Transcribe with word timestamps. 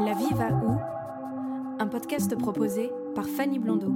La 0.00 0.14
vie 0.14 0.32
va 0.34 0.48
où? 0.48 0.78
Un 1.78 1.86
podcast 1.86 2.34
proposé 2.36 2.90
par 3.14 3.26
Fanny 3.26 3.58
Blondeau. 3.58 3.92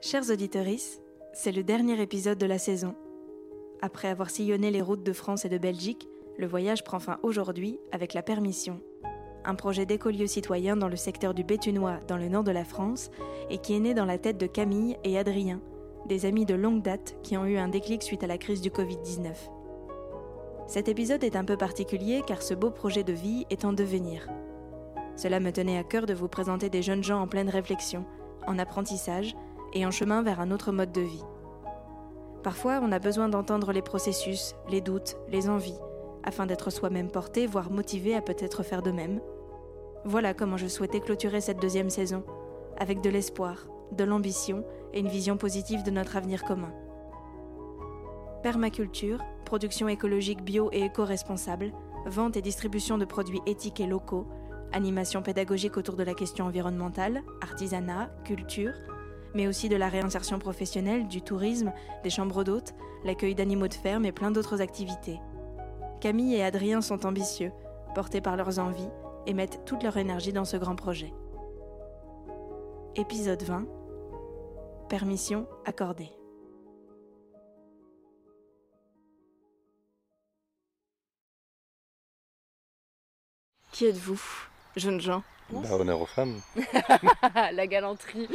Chers 0.00 0.30
auditeurs, 0.30 0.64
c'est 1.34 1.52
le 1.52 1.62
dernier 1.62 2.00
épisode 2.00 2.38
de 2.38 2.46
la 2.46 2.58
saison. 2.58 2.94
Après 3.82 4.08
avoir 4.08 4.30
sillonné 4.30 4.70
les 4.70 4.82
routes 4.82 5.02
de 5.02 5.12
France 5.12 5.44
et 5.44 5.48
de 5.48 5.58
Belgique, 5.58 6.08
le 6.38 6.46
voyage 6.46 6.84
prend 6.84 6.98
fin 6.98 7.18
aujourd'hui 7.22 7.78
avec 7.92 8.14
la 8.14 8.22
permission 8.22 8.80
un 9.44 9.54
projet 9.54 9.86
d'écolieux 9.86 10.26
citoyen 10.26 10.76
dans 10.76 10.88
le 10.88 10.96
secteur 10.96 11.34
du 11.34 11.44
Béthunois, 11.44 11.98
dans 12.06 12.16
le 12.16 12.28
nord 12.28 12.44
de 12.44 12.50
la 12.50 12.64
France, 12.64 13.10
et 13.48 13.58
qui 13.58 13.74
est 13.74 13.80
né 13.80 13.94
dans 13.94 14.04
la 14.04 14.18
tête 14.18 14.38
de 14.38 14.46
Camille 14.46 14.96
et 15.04 15.18
Adrien, 15.18 15.60
des 16.06 16.26
amis 16.26 16.46
de 16.46 16.54
longue 16.54 16.82
date 16.82 17.16
qui 17.22 17.36
ont 17.36 17.46
eu 17.46 17.56
un 17.56 17.68
déclic 17.68 18.02
suite 18.02 18.22
à 18.22 18.26
la 18.26 18.38
crise 18.38 18.60
du 18.60 18.70
Covid-19. 18.70 19.32
Cet 20.66 20.88
épisode 20.88 21.24
est 21.24 21.36
un 21.36 21.44
peu 21.44 21.56
particulier 21.56 22.22
car 22.26 22.42
ce 22.42 22.54
beau 22.54 22.70
projet 22.70 23.02
de 23.02 23.12
vie 23.12 23.46
est 23.50 23.64
en 23.64 23.72
devenir. 23.72 24.28
Cela 25.16 25.40
me 25.40 25.52
tenait 25.52 25.78
à 25.78 25.84
cœur 25.84 26.06
de 26.06 26.14
vous 26.14 26.28
présenter 26.28 26.70
des 26.70 26.82
jeunes 26.82 27.02
gens 27.02 27.20
en 27.20 27.26
pleine 27.26 27.50
réflexion, 27.50 28.04
en 28.46 28.58
apprentissage 28.58 29.34
et 29.74 29.84
en 29.84 29.90
chemin 29.90 30.22
vers 30.22 30.40
un 30.40 30.50
autre 30.50 30.72
mode 30.72 30.92
de 30.92 31.00
vie. 31.00 31.24
Parfois, 32.42 32.80
on 32.82 32.92
a 32.92 32.98
besoin 32.98 33.28
d'entendre 33.28 33.72
les 33.72 33.82
processus, 33.82 34.54
les 34.70 34.80
doutes, 34.80 35.16
les 35.28 35.48
envies, 35.48 35.78
afin 36.24 36.46
d'être 36.46 36.70
soi-même 36.70 37.10
porté, 37.10 37.46
voire 37.46 37.70
motivé 37.70 38.14
à 38.14 38.22
peut-être 38.22 38.62
faire 38.62 38.82
de 38.82 38.90
même. 38.90 39.20
Voilà 40.04 40.32
comment 40.32 40.56
je 40.56 40.66
souhaitais 40.66 41.00
clôturer 41.00 41.42
cette 41.42 41.60
deuxième 41.60 41.90
saison, 41.90 42.24
avec 42.78 43.02
de 43.02 43.10
l'espoir, 43.10 43.66
de 43.92 44.04
l'ambition 44.04 44.64
et 44.94 45.00
une 45.00 45.08
vision 45.08 45.36
positive 45.36 45.82
de 45.82 45.90
notre 45.90 46.16
avenir 46.16 46.44
commun. 46.44 46.72
Permaculture, 48.42 49.22
production 49.44 49.88
écologique 49.88 50.42
bio 50.42 50.70
et 50.72 50.84
éco-responsable, 50.84 51.72
vente 52.06 52.38
et 52.38 52.42
distribution 52.42 52.96
de 52.96 53.04
produits 53.04 53.42
éthiques 53.44 53.80
et 53.80 53.86
locaux, 53.86 54.26
animation 54.72 55.20
pédagogique 55.20 55.76
autour 55.76 55.96
de 55.96 56.04
la 56.04 56.14
question 56.14 56.46
environnementale, 56.46 57.22
artisanat, 57.42 58.10
culture, 58.24 58.72
mais 59.34 59.46
aussi 59.46 59.68
de 59.68 59.76
la 59.76 59.88
réinsertion 59.88 60.38
professionnelle, 60.38 61.08
du 61.08 61.22
tourisme, 61.22 61.72
des 62.02 62.10
chambres 62.10 62.44
d'hôtes, 62.44 62.74
l'accueil 63.04 63.34
d'animaux 63.34 63.68
de 63.68 63.74
ferme 63.74 64.04
et 64.04 64.12
plein 64.12 64.30
d'autres 64.30 64.60
activités. 64.60 65.20
Camille 66.00 66.34
et 66.34 66.42
Adrien 66.42 66.80
sont 66.80 67.06
ambitieux, 67.06 67.52
portés 67.94 68.20
par 68.20 68.36
leurs 68.36 68.58
envies, 68.58 68.88
et 69.26 69.34
mettent 69.34 69.64
toute 69.66 69.82
leur 69.82 69.96
énergie 69.96 70.32
dans 70.32 70.44
ce 70.44 70.56
grand 70.56 70.76
projet. 70.76 71.12
Épisode 72.96 73.42
20 73.42 73.66
Permission 74.88 75.46
accordée. 75.64 76.10
Qui 83.70 83.86
êtes-vous, 83.86 84.20
jeunes 84.76 85.00
gens? 85.00 85.22
Bah, 85.52 85.68
honneur 85.72 86.00
aux 86.00 86.06
femmes. 86.06 86.40
la 87.52 87.66
galanterie. 87.66 88.28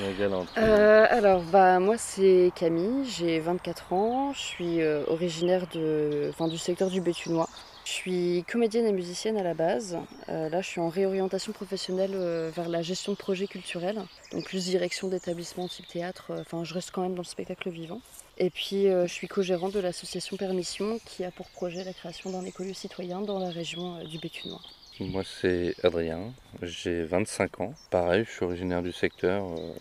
La 0.00 0.12
galanterie. 0.12 0.54
Euh, 0.58 1.06
alors, 1.10 1.42
bah, 1.42 1.78
moi, 1.80 1.98
c'est 1.98 2.50
Camille, 2.54 3.04
j'ai 3.08 3.40
24 3.40 3.92
ans, 3.92 4.32
je 4.32 4.38
suis 4.38 4.80
euh, 4.80 5.04
originaire 5.06 5.66
de, 5.74 6.28
enfin, 6.30 6.48
du 6.48 6.58
secteur 6.58 6.88
du 6.90 7.00
Béthunois. 7.00 7.48
Je 7.84 7.92
suis 7.92 8.44
comédienne 8.50 8.86
et 8.86 8.92
musicienne 8.92 9.36
à 9.36 9.42
la 9.42 9.54
base. 9.54 9.98
Euh, 10.28 10.48
là, 10.48 10.60
je 10.60 10.66
suis 10.66 10.80
en 10.80 10.88
réorientation 10.88 11.52
professionnelle 11.52 12.16
vers 12.50 12.68
la 12.68 12.82
gestion 12.82 13.12
de 13.12 13.16
projets 13.16 13.46
culturels, 13.46 14.02
donc 14.32 14.44
plus 14.44 14.64
direction 14.64 15.06
d'établissement 15.06 15.68
type 15.68 15.86
théâtre. 15.86 16.32
Enfin, 16.40 16.64
je 16.64 16.74
reste 16.74 16.90
quand 16.90 17.02
même 17.02 17.14
dans 17.14 17.22
le 17.22 17.26
spectacle 17.26 17.70
vivant. 17.70 18.00
Et 18.38 18.50
puis, 18.50 18.86
je 18.86 19.06
suis 19.06 19.28
co-gérante 19.28 19.72
de 19.72 19.80
l'association 19.80 20.36
Permission 20.36 20.98
qui 21.04 21.22
a 21.22 21.30
pour 21.30 21.48
projet 21.48 21.84
la 21.84 21.92
création 21.92 22.30
d'un 22.30 22.44
écolieu 22.44 22.74
citoyen 22.74 23.20
dans 23.20 23.38
la 23.38 23.50
région 23.50 24.02
du 24.04 24.18
Béthunois. 24.18 24.60
Moi 24.98 25.22
c'est 25.24 25.74
Adrien, 25.84 26.32
j'ai 26.62 27.04
25 27.04 27.60
ans. 27.60 27.74
Pareil, 27.90 28.24
je 28.26 28.30
suis 28.30 28.44
originaire 28.44 28.82
du 28.82 28.92
secteur. 28.92 29.44
Euh, 29.44 29.74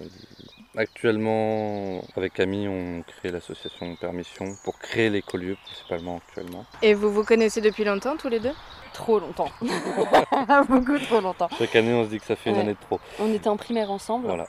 actuellement, 0.75 2.01
avec 2.17 2.33
Camille, 2.33 2.67
on 2.67 3.01
crée 3.01 3.31
l'association 3.31 3.95
Permission 3.95 4.45
pour 4.65 4.77
créer 4.77 5.09
l'écolieu 5.09 5.55
principalement 5.65 6.17
actuellement. 6.17 6.65
Et 6.81 6.93
vous 6.93 7.11
vous 7.13 7.23
connaissez 7.23 7.61
depuis 7.61 7.85
longtemps 7.85 8.17
tous 8.17 8.27
les 8.27 8.41
deux? 8.41 8.51
Trop 8.93 9.19
longtemps. 9.19 9.49
Beaucoup 10.69 10.99
trop 10.99 11.21
longtemps. 11.21 11.49
Chaque 11.57 11.75
année, 11.77 11.93
on 11.93 12.03
se 12.03 12.09
dit 12.09 12.19
que 12.19 12.25
ça 12.25 12.35
fait 12.35 12.49
une 12.49 12.57
année 12.57 12.73
de 12.73 12.79
trop. 12.81 12.99
On 13.19 13.33
était 13.33 13.47
en 13.47 13.55
primaire 13.57 13.91
ensemble. 13.91 14.27
Voilà. 14.27 14.47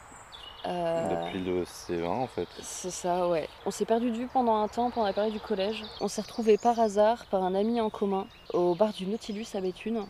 Euh, 0.67 1.27
Depuis 1.27 1.45
le 1.45 1.63
C1 1.63 2.07
en 2.07 2.27
fait. 2.27 2.49
C'est 2.61 2.91
ça, 2.91 3.29
ouais. 3.29 3.49
On 3.67 3.71
s'est 3.71 3.85
perdu 3.85 4.11
de 4.11 4.17
vue 4.17 4.27
pendant 4.33 4.57
un 4.57 4.67
temps, 4.67 4.91
pendant 4.91 5.07
la 5.07 5.13
période 5.13 5.33
du 5.33 5.39
collège. 5.39 5.85
On 6.01 6.09
s'est 6.09 6.23
retrouvés 6.23 6.59
par 6.59 6.81
hasard, 6.81 7.27
par 7.27 7.45
un 7.45 7.55
ami 7.55 7.81
en 7.81 7.89
commun, 7.89 8.27
au 8.53 8.75
bar 8.75 8.93
du 8.93 9.07
Nautilus 9.07 9.47
à 9.55 9.61
Béthune. 9.61 10.05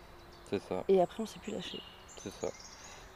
C'est 0.50 0.62
ça. 0.62 0.84
Et 0.88 1.00
après, 1.00 1.22
on 1.22 1.26
s'est 1.26 1.40
plus 1.40 1.52
lâché. 1.52 1.80
C'est 2.16 2.32
ça. 2.32 2.48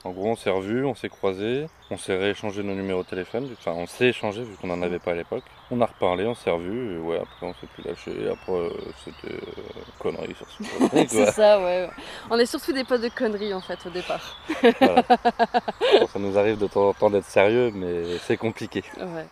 En 0.02 0.12
gros, 0.12 0.28
on 0.28 0.36
s'est 0.36 0.50
revus, 0.50 0.86
on 0.86 0.94
s'est 0.94 1.10
croisés, 1.10 1.66
on 1.90 1.98
s'est 1.98 2.16
rééchangé 2.16 2.62
nos 2.62 2.74
numéros 2.74 3.02
de 3.02 3.08
téléphone. 3.08 3.46
Enfin, 3.52 3.72
on 3.72 3.86
s'est 3.86 4.06
échangé 4.06 4.42
vu 4.42 4.56
qu'on 4.56 4.68
n'en 4.68 4.80
avait 4.80 4.98
pas 4.98 5.10
à 5.10 5.14
l'époque. 5.14 5.44
On 5.70 5.78
a 5.82 5.86
reparlé, 5.86 6.26
on 6.26 6.34
s'est 6.34 6.50
revus, 6.50 6.94
et 6.94 6.98
ouais, 6.98 7.18
après 7.18 7.46
on 7.46 7.52
s'est 7.52 7.66
plus 7.74 7.82
lâché. 7.82 8.30
Après, 8.30 8.52
euh, 8.52 8.70
c'était 9.04 9.34
euh, 9.34 9.82
conneries 9.98 10.34
sur 10.34 10.46
ce 10.48 11.06
C'est 11.06 11.32
ça, 11.32 11.60
ouais. 11.60 11.90
On 12.30 12.38
est 12.38 12.46
surtout 12.46 12.72
des 12.72 12.84
potes 12.84 13.02
de 13.02 13.10
conneries 13.10 13.52
en 13.52 13.60
fait 13.60 13.78
au 13.84 13.90
départ. 13.90 14.38
ça 14.62 16.18
nous 16.18 16.38
arrive 16.38 16.56
de 16.56 16.66
temps 16.66 16.88
en 16.88 16.94
temps 16.94 17.10
d'être 17.10 17.26
sérieux, 17.26 17.70
mais 17.74 18.16
c'est 18.26 18.38
compliqué. 18.38 18.82
Ouais. 18.96 19.26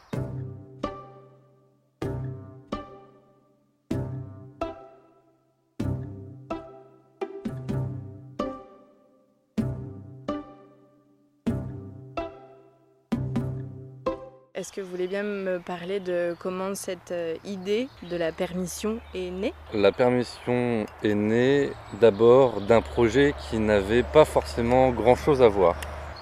Est-ce 14.59 14.73
que 14.73 14.81
vous 14.81 14.91
voulez 14.91 15.07
bien 15.07 15.23
me 15.23 15.61
parler 15.61 16.01
de 16.01 16.35
comment 16.37 16.75
cette 16.75 17.13
euh, 17.13 17.37
idée 17.45 17.87
de 18.03 18.17
la 18.17 18.33
permission 18.33 18.99
est 19.15 19.31
née? 19.31 19.55
La 19.73 19.93
permission 19.93 20.85
est 21.05 21.15
née 21.15 21.71
d'abord 22.01 22.61
d'un 22.63 22.81
projet 22.81 23.37
qui 23.39 23.61
n'avait 23.61 24.03
pas 24.03 24.25
forcément 24.25 24.91
grand-chose 24.91 25.43
à 25.43 25.49
voir. 25.49 25.77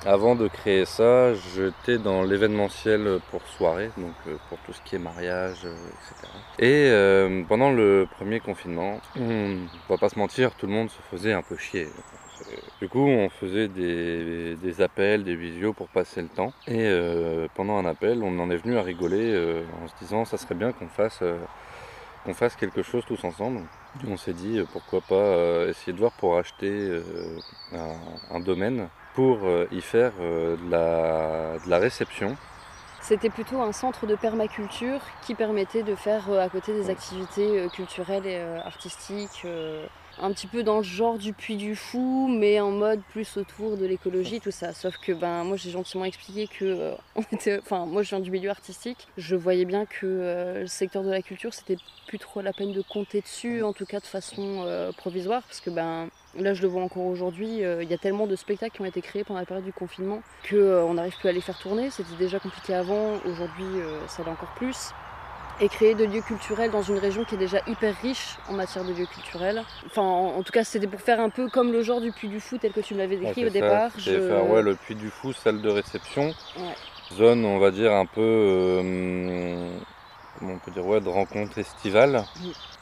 Avant 0.04 0.34
de 0.34 0.48
créer 0.48 0.84
ça, 0.84 1.32
j'étais 1.32 1.97
dans 1.97 2.22
l'événementiel 2.24 3.20
pour 3.30 3.41
soirée, 3.56 3.91
donc 3.97 4.12
euh, 4.26 4.36
pour 4.50 4.58
tout 4.66 4.74
ce 4.74 4.82
qui 4.82 4.97
est 4.97 4.98
mariage, 4.98 5.64
euh, 5.64 5.74
etc. 5.94 6.28
Et 6.58 7.47
pendant 7.48 7.72
le 7.72 8.06
premier 8.18 8.41
confinement, 8.41 9.00
on 9.18 9.56
va 9.89 9.97
pas 9.97 10.10
se 10.10 10.18
mentir, 10.18 10.54
tout 10.56 10.66
le 10.66 10.72
monde 10.74 10.91
se 10.91 11.00
faisait 11.10 11.32
un 11.32 11.42
peu 11.42 11.56
chier. 11.56 11.89
Du 12.81 12.89
coup, 12.89 13.01
on 13.07 13.28
faisait 13.28 13.69
des, 13.69 14.81
appels, 14.81 15.25
des 15.25 15.34
visios 15.34 15.72
pour 15.72 15.89
passer 15.89 16.22
le 16.22 16.28
temps. 16.28 16.53
Et 16.66 16.84
euh, 16.87 17.48
pendant 17.54 17.78
un 17.78 17.87
appel, 17.87 18.22
on 18.22 18.39
en 18.39 18.51
est 18.51 18.57
venu 18.57 18.77
à 18.78 18.83
rigoler 18.83 19.33
euh, 19.33 19.63
en 19.83 19.89
se 19.89 19.95
disant 20.01 20.25
ça 20.25 20.37
serait 20.37 20.54
bien 20.54 20.72
qu'on 20.72 20.89
fasse, 20.89 21.21
euh, 21.22 21.39
qu'on 22.25 22.34
fasse 22.34 22.57
quelque 22.57 22.83
chose 22.83 23.04
tous 23.07 23.25
ensemble. 23.25 23.63
On 24.07 24.16
s'est 24.16 24.34
dit 24.34 24.60
pourquoi 24.72 25.01
pas 25.01 25.66
essayer 25.69 25.95
de 25.95 25.98
voir 25.98 26.13
pour 26.13 26.37
acheter 26.37 27.01
un, 28.31 28.41
domaine 28.41 28.89
pour 29.15 29.39
y 29.72 29.81
faire 29.81 30.13
de 30.21 30.71
la 30.71 31.78
réception 31.78 32.37
c'était 33.01 33.31
plutôt 33.31 33.63
un 33.63 33.71
centre 33.71 34.04
de 34.04 34.16
permaculture 34.16 34.99
qui 35.22 35.37
permettait 35.37 35.84
de 35.84 35.95
faire 35.95 36.28
à 36.33 36.49
côté 36.49 36.72
des 36.72 36.91
activités 36.91 37.69
culturelles 37.72 38.27
et 38.27 38.41
artistiques 38.65 39.47
un 40.21 40.33
petit 40.33 40.47
peu 40.47 40.63
dans 40.63 40.78
le 40.78 40.83
genre 40.83 41.18
du 41.18 41.33
Puy 41.33 41.57
du 41.57 41.77
Fou, 41.77 42.28
mais 42.28 42.60
en 42.60 42.71
mode 42.71 43.01
plus 43.10 43.36
autour 43.36 43.77
de 43.77 43.86
l'écologie, 43.86 44.41
tout 44.41 44.51
ça. 44.51 44.72
Sauf 44.72 44.97
que 44.98 45.13
ben 45.13 45.45
moi 45.45 45.57
j'ai 45.57 45.71
gentiment 45.71 46.04
expliqué 46.04 46.47
que 46.47 46.65
euh, 46.65 46.95
enfin 47.63 47.86
moi 47.86 48.03
je 48.03 48.10
viens 48.10 48.21
du 48.21 48.30
milieu 48.30 48.51
artistique, 48.51 49.09
je 49.18 49.36
voyais 49.36 49.65
bien 49.65 49.84
que 49.84 50.04
euh, 50.04 50.60
le 50.63 50.66
secteur 50.66 51.03
de 51.03 51.10
la 51.10 51.22
culture 51.22 51.53
c'était 51.53 51.77
plus 52.07 52.18
trop 52.18 52.41
la 52.41 52.53
peine 52.53 52.72
de 52.72 52.83
compter 52.83 53.21
dessus, 53.21 53.63
en 53.63 53.72
tout 53.72 53.86
cas 53.86 54.01
de 54.01 54.07
façon 54.07 54.63
euh, 54.65 54.92
provisoire, 54.92 55.42
parce 55.42 55.60
que 55.60 55.71
ben 55.71 56.09
là 56.39 56.54
je 56.54 56.63
le 56.63 56.68
vois 56.68 56.83
encore 56.83 57.07
aujourd'hui, 57.07 57.59
il 57.59 57.91
y 57.91 57.95
a 57.95 57.98
tellement 57.98 58.27
de 58.27 58.36
spectacles 58.36 58.74
qui 58.74 58.83
ont 58.83 58.86
été 58.86 59.03
créés 59.03 59.24
pendant 59.24 59.41
la 59.41 59.47
période 59.47 59.65
du 59.65 59.72
confinement 59.72 60.22
que 60.45 60.57
euh, 60.57 60.84
on 60.84 60.95
n'arrive 60.95 61.16
plus 61.18 61.28
à 61.28 61.33
les 61.33 61.41
faire 61.41 61.59
tourner. 61.59 61.91
C'était 61.91 62.16
déjà 62.18 62.39
compliqué 62.39 62.74
avant, 62.74 63.16
aujourd'hui 63.24 63.66
ça 64.09 64.22
l'est 64.22 64.30
encore 64.30 64.53
plus 64.57 64.92
et 65.60 65.68
créer 65.68 65.94
de 65.94 66.04
lieux 66.04 66.20
culturels 66.22 66.70
dans 66.70 66.82
une 66.82 66.98
région 66.98 67.24
qui 67.24 67.34
est 67.34 67.38
déjà 67.38 67.58
hyper 67.66 67.94
riche 68.03 68.36
en 68.48 68.53
matière 68.54 68.84
de 68.84 68.92
lieux 68.92 69.06
culturels. 69.06 69.62
Enfin, 69.86 70.03
en, 70.03 70.36
en 70.38 70.42
tout 70.42 70.53
cas, 70.53 70.64
c'était 70.64 70.86
pour 70.86 71.00
faire 71.00 71.20
un 71.20 71.30
peu 71.30 71.48
comme 71.48 71.72
le 71.72 71.82
genre 71.82 72.00
du 72.00 72.12
Puy 72.12 72.28
du 72.28 72.41
Fou 72.41 72.58
tel 72.58 72.72
que 72.72 72.80
tu 72.80 72.94
me 72.94 72.98
l'avais 72.98 73.16
décrit 73.16 73.47
au 73.47 73.50
départ. 73.50 73.91
ça, 73.92 73.98
Je- 73.98 74.20
faire 74.20 74.47
ouais, 74.47 74.62
le 74.62 74.74
Puy 74.74 74.94
du 74.94 75.08
Fou, 75.10 75.32
salle 75.32 75.62
de 75.62 75.68
réception, 75.70 76.26
Ouais. 76.58 77.16
zone, 77.16 77.44
on 77.44 77.58
va 77.58 77.70
dire, 77.70 77.92
un 77.92 78.06
peu, 78.06 78.20
euh, 78.20 79.68
comment 80.38 80.54
on 80.54 80.58
peut 80.58 80.70
dire, 80.70 80.86
ouais, 80.86 81.00
de 81.00 81.08
rencontre 81.08 81.58
estivale, 81.58 82.24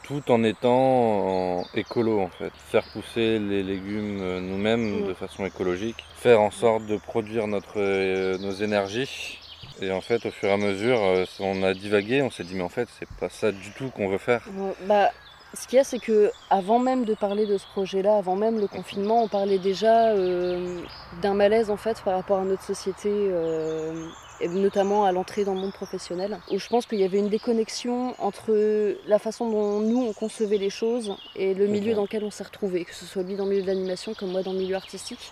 tout 0.03 0.29
en 0.31 0.43
étant 0.43 1.59
en 1.59 1.65
écolo 1.73 2.19
en 2.19 2.29
fait. 2.29 2.51
Faire 2.69 2.83
pousser 2.83 3.39
les 3.39 3.63
légumes 3.63 4.19
euh, 4.21 4.39
nous-mêmes 4.39 5.07
de 5.07 5.13
façon 5.13 5.45
écologique, 5.45 6.03
faire 6.15 6.41
en 6.41 6.51
sorte 6.51 6.85
de 6.85 6.97
produire 6.97 7.47
notre, 7.47 7.77
euh, 7.77 8.37
nos 8.37 8.51
énergies. 8.51 9.39
Et 9.81 9.91
en 9.91 10.01
fait, 10.01 10.25
au 10.25 10.31
fur 10.31 10.49
et 10.49 10.53
à 10.53 10.57
mesure, 10.57 11.01
euh, 11.01 11.25
on 11.39 11.63
a 11.63 11.73
divagué, 11.73 12.21
on 12.21 12.31
s'est 12.31 12.43
dit, 12.43 12.55
mais 12.55 12.63
en 12.63 12.69
fait, 12.69 12.87
c'est 12.99 13.09
pas 13.19 13.29
ça 13.29 13.51
du 13.51 13.71
tout 13.71 13.89
qu'on 13.89 14.07
veut 14.09 14.17
faire. 14.17 14.47
Bah, 14.87 15.11
ce 15.53 15.67
qu'il 15.67 15.77
y 15.77 15.79
a, 15.79 15.83
c'est 15.83 15.99
que 15.99 16.31
avant 16.49 16.79
même 16.79 17.05
de 17.05 17.13
parler 17.13 17.45
de 17.45 17.57
ce 17.57 17.65
projet-là, 17.67 18.17
avant 18.17 18.35
même 18.35 18.59
le 18.59 18.67
confinement, 18.67 19.23
on 19.23 19.27
parlait 19.27 19.57
déjà 19.57 20.09
euh, 20.09 20.81
d'un 21.21 21.33
malaise 21.33 21.69
en 21.69 21.77
fait 21.77 22.01
par 22.01 22.15
rapport 22.15 22.39
à 22.39 22.43
notre 22.43 22.63
société, 22.63 23.09
euh, 23.09 24.07
et 24.41 24.47
notamment 24.49 25.05
à 25.05 25.11
l'entrée 25.11 25.45
dans 25.45 25.53
le 25.53 25.61
monde 25.61 25.73
professionnel, 25.73 26.37
où 26.51 26.59
je 26.59 26.67
pense 26.67 26.85
qu'il 26.85 26.99
y 26.99 27.03
avait 27.03 27.19
une 27.19 27.29
déconnexion 27.29 28.15
entre 28.19 28.97
la 29.07 29.19
façon 29.19 29.49
dont 29.49 29.79
nous 29.79 30.03
on 30.03 30.13
concevait 30.13 30.57
les 30.57 30.69
choses 30.69 31.15
et 31.35 31.53
le 31.53 31.67
milieu 31.67 31.93
dans 31.93 32.03
lequel 32.03 32.23
on 32.23 32.31
s'est 32.31 32.43
retrouvé, 32.43 32.83
que 32.83 32.93
ce 32.93 33.05
soit 33.05 33.23
lui 33.23 33.35
dans 33.35 33.45
le 33.45 33.51
milieu 33.51 33.61
de 33.61 33.67
l'animation 33.67 34.13
comme 34.13 34.31
moi 34.31 34.43
dans 34.43 34.53
le 34.53 34.59
milieu 34.59 34.75
artistique. 34.75 35.31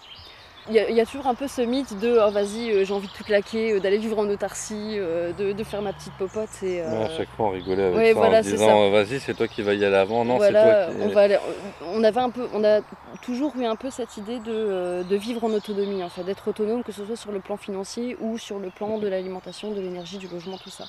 Il 0.70 0.76
y, 0.76 0.80
a, 0.80 0.90
il 0.90 0.96
y 0.96 1.02
a 1.02 1.06
toujours 1.06 1.28
un 1.28 1.36
peu 1.36 1.48
ce 1.50 1.62
mythe 1.62 2.00
de 2.00 2.18
oh, 2.26 2.32
vas-y, 2.32 2.72
euh, 2.72 2.86
j'ai 2.86 2.94
envie 2.94 3.10
de 3.10 3.12
tout 3.14 3.26
claquer, 3.26 3.74
euh, 3.74 3.80
d'aller 3.82 3.98
vivre 3.98 4.18
en 4.18 4.30
autarcie, 4.30 4.98
euh, 4.98 5.34
de, 5.34 5.52
de 5.52 5.64
faire 5.66 5.82
ma 5.82 5.92
petite 5.92 6.14
popote. 6.14 6.48
Et, 6.62 6.82
Ouais, 6.82 7.04
à 7.04 7.10
chaque 7.10 7.28
fois, 7.32 7.48
on 7.48 7.50
rigolait 7.50 7.84
avec 7.84 7.98
ouais, 7.98 8.14
ça 8.14 8.14
voilà, 8.14 8.38
en 8.40 8.42
disant, 8.42 8.90
vas-y, 8.90 9.20
c'est 9.20 9.34
toi 9.34 9.50
qui 9.50 9.62
vas 9.62 9.74
y 9.74 9.84
aller 9.84 9.96
avant. 9.96 10.24
Non, 10.24 10.38
voilà, 10.38 10.88
c'est 10.88 10.94
toi 10.94 11.04
on 11.04 11.08
qui. 11.10 11.14
va 11.14 11.22
aller- 11.22 11.40
on 11.82 12.02
avait 12.06 12.22
un 12.22 12.30
peu, 12.30 12.48
on 12.54 12.64
a 12.64 12.80
toujours 13.22 13.54
eu 13.58 13.66
un 13.66 13.76
peu 13.76 13.90
cette 13.90 14.16
idée 14.16 14.40
de, 14.40 15.04
de 15.04 15.16
vivre 15.18 15.44
en 15.44 15.50
autonomie, 15.52 16.02
en 16.02 16.08
fait, 16.10 16.24
d'être 16.24 16.48
autonome, 16.48 16.82
que 16.84 16.94
ce 16.94 17.04
soit 17.06 17.18
sur 17.18 17.34
le 17.34 17.42
plan 17.42 17.58
financier 17.58 18.16
ou 18.22 18.38
sur 18.38 18.58
le 18.60 18.70
plan 18.70 18.98
de 19.00 19.08
l'alimentation, 19.10 19.72
de 19.72 19.82
l'énergie, 19.82 20.18
du 20.18 20.30
logement, 20.30 20.58
tout 20.58 20.70
ça. 20.70 20.86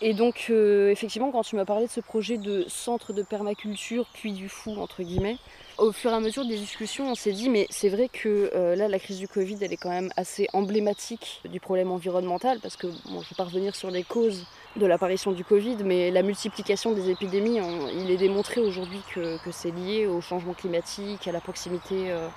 Et 0.00 0.14
donc, 0.14 0.50
effectivement, 0.50 1.30
quand 1.30 1.42
tu 1.42 1.56
m'as 1.56 1.64
parlé 1.66 1.86
de 1.86 1.90
ce 1.90 2.00
projet 2.00 2.38
de 2.38 2.64
centre 2.68 3.12
de 3.12 3.22
permaculture, 3.22 4.06
puis 4.14 4.32
du 4.32 4.48
fou, 4.48 4.74
entre 4.80 5.02
guillemets, 5.02 5.36
au 5.78 5.92
fur 5.92 6.10
et 6.10 6.14
à 6.14 6.20
mesure 6.20 6.46
des 6.46 6.56
discussions, 6.56 7.10
on 7.10 7.14
s'est 7.14 7.32
dit, 7.32 7.48
mais 7.48 7.66
c'est 7.70 7.88
vrai 7.88 8.08
que 8.08 8.50
euh, 8.54 8.76
là, 8.76 8.88
la 8.88 8.98
crise 8.98 9.18
du 9.18 9.28
Covid, 9.28 9.58
elle 9.60 9.72
est 9.72 9.76
quand 9.76 9.90
même 9.90 10.10
assez 10.16 10.48
emblématique 10.52 11.40
du 11.44 11.60
problème 11.60 11.90
environnemental, 11.90 12.60
parce 12.60 12.76
que, 12.76 12.86
bon, 12.86 12.94
je 13.06 13.16
ne 13.16 13.20
vais 13.20 13.36
pas 13.36 13.44
revenir 13.44 13.74
sur 13.74 13.90
les 13.90 14.04
causes 14.04 14.46
de 14.76 14.86
l'apparition 14.86 15.32
du 15.32 15.44
Covid, 15.44 15.76
mais 15.84 16.10
la 16.10 16.22
multiplication 16.22 16.92
des 16.92 17.10
épidémies, 17.10 17.60
il 17.94 18.10
est 18.10 18.16
démontré 18.16 18.60
aujourd'hui 18.60 19.00
que, 19.14 19.38
c'est 19.50 19.70
lié 19.70 20.06
au 20.06 20.20
changement 20.20 20.54
climatique, 20.54 21.26
à 21.28 21.32
la 21.32 21.40
proximité 21.40 22.10
euh, 22.10 22.28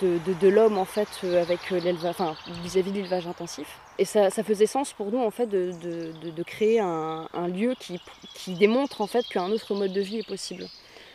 de, 0.00 0.48
l'homme 0.48 0.78
en 0.78 0.84
fait 0.84 1.08
euh, 1.24 1.42
avec 1.42 1.70
l'élevage, 1.70 2.10
enfin 2.10 2.34
vis-à-vis 2.62 2.92
de 2.92 2.96
l'élevage 2.96 3.26
intensif. 3.26 3.78
Et 3.98 4.04
ça, 4.04 4.30
ça 4.30 4.42
faisait 4.42 4.66
sens 4.66 4.92
pour 4.92 5.10
nous 5.10 5.20
en 5.20 5.30
fait 5.30 5.46
de, 5.46 6.42
créer 6.44 6.80
un, 6.80 7.48
lieu 7.48 7.74
qui, 7.78 8.00
qui 8.34 8.54
démontre 8.54 9.00
en 9.00 9.06
fait 9.06 9.26
qu'un 9.26 9.50
autre 9.50 9.74
mode 9.74 9.92
de 9.92 10.00
vie 10.00 10.18
est 10.18 10.26
possible. 10.26 10.66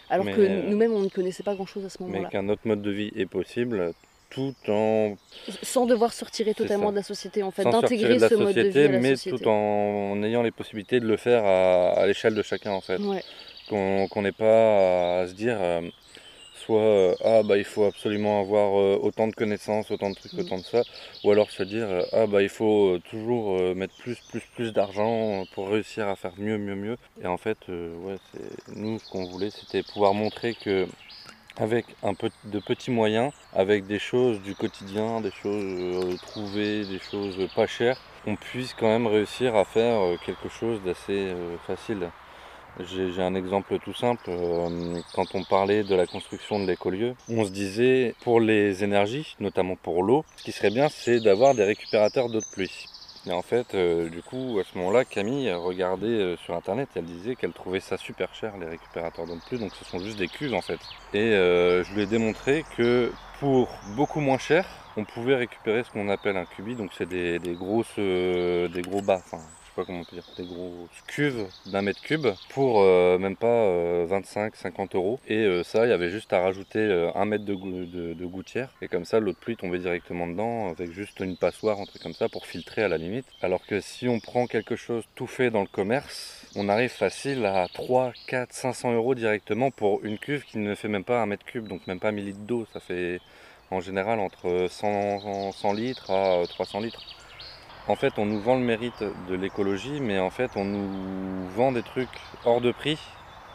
Alors 0.09 0.25
Mais, 0.25 0.33
que 0.33 0.42
euh, 0.42 0.62
nous-mêmes 0.69 0.94
on 0.94 1.00
ne 1.01 1.09
connaissait 1.09 1.44
pas 1.44 1.56
grand-chose 1.56 1.86
à 1.86 1.89
ce 1.89 1.98
Mais 2.00 2.07
moment-là, 2.07 2.30
qu'un 2.30 2.48
autre 2.50 2.62
mode 2.65 2.81
de 2.81 2.92
vie 2.92 3.12
est 3.15 3.25
possible 3.25 3.94
tout 4.30 4.54
en 4.68 5.15
sans 5.63 5.86
devoir 5.86 6.12
se 6.12 6.25
retirer 6.25 6.54
totalement 6.54 6.92
de 6.92 6.98
la 6.98 7.04
société 7.04 7.44
en 7.44 7.51
fait, 7.51 7.63
d'intégrer 7.63 8.19
ce 8.19 8.36
mode 8.36 8.54
de 8.56 8.62
vie 8.62 8.80
à 8.80 8.88
la 8.89 9.00
mais 9.00 9.15
société. 9.15 9.38
tout 9.38 9.48
en, 9.48 10.21
ayant 10.24 10.44
les 10.44 10.51
possibilités 10.51 11.00
de 11.00 11.07
le 11.07 11.15
faire 11.18 11.45
à, 11.45 11.92
à 11.92 12.06
l'échelle 12.07 12.36
de 12.36 12.42
chacun 12.42 12.71
en 12.71 12.81
fait. 12.81 12.98
Ouais. 13.00 13.24
Qu'on 13.69 14.07
qu'on 14.09 14.21
n'ait 14.21 14.31
pas 14.33 15.21
à 15.21 15.27
se 15.27 15.33
dire 15.33 15.57
euh, 15.59 15.81
soit 16.68 16.81
euh, 16.81 17.16
ah 17.24 17.44
bah 17.44 17.58
il 17.58 17.64
faut 17.64 17.86
absolument 17.86 18.42
avoir 18.42 18.78
euh, 18.78 19.00
autant 19.02 19.28
de 19.28 19.34
connaissances, 19.34 19.90
autant 19.90 20.10
de 20.10 20.16
trucs, 20.16 20.34
Mm. 20.34 20.40
autant 20.40 20.58
de 20.60 20.66
ça, 20.66 20.84
ou 21.24 21.31
alors 21.31 21.50
se 21.50 21.64
dire 21.64 21.88
euh, 21.90 22.04
ah 22.12 22.28
bah 22.28 22.42
il 22.44 22.50
faut 22.50 22.98
toujours 23.10 23.58
mettre 23.75 23.94
plus, 23.96 24.19
plus, 24.28 24.42
plus 24.56 24.74
d'argent 24.74 25.46
pour 25.52 25.69
réussir 25.69 26.08
à 26.10 26.16
faire 26.16 26.34
mieux, 26.38 26.58
mieux, 26.58 26.75
mieux. 26.75 26.98
Et 27.24 27.28
en 27.28 27.38
fait, 27.38 27.58
ouais, 27.69 28.18
nous 28.75 29.00
ce 29.00 29.06
qu'on 29.08 29.24
voulait, 29.25 29.50
c'était 29.50 29.84
pouvoir 29.84 30.14
montrer 30.14 30.54
que 30.56 30.88
avec 31.56 31.86
un 32.04 32.14
peu 32.14 32.30
de 32.44 32.60
petits 32.60 32.92
moyens, 32.92 33.31
avec 33.54 33.88
des 33.88 34.00
choses 34.00 34.42
du 34.42 34.54
quotidien, 34.54 35.22
des 35.22 35.31
choses 35.31 36.19
trouvées, 36.22 36.86
des 36.86 37.00
choses 37.00 37.38
pas 37.56 37.66
chères, 37.66 37.98
on 38.28 38.36
puisse 38.36 38.74
quand 38.74 38.88
même 38.88 39.08
réussir 39.08 39.56
à 39.56 39.64
faire 39.66 40.19
quelque 40.25 40.50
chose 40.50 40.81
d'assez 40.84 41.34
facile. 41.66 42.10
J'ai 42.80 43.24
un 43.24 43.34
exemple 43.34 43.80
tout 43.80 43.94
simple. 43.94 44.30
euh, 44.30 45.00
Quand 45.14 45.34
on 45.34 45.44
parlait 45.44 45.84
de 45.84 45.96
la 45.96 46.06
construction 46.06 46.60
de 46.60 46.68
l'écolieu, 46.68 47.16
on 47.28 47.44
se 47.44 47.50
disait 47.50 48.14
pour 48.22 48.40
les 48.40 48.84
énergies, 48.84 49.36
notamment 49.40 49.75
pour 49.75 50.04
l'eau, 50.04 50.24
ce 50.38 50.44
qui 50.44 50.52
serait 50.52 50.69
bien, 50.69 50.88
c'est 50.88 51.19
d'avoir 51.19 51.56
des 51.56 51.64
récupérateurs 51.64 52.30
d'eau 52.30 52.40
de 52.40 52.46
pluie. 52.52 52.86
Et 53.25 53.31
en 53.31 53.42
fait, 53.42 53.74
euh, 53.74 54.10
du 54.10 54.22
coup, 54.22 54.60
à 54.60 54.64
ce 54.64 54.78
moment-là, 54.78 55.06
Camille 55.06 55.52
regardait 55.52 56.06
euh, 56.08 56.38
sur 56.38 56.54
internet 56.54 56.88
et 56.96 57.00
elle 57.00 57.06
disait 57.06 57.36
qu'elle 57.36 57.52
trouvait 57.52 57.80
ça 57.80 57.98
super 57.98 58.34
cher, 58.36 58.54
les 58.58 58.68
récupérateurs 58.68 59.25
d'eau 59.25 59.36
de 59.36 59.42
pluie. 59.42 59.58
Donc 59.58 59.74
ce 59.74 59.84
sont 59.84 60.00
juste 60.00 60.18
des 60.19 60.28
cuves 60.28 60.54
en 60.54 60.62
fait. 60.62 60.80
Et 61.14 61.31
je 61.31 61.94
lui 61.96 62.04
ai 62.04 62.06
démontré 62.06 62.64
que 62.78 63.12
pour 63.40 63.69
beaucoup 63.96 64.19
moins 64.19 64.38
cher, 64.38 64.66
on 64.98 65.04
pouvait 65.04 65.36
récupérer 65.36 65.84
ce 65.84 65.90
qu'on 65.92 66.10
appelle 66.10 66.38
un 66.38 66.46
cubi. 66.46 66.75
Donc 66.75 66.92
c'est 66.96 67.08
des, 67.10 67.40
grosses, 67.56 67.98
des 67.98 68.81
gros 68.84 69.02
bas. 69.02 69.22
Comment 69.85 70.00
on 70.00 70.03
peut 70.03 70.15
dire, 70.15 70.25
des 70.38 70.45
grosses 70.45 70.89
cuves 71.06 71.45
d'un 71.68 71.83
mètre 71.83 72.01
cube 72.01 72.27
pour 72.50 72.81
euh, 72.81 73.19
même 73.19 73.35
pas 73.35 73.47
25-50 74.06 74.95
euros. 74.95 75.19
Et 75.27 75.45
euh, 75.45 75.63
ça, 75.63 75.85
il 75.85 75.89
y 75.89 75.94
avait 75.94 76.09
juste 76.09 76.33
à 76.33 76.41
rajouter 76.41 76.79
euh, 76.79 77.12
un 77.13 77.25
mètre 77.25 77.45
de 77.45 78.25
gouttière. 78.25 78.69
Et 78.81 78.88
comme 78.88 79.06
ça, 79.06 79.19
l'eau 79.19 79.33
de 79.33 79.38
pluie 79.38 79.56
tombait 79.56 79.77
directement 79.79 80.27
dedans 80.27 80.69
avec 80.69 80.91
juste 80.91 81.19
une 81.19 81.38
passoire, 81.38 81.79
un 81.79 81.85
truc 81.85 82.01
comme 82.01 82.13
ça 82.13 82.27
pour 82.27 82.47
filtrer 82.47 82.83
à 82.83 82.88
la 82.88 82.97
limite. 82.97 83.25
Alors 83.41 83.65
que 83.65 83.79
si 83.79 84.07
on 84.07 84.19
prend 84.19 84.47
quelque 84.47 84.75
chose 84.75 85.03
tout 85.15 85.27
fait 85.27 85.51
dans 85.51 85.62
le 85.62 85.68
commerce, 85.68 86.45
on 86.56 86.69
arrive 86.69 86.89
facile 86.89 87.45
à 87.45 87.68
3, 87.71 88.13
4, 88.27 88.53
500 88.53 88.94
euros 88.94 89.13
directement 89.13 89.69
pour 89.69 90.03
une 90.03 90.18
cuve 90.18 90.44
qui 90.44 90.57
ne 90.57 90.73
fait 90.73 90.88
même 90.88 91.03
pas 91.03 91.21
un 91.21 91.28
mètre 91.28 91.45
cube, 91.45 91.68
donc 91.68 91.85
même 91.85 91.99
pas 91.99 92.11
1000 92.11 92.25
litres 92.25 92.40
d'eau. 92.40 92.66
Ça 92.73 92.80
fait 92.80 93.19
en 93.69 93.80
général 93.80 94.19
entre 94.19 94.68
100, 94.69 95.52
100 95.52 95.73
litres 95.73 96.11
à 96.11 96.44
300 96.47 96.80
litres. 96.80 97.17
En 97.87 97.95
fait, 97.95 98.19
on 98.19 98.25
nous 98.25 98.39
vend 98.41 98.56
le 98.56 98.65
mérite 98.65 99.03
de 99.29 99.35
l'écologie, 99.35 99.99
mais 100.01 100.19
en 100.19 100.29
fait, 100.29 100.51
on 100.56 100.65
nous 100.65 101.47
vend 101.56 101.71
des 101.71 101.83
trucs 101.83 102.09
hors 102.45 102.59
de 102.61 102.71
prix 102.71 102.99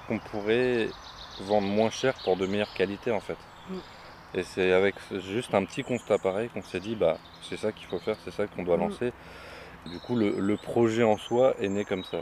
qu'on 0.09 0.19
pourrait 0.19 0.89
vendre 1.41 1.67
moins 1.69 1.91
cher 1.91 2.15
pour 2.25 2.37
de 2.37 2.47
meilleures 2.47 2.73
qualités, 2.73 3.11
en 3.11 3.21
fait. 3.21 3.37
Mm. 3.69 3.75
Et 4.35 4.43
c'est 4.43 4.73
avec 4.73 4.95
juste 5.21 5.55
un 5.55 5.65
petit 5.65 5.85
constat 5.85 6.19
pareil 6.19 6.49
qu'on 6.49 6.63
s'est 6.63 6.81
dit, 6.81 6.95
bah, 6.97 7.19
c'est 7.43 7.59
ça 7.59 7.73
qu'il 7.73 7.87
faut 7.87 7.99
faire, 7.99 8.17
c'est 8.25 8.31
ça 8.31 8.47
qu'on 8.47 8.63
doit 8.63 8.79
Mm. 8.79 8.81
lancer. 8.81 9.13
Du 9.87 9.99
coup, 9.99 10.17
le, 10.17 10.35
le 10.39 10.57
projet 10.57 11.03
en 11.03 11.19
soi 11.19 11.55
est 11.61 11.69
né 11.69 11.85
comme 11.85 12.05
ça. 12.05 12.19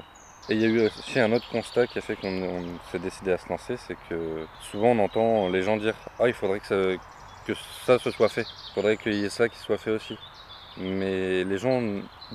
Et 0.48 0.54
il 0.54 0.60
y 0.60 0.64
a 0.64 0.68
eu 0.68 0.86
aussi 0.86 1.20
un 1.20 1.30
autre 1.32 1.48
constat 1.50 1.86
qui 1.86 1.98
a 1.98 2.00
fait 2.00 2.16
qu'on 2.16 2.42
on 2.42 2.64
s'est 2.90 2.98
décidé 2.98 3.30
à 3.30 3.38
se 3.38 3.48
lancer, 3.48 3.76
c'est 3.76 3.96
que 4.08 4.46
souvent 4.58 4.88
on 4.88 4.98
entend 4.98 5.48
les 5.48 5.62
gens 5.62 5.76
dire 5.76 5.94
Ah, 6.18 6.26
il 6.26 6.34
faudrait 6.34 6.58
que 6.58 6.66
ça, 6.66 6.74
que 7.46 7.52
ça 7.86 7.98
se 8.00 8.10
soit 8.10 8.28
fait, 8.30 8.46
il 8.70 8.74
faudrait 8.74 8.96
qu'il 8.96 9.14
y 9.14 9.24
ait 9.24 9.28
ça 9.28 9.48
qui 9.48 9.58
soit 9.58 9.78
fait 9.78 9.90
aussi. 9.90 10.16
Mais 10.80 11.44
les 11.44 11.58
gens 11.58 11.82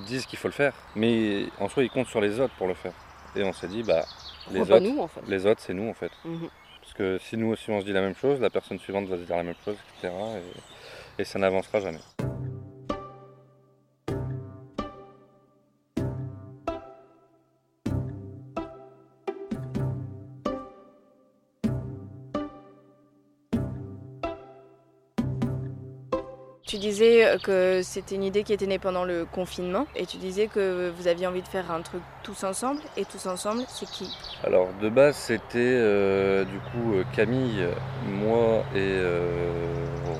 disent 0.06 0.26
qu'il 0.26 0.38
faut 0.38 0.48
le 0.48 0.52
faire, 0.52 0.72
mais 0.94 1.46
en 1.58 1.68
soi 1.68 1.82
ils 1.84 1.90
comptent 1.90 2.08
sur 2.08 2.20
les 2.20 2.38
autres 2.40 2.54
pour 2.56 2.66
le 2.68 2.74
faire. 2.74 2.92
Et 3.34 3.42
on 3.42 3.52
s'est 3.52 3.68
dit 3.68 3.82
Bah, 3.82 4.04
les 4.52 4.60
autres, 4.60 4.78
nous 4.78 5.00
en 5.00 5.08
fait 5.08 5.20
les 5.26 5.46
autres 5.46 5.60
c'est 5.60 5.74
nous 5.74 5.88
en 5.88 5.94
fait. 5.94 6.12
Mhm. 6.24 6.48
Parce 6.80 6.94
que 6.94 7.18
si 7.18 7.36
nous 7.36 7.48
aussi 7.48 7.70
on 7.70 7.80
se 7.80 7.84
dit 7.84 7.92
la 7.92 8.00
même 8.00 8.14
chose, 8.14 8.40
la 8.40 8.50
personne 8.50 8.78
suivante 8.78 9.06
va 9.06 9.16
se 9.16 9.22
dire 9.22 9.36
la 9.36 9.42
même 9.42 9.54
chose, 9.64 9.76
etc. 9.98 10.14
Et, 11.18 11.22
et 11.22 11.24
ça 11.24 11.38
n'avancera 11.38 11.80
jamais. 11.80 12.00
Tu 26.66 26.78
disais 26.78 27.24
euh, 27.24 27.38
que 27.38 27.80
c'était 27.84 28.16
une 28.16 28.24
idée 28.24 28.42
qui 28.42 28.52
était 28.52 28.66
née 28.66 28.80
pendant 28.80 29.04
le 29.04 29.24
confinement 29.24 29.86
et 29.94 30.04
tu 30.04 30.16
disais 30.16 30.48
que 30.48 30.92
vous 30.98 31.06
aviez 31.06 31.26
envie 31.28 31.42
de 31.42 31.46
faire 31.46 31.70
un 31.70 31.80
truc 31.80 32.02
tous 32.24 32.42
ensemble 32.42 32.80
et 32.96 33.04
tous 33.04 33.26
ensemble, 33.26 33.62
c'est 33.68 33.88
qui? 33.88 34.10
Alors 34.42 34.68
de 34.82 34.88
base 34.88 35.14
c'était 35.14 35.58
euh, 35.58 36.44
du 36.44 36.58
coup 36.58 36.94
euh, 36.94 37.04
Camille, 37.14 37.68
moi 38.08 38.64
et 38.74 38.78
euh, 38.80 39.52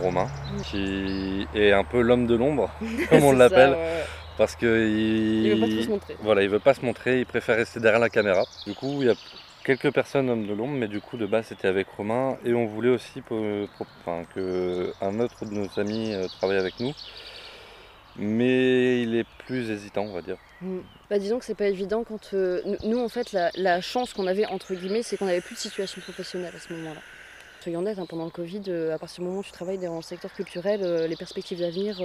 Romain 0.00 0.28
qui 0.62 1.48
est 1.54 1.72
un 1.72 1.82
peu 1.82 2.00
l'homme 2.00 2.26
de 2.28 2.36
l'ombre 2.36 2.70
comme 3.10 3.24
on 3.24 3.32
l'appelle 3.32 3.70
ouais, 3.70 4.04
parce 4.38 4.54
que 4.54 4.86
il, 4.86 5.46
Il 5.46 5.54
veut 5.54 5.60
pas 5.60 5.82
se 5.82 5.88
montrer. 5.88 6.16
Voilà, 6.22 6.42
il 6.42 6.48
veut 6.48 6.58
pas 6.60 6.74
se 6.74 6.84
montrer, 6.84 7.18
il 7.18 7.26
préfère 7.26 7.56
rester 7.56 7.80
derrière 7.80 8.00
la 8.00 8.10
caméra. 8.10 8.44
Du 8.66 8.74
coup, 8.74 8.98
il 9.00 9.08
y 9.08 9.10
a 9.10 9.14
quelques 9.66 9.92
personnes 9.92 10.30
hommes 10.30 10.46
de 10.46 10.54
l'ombre, 10.54 10.74
mais 10.74 10.86
du 10.86 11.00
coup 11.00 11.16
de 11.16 11.26
base 11.26 11.46
c'était 11.48 11.66
avec 11.66 11.88
Romain 11.88 12.38
et 12.44 12.54
on 12.54 12.66
voulait 12.66 12.88
aussi 12.88 13.20
enfin, 13.80 14.22
que 14.32 14.92
un 15.00 15.18
autre 15.18 15.44
de 15.44 15.52
nos 15.52 15.66
amis 15.80 16.14
euh, 16.14 16.28
travaille 16.38 16.58
avec 16.58 16.78
nous. 16.78 16.92
Mais 18.18 19.02
il 19.02 19.16
est 19.16 19.26
plus 19.44 19.70
hésitant, 19.70 20.02
on 20.02 20.12
va 20.12 20.22
dire. 20.22 20.38
Mm. 20.62 20.78
Bah, 21.10 21.18
disons 21.18 21.38
que 21.38 21.44
c'est 21.44 21.56
pas 21.56 21.66
évident 21.66 22.04
quand. 22.04 22.32
euh, 22.32 22.62
nous- 22.84 23.00
en 23.00 23.08
fait, 23.10 23.32
la, 23.32 23.80
chance 23.82 24.14
qu'on 24.14 24.26
avait, 24.26 24.46
entre 24.46 24.72
guillemets, 24.74 25.02
c'est 25.02 25.18
qu'on 25.18 25.26
avait 25.26 25.42
plus 25.42 25.56
de 25.56 25.60
situation 25.60 26.00
professionnelle 26.00 26.54
à 26.56 26.60
ce 26.60 26.72
moment-là. 26.72 27.00
Soyons 27.60 27.80
honnêtes, 27.80 27.98
hein, 27.98 28.06
pendant 28.08 28.24
le 28.24 28.30
Covid, 28.30 28.62
euh, 28.68 28.94
à 28.94 28.98
partir 28.98 29.20
du 29.22 29.26
moment 29.26 29.40
où 29.40 29.44
tu 29.44 29.50
travailles 29.50 29.78
dans 29.78 29.96
le 29.96 30.02
secteur 30.02 30.32
culturel, 30.32 30.80
les 31.10 31.16
perspectives 31.16 31.58
d'avenir, 31.58 32.00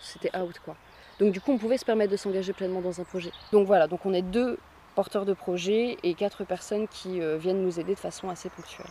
c'était 0.00 0.36
out 0.38 0.60
quoi. 0.64 0.76
Donc, 1.18 1.32
du 1.32 1.40
coup, 1.40 1.50
on 1.52 1.58
pouvait 1.58 1.78
se 1.78 1.84
permettre 1.86 2.12
de 2.12 2.16
s'engager 2.18 2.52
pleinement 2.52 2.82
dans 2.82 3.00
un 3.00 3.04
projet. 3.04 3.32
Donc, 3.50 3.66
voilà, 3.66 3.88
donc 3.88 4.04
on 4.04 4.12
est 4.12 4.22
deux 4.22 4.58
porteurs 4.96 5.26
de 5.26 5.34
projet 5.34 5.96
et 6.02 6.14
quatre 6.14 6.42
personnes 6.44 6.88
qui 6.88 7.20
euh, 7.20 7.36
viennent 7.36 7.62
nous 7.62 7.78
aider 7.78 7.94
de 7.94 8.00
façon 8.00 8.28
assez 8.28 8.48
ponctuelle. 8.48 8.90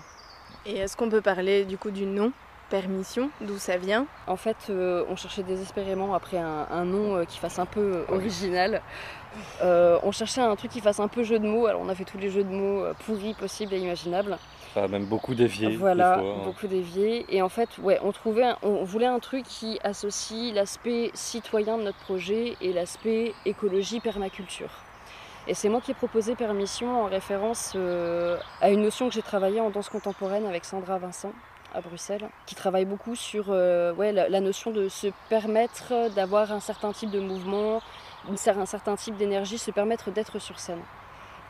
Et 0.66 0.78
est-ce 0.78 0.96
qu'on 0.96 1.10
peut 1.10 1.22
parler 1.22 1.66
du 1.66 1.78
coup 1.78 1.92
du 1.92 2.06
nom 2.06 2.32
Permission, 2.70 3.30
d'où 3.42 3.58
ça 3.60 3.78
vient? 3.78 4.08
En 4.26 4.38
fait, 4.38 4.58
euh, 4.70 5.04
on 5.10 5.16
cherchait 5.16 5.44
désespérément 5.44 6.16
après 6.16 6.38
un, 6.38 6.66
un 6.72 6.84
nom 6.86 7.16
euh, 7.18 7.24
qui 7.26 7.38
fasse 7.38 7.60
un 7.60 7.68
peu 7.68 7.98
euh, 8.10 8.14
original. 8.16 8.82
Euh, 9.62 10.00
on 10.02 10.12
cherchait 10.12 10.42
un 10.42 10.56
truc 10.56 10.72
qui 10.72 10.82
fasse 10.82 11.00
un 11.00 11.08
peu 11.08 11.24
jeu 11.24 11.38
de 11.38 11.48
mots. 11.48 11.68
Alors, 11.68 11.82
on 11.82 11.90
a 11.90 11.94
fait 11.96 12.06
tous 12.06 12.18
les 12.18 12.30
jeux 12.32 12.44
de 12.44 12.50
mots 12.50 12.82
euh, 12.84 12.94
pourris 13.06 13.36
possibles 13.36 13.74
et 13.76 13.80
imaginables. 13.80 14.38
Ça 14.74 14.86
a 14.86 14.88
même 14.88 15.06
beaucoup 15.06 15.36
dévié. 15.36 15.76
Voilà, 15.76 16.16
des 16.16 16.22
fois, 16.24 16.34
hein. 16.34 16.42
beaucoup 16.46 16.68
dévié. 16.68 17.26
Et 17.30 17.44
en 17.44 17.50
fait, 17.50 17.70
ouais, 17.84 18.00
on 18.04 18.12
trouvait, 18.12 18.46
un- 18.46 18.58
on 18.64 18.84
voulait 18.84 19.06
un 19.06 19.20
truc 19.20 19.44
qui 19.46 19.80
associe 19.84 20.52
l'aspect 20.54 21.12
citoyen 21.14 21.78
de 21.78 21.84
notre 21.84 22.00
projet 22.00 22.56
et 22.62 22.74
l'aspect 22.74 23.34
écologie 23.46 24.00
permaculture. 24.00 24.72
Et 25.48 25.54
c'est 25.54 25.70
moi 25.70 25.80
qui 25.80 25.92
ai 25.92 25.94
proposé 25.94 26.36
Permission 26.36 27.04
en 27.04 27.06
référence 27.06 27.74
euh, 27.76 28.38
à 28.62 28.70
une 28.70 28.82
notion 28.82 29.08
que 29.08 29.14
j'ai 29.14 29.22
travaillée 29.22 29.62
en 29.62 29.70
danse 29.70 29.90
contemporaine 29.90 30.46
avec 30.48 30.66
Sandra 30.66 30.98
Vincent 30.98 31.34
à 31.74 31.82
Bruxelles, 31.82 32.28
qui 32.48 32.56
travaille 32.56 32.86
beaucoup 32.86 33.16
sur 33.16 33.48
euh, 33.50 33.94
ouais, 33.94 34.12
la, 34.12 34.28
la 34.28 34.40
notion 34.40 34.72
de 34.72 34.90
se 34.90 35.08
permettre 35.30 36.10
d'avoir 36.16 36.52
un 36.52 36.60
certain 36.60 36.92
type 36.94 37.12
de 37.12 37.20
mouvement, 37.20 37.82
un 38.28 38.66
certain 38.66 38.96
type 38.96 39.18
d'énergie, 39.18 39.58
se 39.58 39.72
permettre 39.72 40.10
d'être 40.10 40.40
sur 40.40 40.58
scène. 40.58 40.82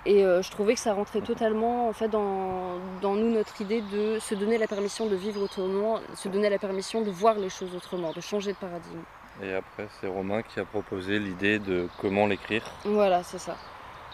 Et 0.06 0.24
euh, 0.24 0.42
je 0.42 0.52
trouvais 0.52 0.74
que 0.74 0.80
ça 0.80 0.94
rentrait 0.94 1.22
totalement 1.22 1.88
en 1.88 1.94
fait, 1.94 2.10
dans, 2.10 2.80
dans 3.02 3.16
nous 3.16 3.32
notre 3.32 3.62
idée 3.62 3.82
de 3.82 4.20
se 4.20 4.36
donner 4.36 4.58
la 4.58 4.68
permission 4.68 5.06
de 5.08 5.16
vivre 5.16 5.42
autrement, 5.42 6.00
se 6.16 6.28
donner 6.28 6.50
la 6.50 6.60
permission 6.60 7.02
de 7.02 7.12
voir 7.12 7.36
les 7.36 7.50
choses 7.50 7.74
autrement, 7.76 8.12
de 8.12 8.22
changer 8.22 8.52
de 8.52 8.58
paradigme. 8.58 9.02
Et 9.42 9.54
après, 9.54 9.88
c'est 10.00 10.08
Romain 10.08 10.42
qui 10.42 10.60
a 10.60 10.66
proposé 10.66 11.18
l'idée 11.18 11.60
de 11.60 11.88
comment 12.00 12.28
l'écrire. 12.28 12.64
Voilà, 12.84 13.24
c'est 13.24 13.40
ça. 13.40 13.56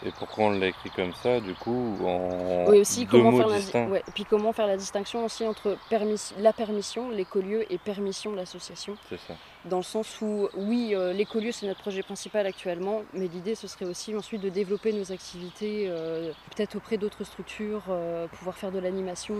Et 0.03 0.11
pourquoi 0.11 0.45
on 0.45 0.49
l'a 0.51 0.67
écrit 0.67 0.89
comme 0.89 1.13
ça, 1.13 1.39
du 1.39 1.53
coup, 1.53 1.97
en 2.05 2.65
Oui, 2.67 2.79
aussi 2.79 3.05
deux 3.05 3.11
comment 3.11 3.31
mots 3.31 3.37
faire, 3.37 3.47
la, 3.49 3.59
distincts. 3.59 3.87
ouais, 3.87 4.03
et 4.07 4.11
puis 4.11 4.25
comment 4.25 4.51
faire 4.51 4.65
la 4.65 4.77
distinction 4.77 5.23
aussi 5.25 5.45
entre 5.45 5.77
permis- 5.89 6.33
la 6.39 6.53
permission, 6.53 7.09
l'écolieu 7.11 7.71
et 7.71 7.77
permission 7.77 8.31
de 8.31 8.37
l'association. 8.37 8.95
C'est 9.09 9.19
ça. 9.19 9.35
Dans 9.65 9.77
le 9.77 9.83
sens 9.83 10.19
où, 10.21 10.47
oui, 10.55 10.95
euh, 10.95 11.13
l'écolieu 11.13 11.51
c'est 11.51 11.67
notre 11.67 11.81
projet 11.81 12.01
principal 12.01 12.47
actuellement, 12.47 13.03
mais 13.13 13.27
l'idée 13.27 13.53
ce 13.53 13.67
serait 13.67 13.85
aussi 13.85 14.15
ensuite 14.15 14.41
de 14.41 14.49
développer 14.49 14.91
nos 14.91 15.11
activités, 15.11 15.85
euh, 15.87 16.31
peut-être 16.55 16.75
auprès 16.77 16.97
d'autres 16.97 17.23
structures, 17.23 17.83
euh, 17.89 18.27
pouvoir 18.27 18.57
faire 18.57 18.71
de 18.71 18.79
l'animation 18.79 19.35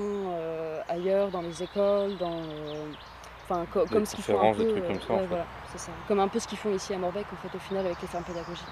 ailleurs, 0.89 1.29
dans 1.31 1.41
les 1.41 1.63
écoles, 1.63 2.17
dans. 2.19 2.39
Enfin, 3.45 3.65
co- 3.73 3.87
comme 3.87 4.05
ce 4.05 4.13
qu'ils 4.15 4.23
font 4.23 4.39
un 4.39 4.51
des 4.51 4.63
peu. 4.63 4.71
trucs 4.73 4.87
comme 4.87 5.01
ça, 5.01 5.13
en 5.13 5.15
ouais, 5.15 5.21
fait. 5.21 5.27
voilà, 5.27 5.45
c'est 5.71 5.79
ça. 5.79 5.91
Comme 6.07 6.19
un 6.19 6.27
peu 6.27 6.39
ce 6.39 6.47
qu'ils 6.47 6.57
font 6.59 6.71
ici 6.73 6.93
à 6.93 6.97
Morbec, 6.99 7.25
en 7.33 7.35
fait, 7.47 7.55
au 7.57 7.59
final, 7.59 7.85
avec 7.87 7.99
les 8.01 8.07
fermes 8.07 8.23
pédagogiques. 8.23 8.63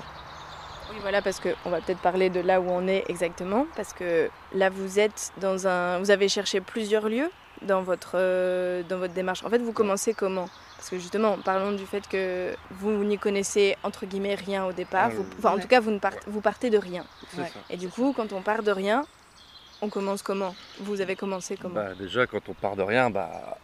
Oui, 0.91 0.97
voilà, 1.01 1.21
parce 1.21 1.39
qu'on 1.39 1.69
va 1.69 1.81
peut-être 1.81 1.99
parler 1.99 2.29
de 2.29 2.39
là 2.39 2.59
où 2.61 2.69
on 2.69 2.87
est 2.87 3.03
exactement, 3.09 3.67
parce 3.75 3.93
que 3.93 4.29
là, 4.53 4.69
vous 4.69 4.99
êtes 4.99 5.31
dans 5.39 5.67
un... 5.67 5.99
Vous 5.99 6.11
avez 6.11 6.27
cherché 6.29 6.61
plusieurs 6.61 7.09
lieux 7.09 7.29
dans 7.61 7.81
votre, 7.81 8.13
euh, 8.15 8.81
dans 8.87 8.97
votre 8.97 9.13
démarche. 9.13 9.43
En 9.43 9.49
fait, 9.49 9.59
vous 9.59 9.73
commencez 9.73 10.13
comment? 10.13 10.49
Parce 10.77 10.89
que 10.89 10.97
justement, 10.97 11.37
parlons 11.37 11.73
du 11.73 11.85
fait 11.85 12.07
que 12.07 12.55
vous 12.71 12.91
n'y 13.03 13.17
connaissez, 13.17 13.75
entre 13.83 14.05
guillemets, 14.05 14.35
rien 14.35 14.65
au 14.65 14.71
départ. 14.71 15.09
Vous-. 15.11 15.25
Enfin, 15.37 15.55
en 15.55 15.59
tout 15.59 15.67
cas, 15.67 15.79
vous, 15.79 15.91
ne 15.91 15.99
partez, 15.99 16.21
vous 16.27 16.41
partez 16.41 16.69
de 16.69 16.77
rien. 16.77 17.05
Ouais. 17.37 17.51
Et 17.69 17.77
du 17.77 17.89
coup, 17.89 18.13
quand 18.15 18.31
on 18.33 18.41
part 18.41 18.63
de 18.63 18.71
rien, 18.71 19.05
on 19.81 19.89
commence 19.89 20.21
comment? 20.23 20.55
Vous 20.79 21.01
avez 21.01 21.15
commencé 21.15 21.57
comment? 21.57 21.75
Bah, 21.75 21.93
déjà, 21.99 22.25
quand 22.27 22.47
on 22.47 22.53
part 22.53 22.75
de 22.75 22.81
rien, 22.81 23.09
bah, 23.09 23.57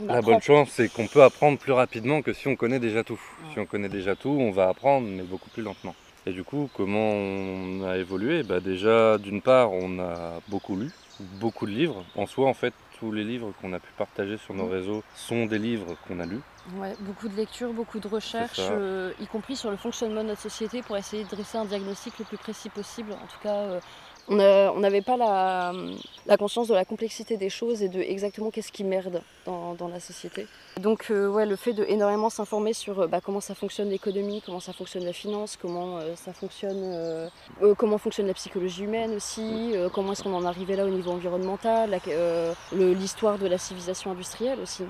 On 0.00 0.06
la 0.06 0.16
apprend. 0.16 0.32
bonne 0.32 0.42
chance, 0.42 0.70
c'est 0.72 0.88
qu'on 0.92 1.06
peut 1.06 1.22
apprendre 1.22 1.56
plus 1.58 1.72
rapidement 1.72 2.20
que 2.20 2.32
si 2.32 2.48
on 2.48 2.56
connaît 2.56 2.80
déjà 2.80 3.04
tout. 3.04 3.20
Si 3.52 3.60
on 3.60 3.66
connaît 3.66 3.88
déjà 3.88 4.16
tout, 4.16 4.36
on 4.38 4.50
va 4.50 4.68
apprendre, 4.68 5.06
mais 5.08 5.22
beaucoup 5.22 5.48
plus 5.50 5.62
lentement. 5.62 5.94
Et 6.26 6.32
du 6.32 6.44
coup, 6.44 6.68
comment 6.72 7.12
on 7.12 7.82
a 7.82 7.96
évolué? 7.98 8.42
Bah, 8.42 8.60
Déjà, 8.60 9.18
d'une 9.18 9.42
part, 9.42 9.72
on 9.72 9.98
a 9.98 10.40
beaucoup 10.46 10.76
lu, 10.76 11.00
beaucoup 11.18 11.66
de 11.66 11.70
livres. 11.72 12.06
En 12.14 12.26
soi, 12.26 12.48
en 12.48 12.54
fait, 12.54 12.74
tous 12.90 13.12
les 13.12 13.24
livres 13.24 13.52
qu'on 13.52 13.72
a 13.72 13.80
pu 13.80 13.94
partager 13.94 14.36
sur 14.36 14.52
nos 14.54 14.66
Mhm. 14.66 14.68
réseaux 14.68 15.04
sont 15.12 15.46
des 15.46 15.58
livres 15.58 15.94
qu'on 15.96 16.20
a 16.20 16.26
lus. 16.26 16.44
Ouais, 16.64 16.96
beaucoup 16.98 17.28
de 17.28 17.36
lectures, 17.36 17.72
beaucoup 17.72 18.00
de 18.00 18.08
recherches, 18.08 18.70
euh, 18.72 19.12
y 19.18 19.28
compris 19.28 19.54
sur 19.56 19.70
le 19.70 19.76
fonctionnement 19.76 20.22
de 20.24 20.28
notre 20.30 20.40
société 20.42 20.82
pour 20.82 20.96
essayer 20.96 21.22
de 21.22 21.28
dresser 21.28 21.58
un 21.58 21.64
diagnostic 21.64 22.18
le 22.18 22.24
plus 22.24 22.38
précis 22.38 22.70
possible. 22.70 23.12
En 23.12 23.28
tout 23.28 23.38
cas, 23.38 23.68
euh, 23.68 23.80
on 24.28 24.80
n'avait 24.80 25.02
pas 25.02 25.16
la, 25.16 25.72
la 26.26 26.36
conscience 26.36 26.68
de 26.68 26.74
la 26.74 26.84
complexité 26.84 27.36
des 27.36 27.50
choses 27.50 27.82
et 27.82 27.88
de 27.88 28.00
exactement 28.00 28.50
qu'est-ce 28.50 28.72
qui 28.72 28.84
merde 28.84 29.22
dans, 29.44 29.74
dans 29.74 29.88
la 29.88 30.00
société. 30.00 30.46
Donc, 30.80 31.06
euh, 31.10 31.28
ouais, 31.28 31.46
le 31.46 31.56
fait 31.56 31.72
de 31.72 31.84
énormément 31.84 32.28
s'informer 32.28 32.72
sur 32.72 33.00
euh, 33.00 33.06
bah, 33.06 33.20
comment 33.22 33.40
ça 33.40 33.54
fonctionne 33.54 33.88
l'économie, 33.88 34.42
comment 34.44 34.60
ça 34.60 34.72
fonctionne 34.72 35.04
la 35.04 35.12
finance, 35.12 35.56
comment 35.56 35.98
euh, 35.98 36.14
ça 36.16 36.32
fonctionne, 36.32 36.80
euh, 36.82 37.28
comment 37.78 37.98
fonctionne 37.98 38.26
la 38.26 38.34
psychologie 38.34 38.84
humaine 38.84 39.14
aussi, 39.14 39.74
comment 39.94 40.12
est-ce 40.12 40.22
qu'on 40.22 40.34
en 40.34 40.44
est 40.44 40.48
arrivé 40.48 40.76
là 40.76 40.84
au 40.84 40.90
niveau 40.90 41.12
environnemental, 41.12 41.98
l'histoire 42.72 43.38
de 43.38 43.46
la 43.46 43.58
civilisation 43.58 44.10
industrielle 44.10 44.58
aussi. 44.60 44.84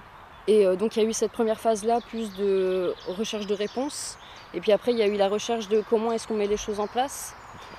Et 0.48 0.64
donc 0.76 0.96
il 0.96 1.02
y 1.02 1.06
a 1.06 1.08
eu 1.08 1.12
cette 1.12 1.32
première 1.32 1.60
phase-là, 1.60 2.00
plus 2.00 2.34
de 2.36 2.94
recherche 3.08 3.46
de 3.46 3.54
réponses. 3.54 4.16
Et 4.54 4.60
puis 4.60 4.72
après, 4.72 4.92
il 4.92 4.98
y 4.98 5.02
a 5.02 5.06
eu 5.06 5.16
la 5.16 5.28
recherche 5.28 5.68
de 5.68 5.82
comment 5.88 6.12
est-ce 6.12 6.26
qu'on 6.26 6.34
met 6.34 6.46
les 6.46 6.56
choses 6.56 6.80
en 6.80 6.86
place. 6.86 7.34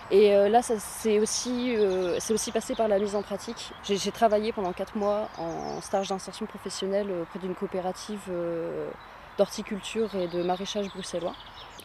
Et 0.09 0.33
euh, 0.33 0.47
là, 0.47 0.61
c'est 0.61 1.19
aussi, 1.19 1.75
euh, 1.75 2.17
aussi 2.29 2.51
passé 2.51 2.75
par 2.75 2.87
la 2.87 2.97
mise 2.97 3.15
en 3.15 3.23
pratique. 3.23 3.73
J'ai 3.83 4.11
travaillé 4.11 4.53
pendant 4.53 4.71
quatre 4.71 4.95
mois 4.95 5.29
en 5.37 5.81
stage 5.81 6.07
d'insertion 6.09 6.45
professionnelle 6.45 7.11
auprès 7.11 7.39
d'une 7.39 7.55
coopérative 7.55 8.21
euh, 8.29 8.89
d'horticulture 9.37 10.09
et 10.15 10.27
de 10.27 10.41
maraîchage 10.43 10.87
bruxellois. 10.89 11.33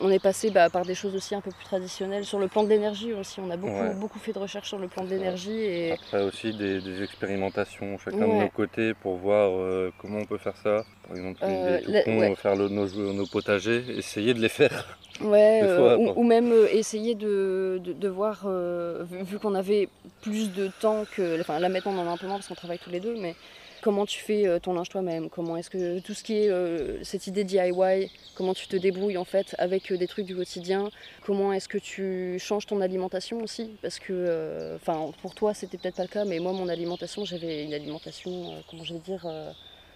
On 0.00 0.10
est 0.10 0.18
passé 0.22 0.50
bah, 0.50 0.70
par 0.70 0.86
des 0.86 0.94
choses 0.94 1.14
aussi 1.14 1.34
un 1.34 1.42
peu 1.42 1.50
plus 1.50 1.64
traditionnelles. 1.66 2.24
Sur 2.24 2.38
le 2.38 2.48
plan 2.48 2.64
de 2.64 2.68
l'énergie 2.70 3.12
aussi, 3.12 3.40
on 3.40 3.50
a 3.50 3.58
beaucoup, 3.58 3.72
Ouais. 3.74 3.94
beaucoup 3.94 4.18
fait 4.18 4.32
de 4.32 4.38
recherches 4.38 4.68
sur 4.68 4.78
le 4.78 4.88
plan 4.88 5.04
de 5.04 5.10
l'énergie. 5.10 5.52
Et 5.52 5.92
Après 5.92 6.22
aussi 6.22 6.54
des, 6.54 6.80
des 6.80 7.02
expérimentations, 7.02 7.98
chacun 7.98 8.16
de 8.26 8.42
nos 8.42 8.48
côtés, 8.48 8.94
pour 8.94 9.16
voir 9.16 9.50
euh, 9.52 9.92
comment 9.98 10.20
on 10.20 10.24
peut 10.24 10.38
faire 10.38 10.56
ça. 10.56 10.84
Par 11.06 11.16
exemple, 11.16 11.38
Euh, 11.42 11.76
les 11.78 11.84
tout 11.84 11.90
la- 11.90 12.02
cons, 12.04 12.18
ouais. 12.20 12.34
faire 12.36 12.56
le- 12.56 12.68
nos, 12.70 12.86
nos 13.12 13.26
potagers, 13.26 13.84
essayer 13.96 14.32
de 14.34 14.40
les 14.40 14.48
faire. 14.48 14.98
Ouais, 15.20 15.60
euh, 15.62 15.98
ou, 16.16 16.24
même 16.24 16.52
essayer 16.72 17.14
de, 17.14 17.78
de, 17.84 17.92
de 17.92 18.08
voir, 18.08 18.48
vu, 18.48 19.22
vu 19.22 19.38
qu'on 19.38 19.54
avait 19.54 19.88
plus 20.22 20.52
de 20.52 20.68
temps 20.80 21.04
que. 21.14 21.38
Enfin, 21.38 21.60
là 21.60 21.68
maintenant 21.68 21.92
on 21.92 21.98
en 21.98 22.08
a 22.08 22.10
un 22.12 22.16
peu 22.16 22.26
moins 22.26 22.36
parce 22.36 22.48
qu'on 22.48 22.54
travaille 22.54 22.78
tous 22.78 22.90
les 22.90 22.98
deux, 22.98 23.14
mais 23.20 23.36
comment 23.82 24.06
tu 24.06 24.20
fais 24.20 24.46
euh, 24.46 24.58
ton 24.58 24.72
linge 24.72 24.88
toi-même 24.88 25.28
Comment 25.28 25.58
est-ce 25.58 25.68
que 25.68 25.98
tout 25.98 26.14
ce 26.14 26.22
qui 26.22 26.38
est 26.38 26.48
euh, 26.50 27.02
cette 27.04 27.26
idée 27.26 27.44
DIY, 27.44 28.10
comment 28.34 28.54
tu 28.54 28.66
te 28.68 28.76
débrouilles 28.76 29.18
en 29.18 29.24
fait 29.24 29.54
avec 29.58 29.92
euh, 29.92 29.98
des 29.98 30.06
trucs 30.06 30.24
du 30.24 30.34
quotidien 30.34 30.88
Comment 31.26 31.52
est-ce 31.52 31.68
que 31.68 31.78
tu 31.78 32.38
changes 32.38 32.66
ton 32.66 32.80
alimentation 32.80 33.42
aussi? 33.42 33.76
Parce 33.82 33.98
que, 33.98 34.76
enfin, 34.76 35.10
pour 35.20 35.34
toi 35.34 35.52
c'était 35.52 35.76
peut-être 35.76 35.96
pas 35.96 36.02
le 36.04 36.08
cas, 36.08 36.24
mais 36.24 36.38
moi 36.38 36.52
mon 36.52 36.68
alimentation, 36.68 37.24
j'avais 37.24 37.64
une 37.64 37.74
alimentation, 37.74 38.54
comment 38.70 38.84
je 38.84 38.94
vais 38.94 39.00
dire 39.00 39.26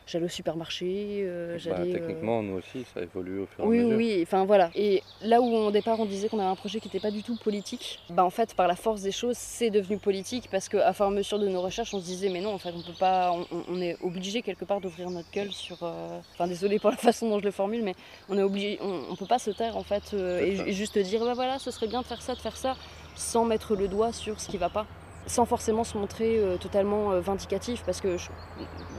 J'allais 0.06 0.26
au 0.26 0.28
supermarché, 0.28 1.22
euh, 1.24 1.54
Bah, 1.54 1.58
j'allais. 1.58 1.90
euh, 1.90 1.98
techniquement, 1.98 2.40
nous 2.40 2.58
aussi, 2.58 2.84
ça 2.94 3.00
évolue 3.02 3.40
au 3.40 3.46
fur 3.46 3.64
et 3.64 3.66
oui, 3.66 3.78
à 3.80 3.82
oui, 3.82 3.84
mesure. 3.86 3.96
oui, 3.98 4.22
enfin 4.22 4.44
voilà. 4.44 4.70
Et 4.76 5.02
là 5.20 5.40
où 5.40 5.46
au 5.52 5.70
départ 5.72 5.98
on 5.98 6.04
disait 6.06 6.28
qu'on 6.28 6.38
avait 6.38 6.46
un 6.48 6.54
projet 6.54 6.78
qui 6.78 6.86
n'était 6.86 7.00
pas 7.00 7.10
du 7.10 7.24
tout 7.24 7.36
politique, 7.36 7.98
bah 8.10 8.24
en 8.24 8.30
fait 8.30 8.54
par 8.54 8.68
la 8.68 8.76
force 8.76 9.02
des 9.02 9.10
choses 9.10 9.36
c'est 9.36 9.70
devenu 9.70 9.98
politique 9.98 10.48
parce 10.48 10.68
qu'à 10.68 10.92
fur 10.92 11.06
et 11.06 11.08
à 11.08 11.10
mesure 11.10 11.40
de 11.40 11.48
nos 11.48 11.60
recherches 11.60 11.92
on 11.92 11.98
se 12.00 12.04
disait 12.04 12.28
mais 12.28 12.40
non 12.40 12.52
en 12.54 12.58
fait 12.58 12.72
on 12.76 12.82
peut 12.82 12.96
pas, 12.98 13.34
on, 13.68 13.80
est 13.80 13.96
obligé 14.00 14.42
quelque 14.42 14.64
part 14.64 14.80
d'ouvrir 14.80 15.10
notre 15.10 15.30
gueule 15.32 15.50
sur, 15.52 15.78
euh, 15.82 16.20
enfin 16.34 16.46
désolé 16.46 16.78
pour 16.78 16.90
la 16.90 16.96
façon 17.08 17.28
dont 17.28 17.40
je 17.40 17.44
le 17.44 17.50
formule 17.50 17.82
mais 17.82 17.96
on 18.28 18.38
est 18.38 18.42
obligé, 18.42 18.78
on, 18.82 19.00
on 19.10 19.16
peut 19.16 19.26
pas 19.26 19.40
se 19.40 19.50
taire 19.50 19.76
en 19.76 19.82
fait 19.82 20.12
euh, 20.14 20.40
et, 20.40 20.70
et 20.70 20.72
juste 20.72 20.96
dire 20.98 21.24
bah 21.24 21.34
voilà 21.34 21.58
ce 21.58 21.72
serait 21.72 21.88
bien 21.88 22.02
de 22.02 22.06
faire 22.06 22.22
ça, 22.22 22.34
de 22.36 22.40
faire 22.40 22.56
ça 22.56 22.76
sans 23.16 23.44
mettre 23.44 23.74
le 23.74 23.88
doigt 23.88 24.12
sur 24.12 24.40
ce 24.40 24.48
qui 24.48 24.56
va 24.56 24.68
pas. 24.68 24.86
Sans 25.26 25.44
forcément 25.44 25.84
se 25.84 25.98
montrer 25.98 26.38
euh, 26.38 26.56
totalement 26.56 27.12
euh, 27.12 27.20
vindicatif, 27.20 27.82
parce 27.84 28.00
que 28.00 28.16
je- 28.16 28.30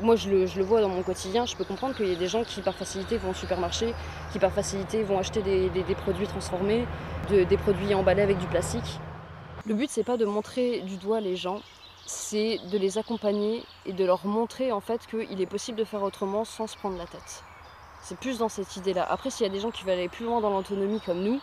moi 0.01 0.15
je 0.15 0.29
le, 0.29 0.63
vois 0.63 0.81
dans 0.81 0.89
mon 0.89 1.01
quotidien, 1.03 1.45
je 1.45 1.55
peux 1.55 1.63
comprendre 1.63 1.95
qu'il 1.95 2.07
y 2.07 2.13
a 2.13 2.17
des 2.17 2.27
gens 2.27 2.43
qui 2.43 2.61
par 2.61 2.75
facilité 2.75 3.17
vont 3.17 3.31
au 3.31 3.33
supermarché, 3.33 3.93
qui 4.31 4.39
par 4.39 4.51
facilité 4.51 5.03
vont 5.03 5.17
acheter 5.17 5.41
des, 5.41 5.69
produits 5.95 6.27
transformés, 6.27 6.85
de- 7.29 7.43
des 7.43 7.57
produits 7.57 7.93
emballés 7.93 8.21
avec 8.21 8.37
du 8.37 8.47
plastique. 8.47 8.99
Le 9.65 9.73
but 9.73 9.89
c'est 9.89 10.03
pas 10.03 10.17
de 10.17 10.25
montrer 10.25 10.81
du 10.81 10.97
doigt 10.97 11.21
les 11.21 11.35
gens, 11.35 11.61
c'est 12.05 12.59
de 12.71 12.77
les 12.77 12.97
accompagner 12.97 13.63
et 13.85 13.93
de 13.93 14.05
leur 14.05 14.25
montrer 14.25 14.71
en 14.71 14.81
fait 14.81 15.05
qu'il 15.07 15.41
est 15.41 15.45
possible 15.45 15.77
de 15.77 15.83
faire 15.83 16.03
autrement 16.03 16.45
sans 16.45 16.67
se 16.67 16.77
prendre 16.77 16.97
la 16.97 17.05
tête. 17.05 17.43
C'est 18.01 18.17
plus 18.17 18.37
dans 18.37 18.47
cette 18.49 18.77
idée-là. 18.77 19.05
Après, 19.09 19.29
s'il 19.29 19.45
y 19.45 19.49
a 19.49 19.51
des 19.51 19.59
gens 19.59 19.71
qui 19.71 19.83
veulent 19.83 19.95
aller 19.95 20.07
plus 20.07 20.25
loin 20.25 20.39
dans 20.39 20.49
l'autonomie 20.51 21.01
comme 21.01 21.21
nous, 21.21 21.41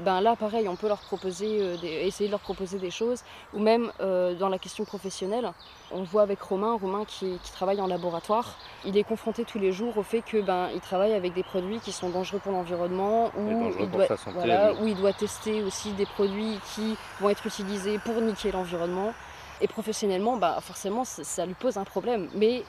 ben 0.00 0.20
là, 0.20 0.36
pareil, 0.36 0.68
on 0.68 0.76
peut 0.76 0.88
leur 0.88 1.00
proposer, 1.00 1.58
euh, 1.60 1.76
des- 1.76 1.88
essayer 1.88 2.26
de 2.28 2.30
leur 2.32 2.40
proposer 2.40 2.78
des 2.78 2.90
choses. 2.90 3.22
Ou 3.52 3.58
même 3.60 3.92
euh, 4.00 4.34
dans 4.34 4.48
la 4.48 4.58
question 4.58 4.84
professionnelle, 4.84 5.50
on 5.90 6.02
voit 6.02 6.22
avec 6.22 6.40
Romain, 6.40 6.76
Romain 6.80 7.04
qui, 7.04 7.38
qui 7.42 7.52
travaille 7.52 7.80
en 7.80 7.86
laboratoire, 7.86 8.56
il 8.84 8.96
est 8.96 9.04
confronté 9.04 9.44
tous 9.44 9.58
les 9.58 9.72
jours 9.72 9.98
au 9.98 10.02
fait 10.02 10.22
que 10.22 10.40
ben 10.40 10.68
il 10.74 10.80
travaille 10.80 11.12
avec 11.12 11.34
des 11.34 11.42
produits 11.42 11.78
qui 11.80 11.92
sont 11.92 12.08
dangereux 12.08 12.38
pour 12.40 12.52
l'environnement, 12.52 13.30
ou 13.36 13.48
il 13.80 13.90
doit, 13.90 14.06
santé, 14.16 14.30
voilà, 14.34 14.72
où 14.82 14.86
il 14.86 14.96
doit 14.96 15.12
tester 15.12 15.62
aussi 15.62 15.92
des 15.92 16.06
produits 16.06 16.58
qui 16.74 16.96
vont 17.20 17.28
être 17.28 17.46
utilisés 17.46 17.98
pour 17.98 18.14
niquer 18.20 18.50
l'environnement. 18.52 19.12
Et 19.60 19.68
professionnellement, 19.68 20.36
bah, 20.38 20.56
forcément, 20.60 21.04
ça, 21.04 21.22
ça 21.22 21.46
lui 21.46 21.54
pose 21.54 21.76
un 21.76 21.84
problème. 21.84 22.28
Mais 22.34 22.64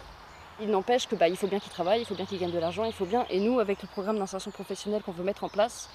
il 0.62 0.70
n'empêche 0.70 1.08
que 1.08 1.16
bah, 1.16 1.28
il 1.28 1.36
faut 1.38 1.48
bien 1.48 1.60
qu'il 1.60 1.72
travaille, 1.72 2.02
il 2.02 2.06
faut 2.06 2.14
bien 2.14 2.26
qu'il 2.26 2.38
gagne 2.38 2.52
de 2.52 2.60
l'argent, 2.60 2.84
il 2.84 2.94
faut 2.94 3.06
bien. 3.06 3.26
Et 3.32 3.40
nous, 3.40 3.60
avec 3.60 3.82
le 3.82 3.88
programme 3.88 4.20
d'insertion 4.20 4.52
professionnelle 4.52 5.02
qu'on 5.02 5.12
veut 5.14 5.24
mettre 5.24 5.44
en 5.44 5.50
place, 5.50 5.90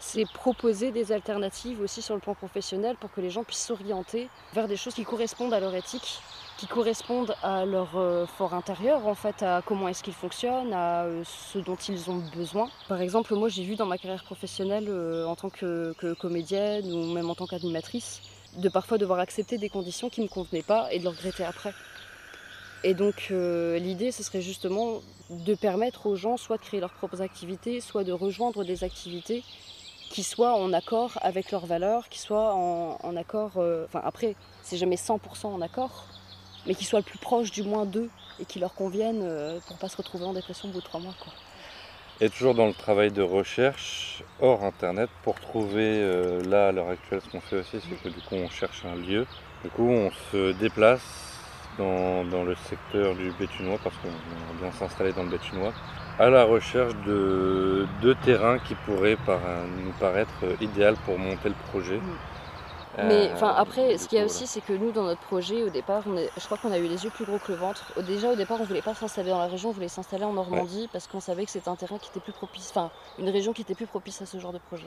c'est 0.00 0.24
proposer 0.32 0.90
des 0.90 1.12
alternatives 1.12 1.80
aussi 1.80 2.00
sur 2.00 2.14
le 2.14 2.20
plan 2.20 2.34
professionnel 2.34 2.96
pour 2.98 3.12
que 3.12 3.20
les 3.20 3.30
gens 3.30 3.44
puissent 3.44 3.66
s'orienter 3.66 4.28
vers 4.54 4.66
des 4.66 4.76
choses 4.76 4.94
qui 4.94 5.04
correspondent 5.04 5.52
à 5.52 5.60
leur 5.60 5.74
éthique, 5.74 6.20
qui 6.56 6.66
correspondent 6.66 7.34
à 7.42 7.66
leur 7.66 7.96
euh, 7.96 8.26
fort 8.26 8.54
intérieur, 8.54 9.06
en 9.06 9.14
fait, 9.14 9.42
à 9.42 9.62
comment 9.64 9.88
est-ce 9.88 10.02
qu'ils 10.02 10.14
fonctionnent, 10.14 10.72
à 10.72 11.04
euh, 11.04 11.22
ce 11.24 11.58
dont 11.58 11.76
ils 11.76 12.10
ont 12.10 12.22
besoin. 12.34 12.70
Par 12.88 13.00
exemple, 13.02 13.34
moi, 13.34 13.50
j'ai 13.50 13.62
vu 13.62 13.76
dans 13.76 13.86
ma 13.86 13.98
carrière 13.98 14.24
professionnelle 14.24 14.86
euh, 14.88 15.26
en 15.26 15.36
tant 15.36 15.50
que, 15.50 15.94
comédienne 16.18 16.90
ou 16.92 17.12
même 17.12 17.28
en 17.28 17.34
tant 17.34 17.46
qu'animatrice, 17.46 18.22
de 18.56 18.68
parfois 18.70 18.96
devoir 18.96 19.20
accepter 19.20 19.58
des 19.58 19.68
conditions 19.68 20.08
qui 20.08 20.20
ne 20.20 20.24
me 20.26 20.30
convenaient 20.30 20.62
pas 20.62 20.92
et 20.92 20.98
de 20.98 21.04
le 21.04 21.10
regretter 21.10 21.44
après. 21.44 21.74
Et 22.82 22.94
donc 22.94 23.28
l'idée, 23.28 24.10
ce 24.10 24.22
serait 24.22 24.40
justement 24.40 25.02
de 25.28 25.54
permettre 25.54 26.06
aux 26.06 26.16
gens 26.16 26.38
soit 26.38 26.56
de 26.56 26.62
créer 26.62 26.80
leurs 26.80 26.94
propres 26.94 27.20
activités, 27.20 27.80
soit 27.80 28.04
de 28.04 28.12
rejoindre 28.12 28.64
des 28.64 28.82
activités 28.84 29.44
qui 30.10 30.24
soient 30.24 30.54
en 30.54 30.72
accord 30.72 31.18
avec 31.22 31.52
leurs 31.52 31.66
valeurs, 31.66 32.08
qui 32.08 32.18
soient 32.18 32.52
en, 32.52 33.16
accord, 33.16 33.52
euh, 33.56 33.86
enfin 33.86 34.02
après, 34.04 34.34
c'est 34.62 34.76
jamais 34.76 34.96
100% 34.96 35.46
en 35.46 35.60
accord, 35.62 36.04
mais 36.66 36.74
qui 36.74 36.84
soient 36.84 36.98
le 36.98 37.04
plus 37.04 37.18
proche 37.18 37.52
du 37.52 37.62
moins 37.62 37.86
d'eux 37.86 38.10
et 38.40 38.44
qui 38.44 38.58
leur 38.58 38.74
conviennent 38.74 39.22
euh, 39.22 39.60
pour 39.68 39.78
pas 39.78 39.88
se 39.88 39.96
retrouver 39.96 40.24
en 40.24 40.32
dépression 40.32 40.68
au 40.68 40.72
bout 40.72 40.80
de 40.80 40.84
trois 40.84 41.00
mois. 41.00 41.14
Et 42.20 42.28
toujours 42.28 42.54
dans 42.54 42.66
le 42.66 42.74
travail 42.74 43.12
de 43.12 43.22
recherche 43.22 44.24
hors 44.40 44.64
internet 44.64 45.08
pour 45.22 45.40
trouver 45.40 45.86
euh, 45.86 46.42
là 46.42 46.68
à 46.68 46.72
l'heure 46.72 46.88
actuelle 46.88 47.22
ce 47.24 47.30
qu'on 47.30 47.40
fait 47.40 47.56
aussi 47.56 47.78
c'est 47.80 48.02
que 48.02 48.08
du 48.10 48.20
coup 48.20 48.34
on 48.34 48.50
cherche 48.50 48.84
un 48.84 48.96
lieu. 48.96 49.26
Du 49.62 49.70
coup 49.70 49.88
on 49.88 50.10
se 50.32 50.52
déplace 50.52 51.38
dans, 51.78 52.24
dans 52.24 52.42
le 52.42 52.56
secteur 52.68 53.14
du 53.14 53.32
Béthunois 53.38 53.78
parce 53.82 53.96
qu'on 53.98 54.60
bien 54.60 54.72
s'installer 54.72 55.12
dans 55.12 55.22
le 55.22 55.30
Béthunois 55.30 55.72
à 56.20 56.28
la 56.28 56.44
recherche 56.44 56.94
de, 57.06 57.86
de 58.02 58.12
terrains 58.24 58.58
qui 58.58 58.74
pourraient 58.86 59.16
par- 59.16 59.40
nous 59.84 59.92
paraître 59.98 60.44
idéal 60.60 60.94
pour 61.06 61.18
monter 61.18 61.48
le 61.48 61.54
projet. 61.70 61.98
Mais 62.98 63.28
Euh, 63.28 63.34
enfin 63.34 63.54
après, 63.56 63.96
ce 63.96 64.06
qu'il 64.08 64.18
y 64.18 64.20
a 64.20 64.24
aussi, 64.26 64.46
c'est 64.46 64.60
que 64.60 64.72
nous, 64.74 64.90
dans 64.92 65.04
notre 65.04 65.20
projet, 65.22 65.62
au 65.62 65.70
départ, 65.70 66.02
on 66.06 66.16
est- 66.16 66.28
je 66.36 66.44
crois 66.44 66.58
qu'on 66.58 66.72
a 66.72 66.78
eu 66.78 66.88
les 66.88 67.04
yeux 67.04 67.10
plus 67.10 67.24
gros 67.24 67.38
que 67.38 67.52
le 67.52 67.58
ventre. 67.58 67.84
Déjà, 68.02 68.32
au 68.32 68.36
départ, 68.36 68.58
on 68.60 68.64
voulait 68.64 68.82
pas 68.82 68.94
s'installer 68.94 69.30
dans 69.30 69.38
la 69.38 69.46
région, 69.46 69.70
on 69.70 69.72
voulait 69.72 69.88
s'installer 69.88 70.24
en 70.24 70.32
Normandie 70.34 70.88
parce 70.92 71.06
qu'on 71.06 71.20
savait 71.20 71.44
que 71.46 71.50
c'était 71.52 71.68
un 71.70 71.76
terrain 71.76 71.98
qui 71.98 72.10
était 72.10 72.20
plus 72.20 72.32
propice, 72.32 72.68
enfin, 72.70 72.90
une 73.18 73.30
région 73.30 73.52
qui 73.54 73.62
était 73.62 73.74
plus 73.76 73.86
propice 73.86 74.20
à 74.20 74.26
ce 74.26 74.38
genre 74.38 74.52
de 74.52 74.58
projet. 74.58 74.86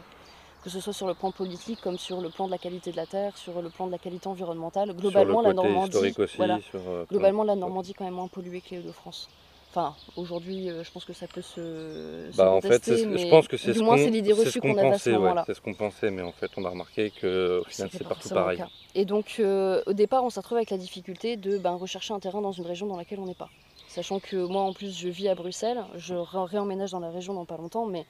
Que 0.63 0.69
ce 0.69 0.79
soit 0.79 0.93
sur 0.93 1.07
le 1.07 1.13
plan 1.13 1.31
politique, 1.31 1.79
comme 1.81 1.97
sur 1.97 2.21
le 2.21 2.29
plan 2.29 2.45
de 2.45 2.51
la 2.51 2.57
qualité 2.57 2.91
de 2.91 2.97
la 2.97 3.05
terre, 3.05 3.35
sur 3.37 3.59
le 3.61 3.69
plan 3.69 3.87
de 3.87 3.91
la 3.91 3.97
qualité 3.97 4.27
environnementale. 4.27 4.93
Globalement, 4.93 5.41
sur 5.41 5.49
le 5.49 5.55
la 5.55 5.63
Normandie, 5.63 5.97
aussi, 5.97 6.15
voilà. 6.37 6.59
sur, 6.61 6.79
euh, 6.87 7.05
Globalement, 7.09 7.43
la 7.43 7.55
Normandie 7.55 7.91
est 7.91 7.93
quand 7.95 8.05
même 8.05 8.13
moins 8.13 8.27
polluée 8.27 8.61
que 8.61 8.69
les 8.71 8.79
Hauts-de-France. 8.79 9.29
Enfin, 9.75 9.95
aujourd'hui, 10.17 10.69
euh, 10.69 10.83
je 10.83 10.91
pense 10.91 11.03
que 11.03 11.13
ça 11.13 11.25
peut 11.25 11.41
se. 11.41 12.29
se 12.31 12.37
Bah, 12.37 12.51
en 12.51 12.61
fait, 12.61 12.83
je 12.85 13.27
pense 13.27 13.47
que 13.47 13.57
c'est 13.57 13.73
ce 13.73 13.79
moins, 13.79 13.97
qu'on 13.97 14.03
c'est 14.03 14.11
l'idée 14.11 14.31
c'est 14.35 14.39
reçue 14.41 14.51
ce 14.51 14.59
à 14.59 14.61
ce 14.61 14.81
pensait, 14.81 15.15
ouais, 15.15 15.33
c'est 15.47 15.53
ce 15.55 15.61
qu'on 15.61 15.73
pensait, 15.73 16.11
mais 16.11 16.21
en 16.21 16.31
fait, 16.31 16.51
on 16.57 16.65
a 16.65 16.69
remarqué 16.69 17.09
que 17.09 17.61
au 17.61 17.63
final, 17.67 17.89
c'est 17.91 18.03
partout 18.07 18.29
pareil. 18.29 18.63
Et 18.93 19.05
donc, 19.05 19.37
euh, 19.39 19.81
au 19.87 19.93
départ, 19.93 20.23
on 20.23 20.29
s'est 20.29 20.41
retrouvé 20.41 20.59
avec 20.59 20.69
la 20.69 20.77
difficulté 20.77 21.37
de 21.37 21.57
ben, 21.57 21.73
rechercher 21.73 22.13
un 22.13 22.19
terrain 22.19 22.41
dans 22.41 22.51
une 22.51 22.67
région 22.67 22.85
dans 22.85 22.97
laquelle 22.97 23.19
on 23.19 23.25
n'est 23.25 23.33
pas. 23.33 23.49
Sachant 23.87 24.19
que 24.19 24.35
moi, 24.35 24.61
en 24.61 24.73
plus, 24.73 24.95
je 24.95 25.09
vis 25.09 25.27
à 25.27 25.33
Bruxelles, 25.33 25.83
je 25.95 26.13
ré- 26.13 26.45
réemménage 26.45 26.91
dans 26.91 26.99
la 26.99 27.09
région 27.09 27.33
dans 27.33 27.45
pas 27.45 27.57
longtemps, 27.57 27.87
mais 27.87 28.05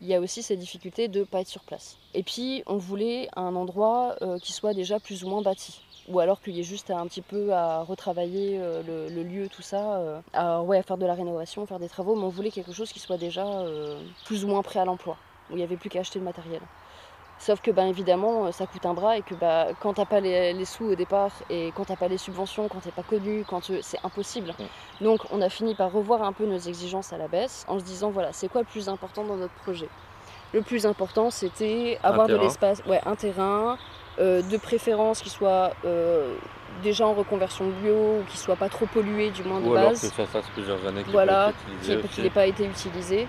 il 0.00 0.08
y 0.08 0.14
a 0.14 0.20
aussi 0.20 0.42
cette 0.42 0.58
difficulté 0.58 1.06
de 1.06 1.20
ne 1.20 1.24
pas 1.24 1.42
être 1.42 1.48
sur 1.48 1.62
place. 1.62 1.96
Et 2.14 2.24
puis, 2.24 2.64
on 2.66 2.76
voulait 2.76 3.28
un 3.36 3.54
endroit 3.54 4.16
euh, 4.22 4.40
qui 4.40 4.52
soit 4.52 4.74
déjà 4.74 4.98
plus 4.98 5.22
ou 5.22 5.28
moins 5.28 5.42
bâti. 5.42 5.80
Ou 6.08 6.18
alors 6.20 6.40
qu'il 6.40 6.54
y 6.54 6.60
ait 6.60 6.64
juste 6.64 6.90
un 6.90 7.06
petit 7.06 7.22
peu 7.22 7.52
à 7.54 7.82
retravailler 7.82 8.58
euh, 8.60 8.82
le, 8.86 9.08
le 9.08 9.22
lieu, 9.22 9.48
tout 9.48 9.62
ça, 9.62 9.96
euh, 9.96 10.20
à, 10.34 10.60
ouais, 10.62 10.78
à 10.78 10.82
faire 10.82 10.98
de 10.98 11.06
la 11.06 11.14
rénovation, 11.14 11.64
faire 11.66 11.78
des 11.78 11.88
travaux, 11.88 12.14
mais 12.14 12.24
on 12.24 12.28
voulait 12.28 12.50
quelque 12.50 12.72
chose 12.72 12.92
qui 12.92 13.00
soit 13.00 13.16
déjà 13.16 13.46
euh, 13.46 13.98
plus 14.26 14.44
ou 14.44 14.48
moins 14.48 14.62
prêt 14.62 14.80
à 14.80 14.84
l'emploi, 14.84 15.16
où 15.48 15.54
il 15.54 15.56
n'y 15.56 15.62
avait 15.62 15.76
plus 15.76 15.88
qu'à 15.88 16.00
acheter 16.00 16.18
le 16.18 16.24
matériel. 16.24 16.60
Sauf 17.40 17.60
que 17.60 17.70
ben 17.72 17.86
évidemment 17.86 18.50
ça 18.52 18.64
coûte 18.66 18.86
un 18.86 18.94
bras 18.94 19.18
et 19.18 19.22
que 19.22 19.34
bah, 19.34 19.66
quand 19.80 19.94
t'as 19.94 20.04
pas 20.04 20.20
les, 20.20 20.52
les 20.52 20.64
sous 20.64 20.84
au 20.92 20.94
départ 20.94 21.32
et 21.50 21.72
quand 21.74 21.84
t'as 21.84 21.96
pas 21.96 22.06
les 22.06 22.16
subventions, 22.16 22.68
quand 22.68 22.80
t'es 22.80 22.92
pas 22.92 23.02
connu, 23.02 23.44
quand 23.48 23.60
tu- 23.60 23.82
c'est 23.82 23.98
impossible. 24.04 24.54
Donc 25.00 25.20
on 25.32 25.42
a 25.42 25.48
fini 25.48 25.74
par 25.74 25.90
revoir 25.90 26.22
un 26.22 26.32
peu 26.32 26.46
nos 26.46 26.58
exigences 26.58 27.12
à 27.12 27.18
la 27.18 27.26
baisse 27.26 27.64
en 27.66 27.78
se 27.80 27.84
disant 27.84 28.10
voilà 28.10 28.32
c'est 28.32 28.48
quoi 28.48 28.60
le 28.60 28.66
plus 28.66 28.88
important 28.88 29.24
dans 29.24 29.36
notre 29.36 29.52
projet? 29.54 29.88
Le 30.52 30.62
plus 30.62 30.86
important 30.86 31.30
c'était 31.30 31.98
avoir 32.04 32.28
de 32.28 32.36
l'espace, 32.44 32.82
ouais 32.86 33.00
un 33.04 33.16
terrain, 33.16 33.76
euh, 34.18 34.42
de 34.42 34.56
préférence 34.56 35.20
qui 35.22 35.30
soit 35.30 35.72
euh, 35.84 36.34
déjà 36.82 37.06
en 37.06 37.14
reconversion 37.14 37.68
bio 37.82 37.94
ou 37.94 38.22
qui 38.30 38.38
soit 38.38 38.56
pas 38.56 38.68
trop 38.68 38.86
pollué 38.86 39.30
du 39.30 39.42
moins 39.44 39.60
de 39.60 39.66
Ou 39.66 39.74
alors 39.74 39.90
base 39.90 40.00
que 40.00 40.14
ça 40.14 40.26
fasse 40.26 40.46
plusieurs 40.52 40.84
années 40.86 41.02
qu'il 41.02 41.12
voilà, 41.12 41.46
peut 41.46 41.50
être 41.50 41.78
utilisé 41.78 42.00
qui 42.00 42.06
aussi. 42.08 42.22
n'ait 42.22 42.30
pas 42.30 42.46
été 42.46 42.64
utilisé. 42.64 43.26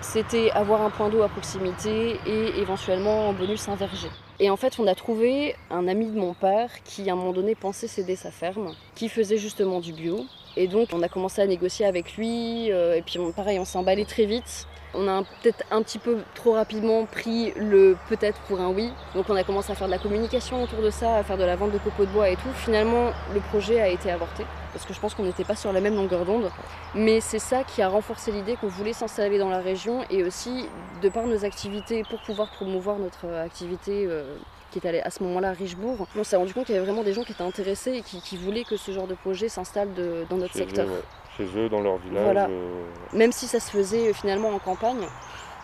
C'était 0.00 0.50
avoir 0.50 0.82
un 0.82 0.90
point 0.90 1.08
d'eau 1.08 1.22
à 1.22 1.28
proximité 1.28 2.20
et 2.26 2.58
éventuellement 2.60 3.28
en 3.28 3.32
bonus 3.32 3.68
un 3.68 3.74
verger. 3.74 4.08
Et 4.38 4.50
en 4.50 4.56
fait, 4.56 4.78
on 4.78 4.86
a 4.86 4.94
trouvé 4.94 5.56
un 5.70 5.88
ami 5.88 6.06
de 6.10 6.18
mon 6.18 6.34
père 6.34 6.68
qui, 6.84 7.08
à 7.08 7.14
un 7.14 7.16
moment 7.16 7.32
donné, 7.32 7.54
pensait 7.54 7.86
céder 7.86 8.16
sa 8.16 8.30
ferme, 8.30 8.74
qui 8.94 9.08
faisait 9.08 9.38
justement 9.38 9.80
du 9.80 9.92
bio. 9.92 10.26
Et 10.56 10.66
donc, 10.68 10.88
on 10.92 11.02
a 11.02 11.08
commencé 11.08 11.40
à 11.40 11.46
négocier 11.46 11.86
avec 11.86 12.16
lui. 12.16 12.70
euh, 12.70 12.96
et 12.96 13.02
puis, 13.02 13.18
pareil, 13.34 13.58
on 13.58 13.64
s'est 13.64 13.78
emballé 13.78 14.04
très 14.04 14.26
vite. 14.26 14.66
On 14.94 15.08
a 15.08 15.22
peut-être 15.42 15.64
un 15.70 15.82
petit 15.82 15.98
peu 15.98 16.18
trop 16.34 16.52
rapidement 16.52 17.04
pris 17.04 17.52
le 17.56 17.96
peut-être 18.08 18.38
pour 18.42 18.60
un 18.60 18.68
oui. 18.68 18.92
Donc, 19.14 19.26
on 19.28 19.36
a 19.36 19.44
commencé 19.44 19.72
à 19.72 19.74
faire 19.74 19.88
de 19.88 19.92
la 19.92 19.98
communication 19.98 20.62
autour 20.62 20.82
de 20.82 20.90
ça, 20.90 21.16
à 21.16 21.22
faire 21.22 21.36
de 21.36 21.44
la 21.44 21.56
vente 21.56 21.72
de 21.72 21.78
copeaux 21.78 22.04
de 22.04 22.10
bois 22.10 22.28
et 22.28 22.36
tout. 22.36 22.50
Finalement, 22.54 23.10
le 23.32 23.40
projet 23.40 23.80
a 23.80 23.88
été 23.88 24.10
avorté 24.10 24.44
parce 24.72 24.86
que 24.86 24.92
je 24.92 25.00
pense 25.00 25.14
qu'on 25.14 25.22
n'était 25.22 25.44
pas 25.44 25.54
sur 25.54 25.72
la 25.72 25.80
même 25.80 25.94
longueur 25.94 26.24
d'onde. 26.24 26.50
Mais 26.94 27.20
c'est 27.20 27.38
ça 27.38 27.62
qui 27.62 27.80
a 27.80 27.88
renforcé 27.88 28.32
l'idée 28.32 28.56
qu'on 28.56 28.66
voulait 28.66 28.92
s'installer 28.92 29.38
dans 29.38 29.48
la 29.48 29.60
région 29.60 30.04
et 30.10 30.24
aussi, 30.24 30.68
de 31.00 31.08
par 31.08 31.26
nos 31.26 31.44
activités, 31.44 32.02
pour 32.08 32.20
pouvoir 32.22 32.50
promouvoir 32.50 32.98
notre 32.98 33.26
activité 33.34 34.06
euh, 34.06 34.36
qui 34.72 34.80
est 34.80 34.88
allée 34.88 35.00
à 35.00 35.10
ce 35.10 35.22
moment-là 35.22 35.50
à 35.50 35.52
Richebourg, 35.52 36.08
on 36.16 36.24
s'est 36.24 36.36
rendu 36.36 36.52
compte 36.52 36.66
qu'il 36.66 36.74
y 36.74 36.78
avait 36.78 36.86
vraiment 36.86 37.04
des 37.04 37.12
gens 37.12 37.22
qui 37.22 37.32
étaient 37.32 37.42
intéressés 37.42 37.92
et 37.92 38.02
qui, 38.02 38.20
qui 38.20 38.36
voulaient 38.36 38.64
que 38.64 38.76
ce 38.76 38.90
genre 38.90 39.06
de 39.06 39.14
projet 39.14 39.48
s'installe 39.48 39.90
dans 40.28 40.36
notre 40.36 40.54
secteur. 40.54 40.86
ouais. 40.86 41.02
Chez 41.36 41.46
eux, 41.56 41.68
dans 41.68 41.80
leur 41.80 41.96
village. 41.98 42.24
Voilà. 42.24 42.46
euh, 42.48 42.84
Même 43.12 43.32
si 43.32 43.46
ça 43.46 43.60
se 43.60 43.70
faisait 43.70 44.08
euh, 44.08 44.12
finalement 44.12 44.50
en 44.50 44.58
campagne, 44.58 45.06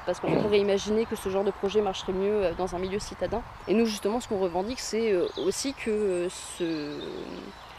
parce 0.07 0.19
qu'on 0.19 0.35
pourrait 0.43 0.59
imaginer 0.59 1.07
que 1.07 1.15
ce 1.17 1.29
genre 1.29 1.45
de 1.45 1.51
projet 1.53 1.81
marcherait 1.81 2.13
mieux 2.13 2.45
euh, 2.47 2.53
dans 2.57 2.75
un 2.75 2.79
milieu 2.79 2.99
citadin. 2.99 3.43
Et 3.69 3.75
nous, 3.75 3.87
justement, 3.87 4.21
ce 4.21 4.29
qu'on 4.29 4.39
revendique, 4.41 4.81
c'est 4.81 5.15
aussi 5.39 5.75
que 5.75 6.27
ce... 6.29 6.99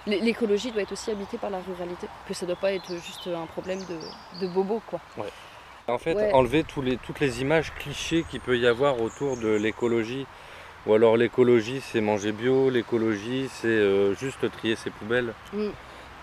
l'écologie 0.08 0.72
doit 0.72 0.84
être 0.84 0.94
aussi 0.94 1.12
habitée 1.12 1.38
par 1.38 1.50
la 1.50 1.60
ruralité, 1.60 2.08
que 2.28 2.34
ça 2.34 2.46
doit 2.46 2.56
pas 2.56 2.72
être 2.74 2.94
juste 3.06 3.28
un 3.28 3.46
problème 3.48 3.80
de, 3.80 4.46
de 4.46 4.48
bobo, 4.52 4.82
quoi. 4.88 5.00
En 5.88 5.98
fait, 5.98 6.14
Ouais. 6.16 6.32
enlever 6.32 6.64
tous 6.64 6.82
les, 6.82 6.96
toutes 6.98 7.20
les 7.20 7.42
images 7.42 7.74
clichés 7.74 8.24
qu'il 8.30 8.40
peut 8.40 8.58
y 8.58 8.68
avoir 8.68 9.02
autour 9.02 9.36
de 9.36 9.50
l'écologie. 9.50 10.26
Ou 10.88 10.94
alors 10.94 11.18
l'écologie, 11.18 11.82
c'est 11.82 12.02
manger 12.02 12.32
bio, 12.32 12.70
l'écologie, 12.70 13.50
c'est 13.52 13.68
euh, 13.68 14.16
juste 14.16 14.50
trier 14.52 14.76
ses 14.76 14.90
poubelles. 14.92 15.34
Mm. 15.54 15.68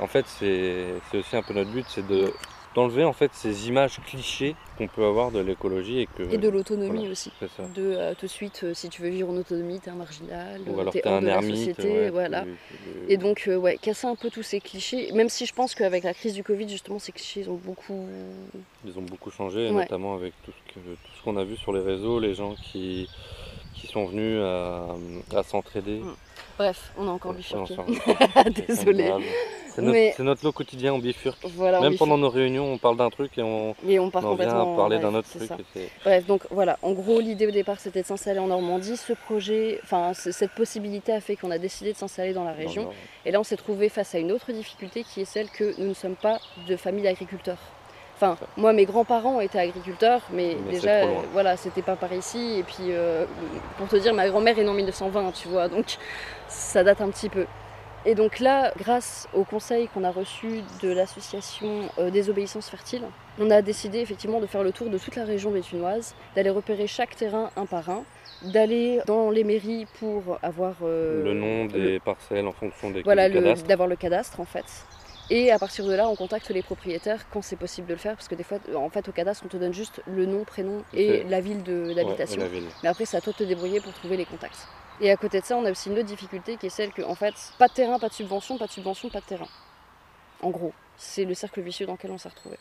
En 0.00 0.06
fait, 0.06 0.26
c'est 0.26 0.86
aussi 1.14 1.36
un 1.36 1.42
peu 1.42 1.54
notre 1.54 1.70
but, 1.70 1.84
c'est 1.88 2.06
de 2.06 2.32
d'enlever 2.74 3.02
en 3.04 3.14
fait 3.14 3.30
ces 3.32 3.66
images 3.68 3.98
clichés 4.06 4.54
qu'on 4.76 4.86
peut 4.88 5.04
avoir 5.04 5.32
de 5.32 5.40
l'écologie 5.40 6.00
et 6.00 6.06
que 6.06 6.22
Et 6.30 6.36
de 6.36 6.48
l'autonomie 6.50 6.98
voilà, 6.98 7.10
aussi. 7.12 7.32
ça. 7.40 7.62
De 7.74 7.82
euh, 7.82 8.14
tout 8.14 8.26
de 8.26 8.30
suite, 8.30 8.60
euh, 8.62 8.74
si 8.74 8.90
tu 8.90 9.00
veux 9.00 9.08
vivre 9.08 9.30
en 9.30 9.36
autonomie, 9.36 9.80
t'es 9.80 9.90
un 9.90 9.94
marginal, 9.94 10.60
Ou 10.68 10.78
alors 10.78 10.92
t'es 10.92 11.04
un 11.08 11.22
de 11.22 11.26
la 11.26 11.40
société, 11.40 11.88
ouais, 11.88 12.10
voilà. 12.10 12.42
tu- 12.42 12.48
tu- 12.68 13.10
Et 13.12 13.16
donc, 13.16 13.44
euh, 13.48 13.56
ouais, 13.56 13.78
casser 13.78 14.06
un 14.06 14.14
peu 14.16 14.28
tous 14.30 14.42
ces 14.42 14.60
clichés, 14.60 15.10
même 15.12 15.30
si 15.30 15.46
je 15.46 15.54
pense 15.54 15.74
qu'avec 15.74 16.04
la 16.04 16.12
crise 16.12 16.34
du 16.34 16.44
Covid, 16.44 16.68
justement, 16.68 16.98
ces 16.98 17.10
clichés 17.10 17.40
ils 17.40 17.50
ont 17.50 17.56
beaucoup. 17.64 18.06
Ils 18.84 18.96
ont 18.98 19.02
beaucoup 19.02 19.30
changé, 19.30 19.70
Ouais. 19.70 19.82
notamment 19.82 20.14
avec 20.14 20.34
tout 20.44 20.52
ce 20.52 20.74
que- 20.74 20.78
tout 20.80 21.10
ce 21.18 21.22
qu'on 21.24 21.38
a 21.38 21.44
vu 21.44 21.56
sur 21.56 21.72
les 21.72 21.80
réseaux, 21.80 22.20
les 22.20 22.34
gens 22.34 22.54
qui, 22.70 23.08
qui 23.80 23.86
sont 23.86 24.06
venus 24.06 24.40
à, 24.42 25.38
à 25.38 25.42
s'entraider. 25.42 25.98
Mm. 26.00 26.14
Bref, 26.58 26.90
on 26.98 27.06
a 27.06 27.10
encore 27.12 27.34
bifurqué. 27.34 27.76
on 27.78 27.86
s'en- 27.94 28.50
Désolée. 28.66 29.12
C'est 29.72 29.80
notre, 29.82 29.92
Mais- 29.92 30.12
c'est 30.16 30.24
notre 30.24 30.44
lot 30.44 30.50
quotidien, 30.50 30.92
on 30.92 30.98
bifurque. 30.98 31.38
Voilà, 31.54 31.78
on 31.78 31.82
Même 31.82 31.92
bifurque. 31.92 32.08
pendant 32.08 32.18
nos 32.18 32.30
réunions, 32.30 32.64
on 32.72 32.78
parle 32.78 32.96
d'un 32.96 33.10
truc 33.10 33.38
et 33.38 33.42
on, 33.44 33.76
Et 33.86 34.00
on 34.00 34.10
part 34.10 34.24
on 34.24 34.34
vient 34.34 34.74
parler 34.74 34.98
d'un 34.98 35.14
autre 35.14 35.28
truc. 35.28 35.48
Bref, 36.04 36.26
donc 36.26 36.42
voilà, 36.50 36.76
en 36.82 36.90
gros, 36.92 37.20
l'idée 37.20 37.46
au 37.46 37.52
départ 37.52 37.78
c'était 37.78 38.02
de 38.02 38.06
s'installer 38.06 38.40
en 38.40 38.48
Normandie. 38.48 38.96
Ce 38.96 39.12
projet, 39.12 39.78
enfin, 39.84 40.14
cette 40.14 40.50
possibilité 40.50 41.12
a 41.12 41.20
fait 41.20 41.36
qu'on 41.36 41.52
a 41.52 41.58
décidé 41.58 41.92
de 41.92 41.96
s'installer 41.96 42.32
dans 42.32 42.42
la 42.44 42.52
région. 42.52 42.90
Et 43.24 43.30
là, 43.30 43.38
on 43.38 43.44
s'est 43.44 43.56
trouvé 43.56 43.88
face 43.88 44.16
à 44.16 44.18
une 44.18 44.32
autre 44.32 44.50
difficulté 44.50 45.04
qui 45.04 45.20
est 45.20 45.24
celle 45.26 45.48
que 45.50 45.80
nous 45.80 45.88
ne 45.90 45.94
sommes 45.94 46.16
pas 46.16 46.40
de 46.66 46.74
famille 46.76 47.04
d'agriculteurs. 47.04 47.58
Enfin, 48.20 48.36
moi, 48.56 48.72
mes 48.72 48.84
grands-parents 48.84 49.38
étaient 49.40 49.60
agriculteurs, 49.60 50.22
mais, 50.32 50.56
Mais 50.66 50.72
déjà, 50.72 50.90
euh, 51.04 51.06
voilà, 51.32 51.56
c'était 51.56 51.82
pas 51.82 51.94
par 51.94 52.12
ici. 52.12 52.56
Et 52.58 52.64
puis, 52.64 52.90
euh, 52.90 53.26
pour 53.76 53.86
te 53.86 53.94
dire, 53.94 54.12
ma 54.12 54.28
grand-mère 54.28 54.58
est 54.58 54.64
née 54.64 54.68
en 54.68 54.74
1920, 54.74 55.30
tu 55.32 55.46
vois, 55.46 55.68
donc 55.68 55.98
ça 56.48 56.82
date 56.82 57.00
un 57.00 57.10
petit 57.10 57.28
peu. 57.28 57.46
Et 58.04 58.14
donc 58.16 58.40
là, 58.40 58.72
grâce 58.76 59.28
au 59.34 59.44
conseil 59.44 59.86
qu'on 59.88 60.02
a 60.02 60.10
reçu 60.10 60.62
de 60.82 60.88
l'association 60.92 61.88
euh, 61.98 62.10
Désobéissance 62.10 62.68
Fertile, 62.68 63.02
on 63.38 63.50
a 63.50 63.62
décidé 63.62 63.98
effectivement 64.00 64.40
de 64.40 64.46
faire 64.46 64.62
le 64.64 64.72
tour 64.72 64.88
de 64.90 64.98
toute 64.98 65.14
la 65.14 65.24
région 65.24 65.50
bétunoise, 65.50 66.14
d'aller 66.34 66.50
repérer 66.50 66.86
chaque 66.86 67.14
terrain 67.14 67.50
un 67.56 67.66
par 67.66 67.88
un, 67.90 68.02
d'aller 68.42 69.00
dans 69.06 69.30
les 69.30 69.44
mairies 69.44 69.86
pour 70.00 70.38
avoir 70.42 70.74
euh, 70.82 71.22
le 71.24 71.34
nom 71.34 71.64
le- 71.64 71.68
des 71.68 72.00
parcelles 72.00 72.46
en 72.46 72.52
fonction 72.52 72.90
des 72.90 73.02
voilà, 73.02 73.28
d'avoir 73.66 73.88
le 73.88 73.96
cadastre 73.96 74.40
en 74.40 74.44
fait. 74.44 74.64
Et 75.30 75.50
à 75.50 75.58
partir 75.58 75.84
de 75.84 75.92
là, 75.92 76.08
on 76.08 76.16
contacte 76.16 76.48
les 76.50 76.62
propriétaires 76.62 77.28
quand 77.30 77.42
c'est 77.42 77.56
possible 77.56 77.86
de 77.86 77.92
le 77.92 77.98
faire, 77.98 78.14
parce 78.14 78.28
que 78.28 78.34
des 78.34 78.44
fois, 78.44 78.58
en 78.74 78.88
fait, 78.88 79.08
au 79.08 79.12
cadastre, 79.12 79.44
on 79.44 79.48
te 79.48 79.58
donne 79.58 79.74
juste 79.74 80.00
le 80.06 80.24
nom, 80.24 80.44
prénom 80.44 80.82
et 80.94 81.22
la 81.24 81.40
ville 81.40 81.62
Ouais, 81.66 81.94
d'habitation. 81.94 82.42
Mais 82.82 82.88
après, 82.88 83.04
c'est 83.04 83.16
à 83.16 83.20
toi 83.20 83.32
de 83.32 83.38
te 83.38 83.44
débrouiller 83.44 83.80
pour 83.80 83.92
trouver 83.92 84.16
les 84.16 84.24
contacts. 84.24 84.66
Et 85.00 85.10
à 85.10 85.16
côté 85.16 85.40
de 85.40 85.44
ça, 85.44 85.56
on 85.56 85.64
a 85.64 85.70
aussi 85.70 85.90
une 85.90 85.98
autre 85.98 86.06
difficulté 86.06 86.56
qui 86.56 86.66
est 86.66 86.70
celle 86.70 86.92
que, 86.92 87.02
en 87.02 87.14
fait, 87.14 87.34
pas 87.58 87.68
de 87.68 87.74
terrain, 87.74 87.98
pas 87.98 88.08
de 88.08 88.14
subvention, 88.14 88.56
pas 88.58 88.66
de 88.66 88.72
subvention, 88.72 89.10
pas 89.10 89.20
de 89.20 89.26
terrain. 89.26 89.48
En 90.42 90.50
gros, 90.50 90.72
c'est 90.96 91.24
le 91.24 91.34
cercle 91.34 91.60
vicieux 91.60 91.86
dans 91.86 91.92
lequel 91.92 92.10
on 92.10 92.18
s'est 92.18 92.28
retrouvé. 92.28 92.58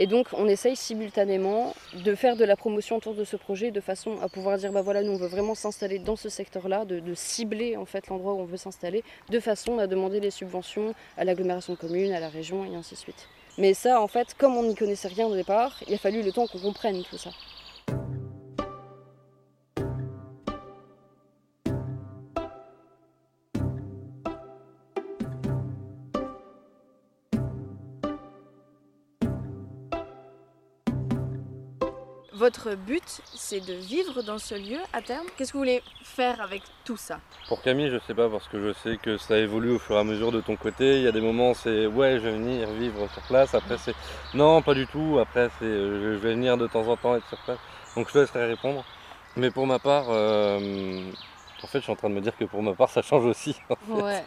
Et 0.00 0.06
donc, 0.06 0.28
on 0.32 0.46
essaye 0.46 0.76
simultanément 0.76 1.74
de 1.92 2.14
faire 2.14 2.36
de 2.36 2.44
la 2.44 2.54
promotion 2.54 2.96
autour 2.96 3.14
de 3.14 3.24
ce 3.24 3.36
projet 3.36 3.72
de 3.72 3.80
façon 3.80 4.20
à 4.22 4.28
pouvoir 4.28 4.56
dire 4.56 4.70
bah 4.70 4.80
voilà, 4.80 5.02
nous 5.02 5.12
on 5.12 5.16
veut 5.16 5.26
vraiment 5.26 5.56
s'installer 5.56 5.98
dans 5.98 6.14
ce 6.14 6.28
secteur-là, 6.28 6.84
de, 6.84 7.00
de 7.00 7.14
cibler 7.14 7.76
en 7.76 7.84
fait 7.84 8.06
l'endroit 8.06 8.34
où 8.34 8.38
on 8.38 8.44
veut 8.44 8.56
s'installer, 8.56 9.02
de 9.28 9.40
façon 9.40 9.78
à 9.78 9.88
demander 9.88 10.20
les 10.20 10.30
subventions 10.30 10.94
à 11.16 11.24
l'agglomération 11.24 11.72
de 11.72 11.78
communes, 11.78 12.12
à 12.12 12.20
la 12.20 12.28
région 12.28 12.64
et 12.64 12.76
ainsi 12.76 12.94
de 12.94 13.00
suite. 13.00 13.28
Mais 13.58 13.74
ça, 13.74 14.00
en 14.00 14.06
fait, 14.06 14.34
comme 14.38 14.56
on 14.56 14.62
n'y 14.62 14.76
connaissait 14.76 15.08
rien 15.08 15.26
au 15.26 15.34
départ, 15.34 15.82
il 15.88 15.94
a 15.94 15.98
fallu 15.98 16.22
le 16.22 16.30
temps 16.30 16.46
qu'on 16.46 16.60
comprenne 16.60 17.02
tout 17.02 17.18
ça. 17.18 17.30
Votre 32.48 32.76
but, 32.76 33.20
c'est 33.34 33.60
de 33.60 33.74
vivre 33.74 34.22
dans 34.22 34.38
ce 34.38 34.54
lieu 34.54 34.78
à 34.94 35.02
terme. 35.02 35.26
Qu'est-ce 35.36 35.52
que 35.52 35.58
vous 35.58 35.64
voulez 35.64 35.82
faire 36.02 36.40
avec 36.40 36.62
tout 36.82 36.96
ça? 36.96 37.20
Pour 37.46 37.60
Camille, 37.60 37.90
je 37.90 37.98
sais 38.06 38.14
pas 38.14 38.30
parce 38.30 38.48
que 38.48 38.58
je 38.58 38.72
sais 38.72 38.96
que 38.96 39.18
ça 39.18 39.36
évolue 39.36 39.72
au 39.72 39.78
fur 39.78 39.96
et 39.96 39.98
à 39.98 40.04
mesure 40.04 40.32
de 40.32 40.40
ton 40.40 40.56
côté. 40.56 40.96
Il 40.96 41.02
y 41.02 41.06
a 41.06 41.12
des 41.12 41.20
moments 41.20 41.52
c'est 41.52 41.86
ouais, 41.86 42.14
je 42.14 42.20
vais 42.20 42.32
venir 42.32 42.66
vivre 42.70 43.06
sur 43.12 43.20
place. 43.24 43.54
Après 43.54 43.76
c'est 43.76 43.94
non, 44.32 44.62
pas 44.62 44.72
du 44.72 44.86
tout. 44.86 45.18
Après 45.20 45.50
c'est 45.58 45.66
euh, 45.66 46.14
je 46.14 46.18
vais 46.20 46.32
venir 46.32 46.56
de 46.56 46.66
temps 46.66 46.88
en 46.88 46.96
temps 46.96 47.16
être 47.16 47.28
sur 47.28 47.36
place. 47.42 47.58
Donc 47.94 48.08
je 48.08 48.14
te 48.14 48.18
laisserai 48.20 48.46
répondre. 48.46 48.82
Mais 49.36 49.50
pour 49.50 49.66
ma 49.66 49.78
part, 49.78 50.06
euh, 50.08 51.02
en 51.62 51.66
fait, 51.66 51.80
je 51.80 51.82
suis 51.82 51.92
en 51.92 51.96
train 51.96 52.08
de 52.08 52.14
me 52.14 52.22
dire 52.22 52.34
que 52.34 52.46
pour 52.46 52.62
ma 52.62 52.72
part, 52.72 52.88
ça 52.88 53.02
change 53.02 53.26
aussi. 53.26 53.56
en 53.68 53.76
fait. 53.76 54.02
Ouais. 54.02 54.24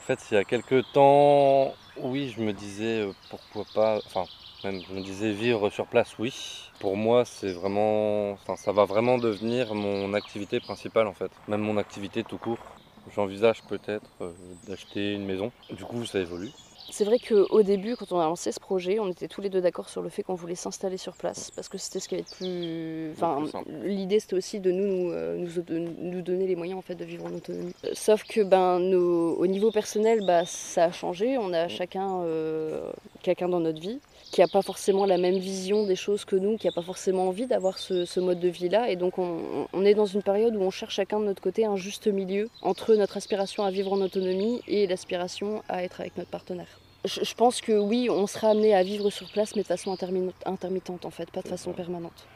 En 0.00 0.02
fait, 0.06 0.20
il 0.30 0.34
y 0.34 0.36
a 0.36 0.44
quelques 0.44 0.84
temps, 0.92 1.72
oui, 1.96 2.30
je 2.36 2.42
me 2.42 2.52
disais 2.52 3.00
euh, 3.00 3.12
pourquoi 3.30 3.64
pas, 3.74 4.00
enfin, 4.04 4.24
même 4.64 4.80
je 4.88 4.94
me 4.94 5.00
disais 5.00 5.32
vivre 5.32 5.70
sur 5.70 5.86
place, 5.86 6.18
oui. 6.18 6.32
Pour 6.80 6.96
moi, 6.96 7.24
c'est 7.24 7.52
vraiment, 7.52 8.32
enfin, 8.32 8.56
ça 8.56 8.72
va 8.72 8.84
vraiment 8.84 9.18
devenir 9.18 9.74
mon 9.74 10.14
activité 10.14 10.60
principale 10.60 11.06
en 11.06 11.12
fait, 11.14 11.30
même 11.48 11.60
mon 11.60 11.76
activité 11.76 12.22
tout 12.24 12.38
court. 12.38 12.58
J'envisage 13.14 13.62
peut-être 13.62 14.10
euh, 14.20 14.32
d'acheter 14.66 15.14
une 15.14 15.24
maison. 15.24 15.50
Du 15.70 15.84
coup, 15.84 16.04
ça 16.04 16.18
évolue. 16.20 16.50
C'est 16.90 17.04
vrai 17.04 17.18
qu'au 17.18 17.62
début, 17.62 17.96
quand 17.96 18.12
on 18.12 18.18
a 18.18 18.24
lancé 18.24 18.50
ce 18.50 18.58
projet, 18.58 18.98
on 18.98 19.08
était 19.08 19.28
tous 19.28 19.42
les 19.42 19.50
deux 19.50 19.60
d'accord 19.60 19.90
sur 19.90 20.00
le 20.00 20.08
fait 20.08 20.22
qu'on 20.22 20.34
voulait 20.34 20.54
s'installer 20.54 20.96
sur 20.96 21.12
place 21.12 21.50
parce 21.50 21.68
que 21.68 21.76
c'était 21.76 22.00
ce 22.00 22.08
qui 22.08 22.14
avait 22.14 22.24
de 22.24 22.28
plus. 22.28 23.12
Enfin, 23.12 23.62
l'idée 23.84 24.20
c'était 24.20 24.36
aussi 24.36 24.58
de 24.58 24.70
nous, 24.70 24.86
nous, 24.86 25.12
euh, 25.12 25.36
nous, 25.36 25.62
de 25.62 25.78
nous 25.78 26.22
donner 26.22 26.46
les 26.46 26.56
moyens 26.56 26.78
en 26.78 26.82
fait 26.82 26.94
de 26.94 27.04
vivre 27.04 27.26
en 27.26 27.34
autonomie. 27.34 27.74
Sauf 27.92 28.24
que 28.24 28.40
ben, 28.40 28.78
nos- 28.78 29.34
au 29.36 29.46
niveau 29.46 29.70
personnel, 29.70 30.22
bah, 30.26 30.46
ça 30.46 30.84
a 30.84 30.92
changé. 30.92 31.36
On 31.36 31.52
a 31.52 31.68
chacun 31.68 32.22
euh, 32.22 32.90
quelqu'un 33.22 33.50
dans 33.50 33.60
notre 33.60 33.80
vie 33.80 34.00
qui 34.30 34.40
n'a 34.40 34.48
pas 34.48 34.62
forcément 34.62 35.06
la 35.06 35.18
même 35.18 35.38
vision 35.38 35.84
des 35.86 35.96
choses 35.96 36.24
que 36.24 36.36
nous, 36.36 36.56
qui 36.58 36.66
n'a 36.66 36.72
pas 36.72 36.82
forcément 36.82 37.28
envie 37.28 37.46
d'avoir 37.46 37.78
ce, 37.78 38.04
ce 38.04 38.20
mode 38.20 38.40
de 38.40 38.48
vie-là. 38.48 38.90
Et 38.90 38.96
donc 38.96 39.18
on, 39.18 39.66
on 39.72 39.84
est 39.84 39.94
dans 39.94 40.06
une 40.06 40.22
période 40.22 40.54
où 40.54 40.60
on 40.60 40.70
cherche 40.70 40.96
chacun 40.96 41.18
de 41.20 41.24
notre 41.24 41.42
côté 41.42 41.64
un 41.64 41.76
juste 41.76 42.06
milieu 42.06 42.48
entre 42.62 42.94
notre 42.94 43.16
aspiration 43.16 43.64
à 43.64 43.70
vivre 43.70 43.92
en 43.92 44.00
autonomie 44.00 44.60
et 44.68 44.86
l'aspiration 44.86 45.62
à 45.68 45.82
être 45.82 46.00
avec 46.00 46.16
notre 46.16 46.30
partenaire. 46.30 46.80
Je, 47.04 47.24
je 47.24 47.34
pense 47.34 47.60
que 47.60 47.72
oui, 47.72 48.08
on 48.10 48.26
sera 48.26 48.50
amené 48.50 48.74
à 48.74 48.82
vivre 48.82 49.08
sur 49.10 49.30
place, 49.30 49.54
mais 49.56 49.62
de 49.62 49.68
façon 49.68 49.94
intermi- 49.94 50.32
intermittente 50.44 51.04
en 51.04 51.10
fait, 51.10 51.30
pas 51.30 51.42
de 51.42 51.48
façon 51.48 51.72
permanente. 51.72 52.26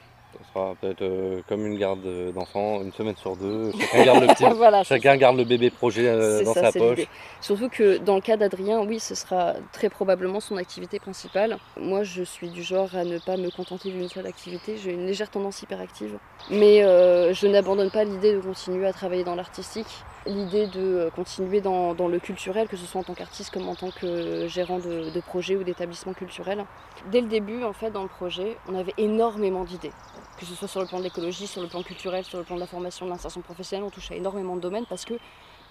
Peut-être 0.54 1.02
euh, 1.02 1.40
comme 1.48 1.66
une 1.66 1.78
garde 1.78 2.04
d'enfants, 2.34 2.82
une 2.82 2.92
semaine 2.92 3.16
sur 3.16 3.36
deux. 3.36 3.72
Chacun 3.78 4.04
garde 4.04 4.20
le 4.20 4.26
petit, 4.28 4.44
voilà, 4.56 4.84
c'est 4.84 4.96
chacun 4.96 5.16
garde 5.16 5.38
le 5.38 5.44
bébé 5.44 5.70
projet 5.70 6.06
euh, 6.06 6.44
dans 6.44 6.52
ça, 6.52 6.70
sa 6.70 6.78
poche. 6.78 7.06
Surtout 7.40 7.70
que 7.70 7.96
dans 7.96 8.16
le 8.16 8.20
cas 8.20 8.36
d'Adrien, 8.36 8.80
oui, 8.80 9.00
ce 9.00 9.14
sera 9.14 9.54
très 9.72 9.88
probablement 9.88 10.40
son 10.40 10.58
activité 10.58 10.98
principale. 10.98 11.56
Moi, 11.78 12.02
je 12.02 12.22
suis 12.22 12.50
du 12.50 12.62
genre 12.62 12.94
à 12.94 13.04
ne 13.04 13.18
pas 13.18 13.38
me 13.38 13.50
contenter 13.50 13.90
d'une 13.90 14.08
seule 14.08 14.26
activité. 14.26 14.76
J'ai 14.76 14.92
une 14.92 15.06
légère 15.06 15.30
tendance 15.30 15.62
hyperactive. 15.62 16.18
Mais 16.50 16.82
euh, 16.82 17.32
je 17.32 17.46
n'abandonne 17.46 17.90
pas 17.90 18.04
l'idée 18.04 18.34
de 18.34 18.40
continuer 18.40 18.86
à 18.86 18.92
travailler 18.92 19.24
dans 19.24 19.34
l'artistique. 19.34 19.86
L'idée 20.24 20.68
de 20.68 20.80
euh, 20.80 21.10
continuer 21.10 21.60
dans, 21.60 21.94
le 21.94 22.18
culturel, 22.20 22.68
que 22.68 22.76
ce 22.76 22.86
soit 22.86 23.00
en 23.00 23.04
tant 23.04 23.14
qu'artiste 23.14 23.50
comme 23.50 23.68
en 23.68 23.74
tant 23.74 23.90
que 23.90 24.46
gérant 24.46 24.78
de, 24.78 25.10
de 25.10 25.20
projet 25.20 25.56
ou 25.56 25.64
d'établissement 25.64 26.12
culturel. 26.12 26.64
Dès 27.10 27.20
le 27.20 27.26
début, 27.26 27.64
en 27.64 27.72
fait, 27.72 27.90
dans 27.90 28.02
le 28.02 28.08
projet, 28.08 28.56
on 28.68 28.74
avait 28.76 28.94
énormément 28.98 29.64
d'idées. 29.64 29.90
Que 30.38 30.46
ce 30.46 30.54
soit 30.54 30.68
sur 30.68 30.80
le 30.80 30.86
plan 30.86 30.98
de 30.98 31.04
l'écologie, 31.04 31.48
sur 31.48 31.60
le 31.60 31.68
plan 31.68 31.82
culturel, 31.82 32.24
sur 32.24 32.38
le 32.38 32.44
plan 32.44 32.54
de 32.54 32.60
la 32.60 32.66
formation, 32.68 33.06
de 33.06 33.10
l'insertion 33.10 33.40
professionnelle, 33.40 33.84
on 33.84 33.90
touche 33.90 34.12
à 34.12 34.14
énormément 34.14 34.54
de 34.54 34.60
domaines 34.60 34.86
parce 34.88 35.04
que 35.04 35.14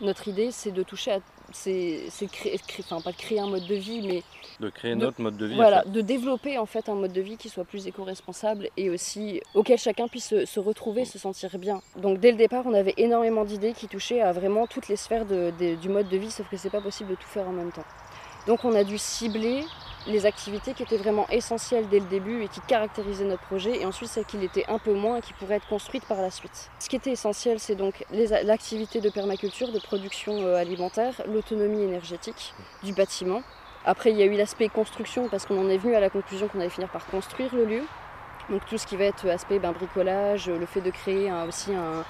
notre 0.01 0.27
idée, 0.27 0.51
c'est 0.51 0.71
de 0.71 0.83
toucher 0.83 1.11
à. 1.13 1.19
C'est 1.53 1.99
créer, 2.31 2.57
créer- 2.65 2.85
enfin, 2.89 3.01
pas 3.01 3.11
de 3.11 3.17
créer 3.17 3.39
un 3.41 3.47
mode 3.47 3.67
de 3.67 3.75
vie, 3.75 4.01
mais 4.07 4.23
De 4.61 4.69
créer 4.69 4.91
De- 4.95 5.01
notre 5.01 5.19
mode 5.21 5.35
de 5.35 5.45
vie. 5.47 5.53
en 5.53 5.57
voilà, 5.57 5.81
fait. 5.83 5.91
de 5.91 5.99
développer 6.01 6.57
en 6.57 6.65
fait 6.65 6.87
un 6.87 6.95
mode 6.95 7.11
de 7.11 7.19
vie 7.19 7.35
qui 7.35 7.49
soit 7.49 7.65
plus 7.65 7.87
éco-responsable 7.87 8.69
et 8.77 8.89
aussi 8.89 9.41
auquel 9.53 9.77
chacun 9.77 10.07
puisse 10.07 10.27
se, 10.29 10.45
se 10.45 10.59
retrouver, 10.61 11.03
se 11.03 11.19
sentir 11.19 11.57
bien. 11.57 11.81
Donc 11.97 12.19
dès 12.19 12.31
le 12.31 12.37
départ, 12.37 12.63
on 12.65 12.73
avait 12.73 12.93
énormément 12.95 13.43
d'idées 13.43 13.73
qui 13.73 13.87
touchaient 13.89 14.21
à 14.21 14.31
vraiment 14.31 14.65
toutes 14.65 14.87
les 14.87 14.95
sphères 14.95 15.25
de- 15.25 15.51
de- 15.59 15.75
du 15.75 15.89
mode 15.89 16.07
de 16.07 16.15
vie, 16.17 16.31
sauf 16.31 16.47
que 16.49 16.55
c'est 16.55 16.69
pas 16.69 16.79
possible 16.81 17.09
de 17.09 17.15
tout 17.15 17.27
faire 17.27 17.47
en 17.49 17.51
même 17.53 17.71
temps. 17.73 17.83
Donc 18.47 18.63
on 18.63 18.73
a 18.73 18.85
dû 18.85 18.97
cibler 18.97 19.65
les 20.07 20.25
activités 20.25 20.73
qui 20.73 20.83
étaient 20.83 20.97
vraiment 20.97 21.27
essentielles 21.29 21.87
dès 21.87 21.99
le 21.99 22.05
début 22.05 22.43
et 22.43 22.47
qui 22.47 22.59
caractérisaient 22.61 23.25
notre 23.25 23.43
projet, 23.43 23.79
et 23.81 23.85
ensuite 23.85 24.09
celles 24.09 24.25
qui 24.25 24.37
l'étaient 24.37 24.65
un 24.67 24.79
peu 24.79 24.93
moins 24.93 25.17
et 25.17 25.21
qui 25.21 25.33
pourraient 25.33 25.55
être 25.55 25.67
construites 25.67 26.05
par 26.05 26.21
la 26.21 26.31
suite. 26.31 26.71
Ce 26.79 26.89
qui 26.89 26.95
était 26.95 27.11
essentiel, 27.11 27.59
c'est 27.59 27.75
donc 27.75 28.05
l'activité 28.43 28.99
de 28.99 29.09
permaculture, 29.09 29.71
de 29.71 29.79
production 29.79 30.41
euh, 30.41 30.55
alimentaire, 30.55 31.13
l'autonomie 31.27 31.83
énergétique 31.83 32.53
du 32.83 32.93
bâtiment. 32.93 33.43
Après, 33.85 34.11
il 34.11 34.17
y 34.17 34.21
a 34.21 34.25
eu 34.25 34.35
l'aspect 34.35 34.69
construction, 34.69 35.27
parce 35.29 35.45
qu'on 35.45 35.59
en 35.59 35.69
est 35.69 35.77
venu 35.77 35.95
à 35.95 35.99
la 35.99 36.09
conclusion 36.09 36.47
qu'on 36.47 36.59
allait 36.59 36.69
finir 36.69 36.89
par 36.89 37.05
construire 37.05 37.53
le 37.55 37.65
lieu. 37.65 37.83
Donc 38.49 38.65
tout 38.65 38.77
ce 38.77 38.87
qui 38.87 38.97
va 38.97 39.05
être 39.05 39.27
aspect 39.29 39.59
ben, 39.59 39.71
bricolage, 39.71 40.49
le 40.49 40.65
fait 40.65 40.81
de 40.81 40.89
créer 40.89 41.31
aussi 41.47 41.73
un- 41.73 42.03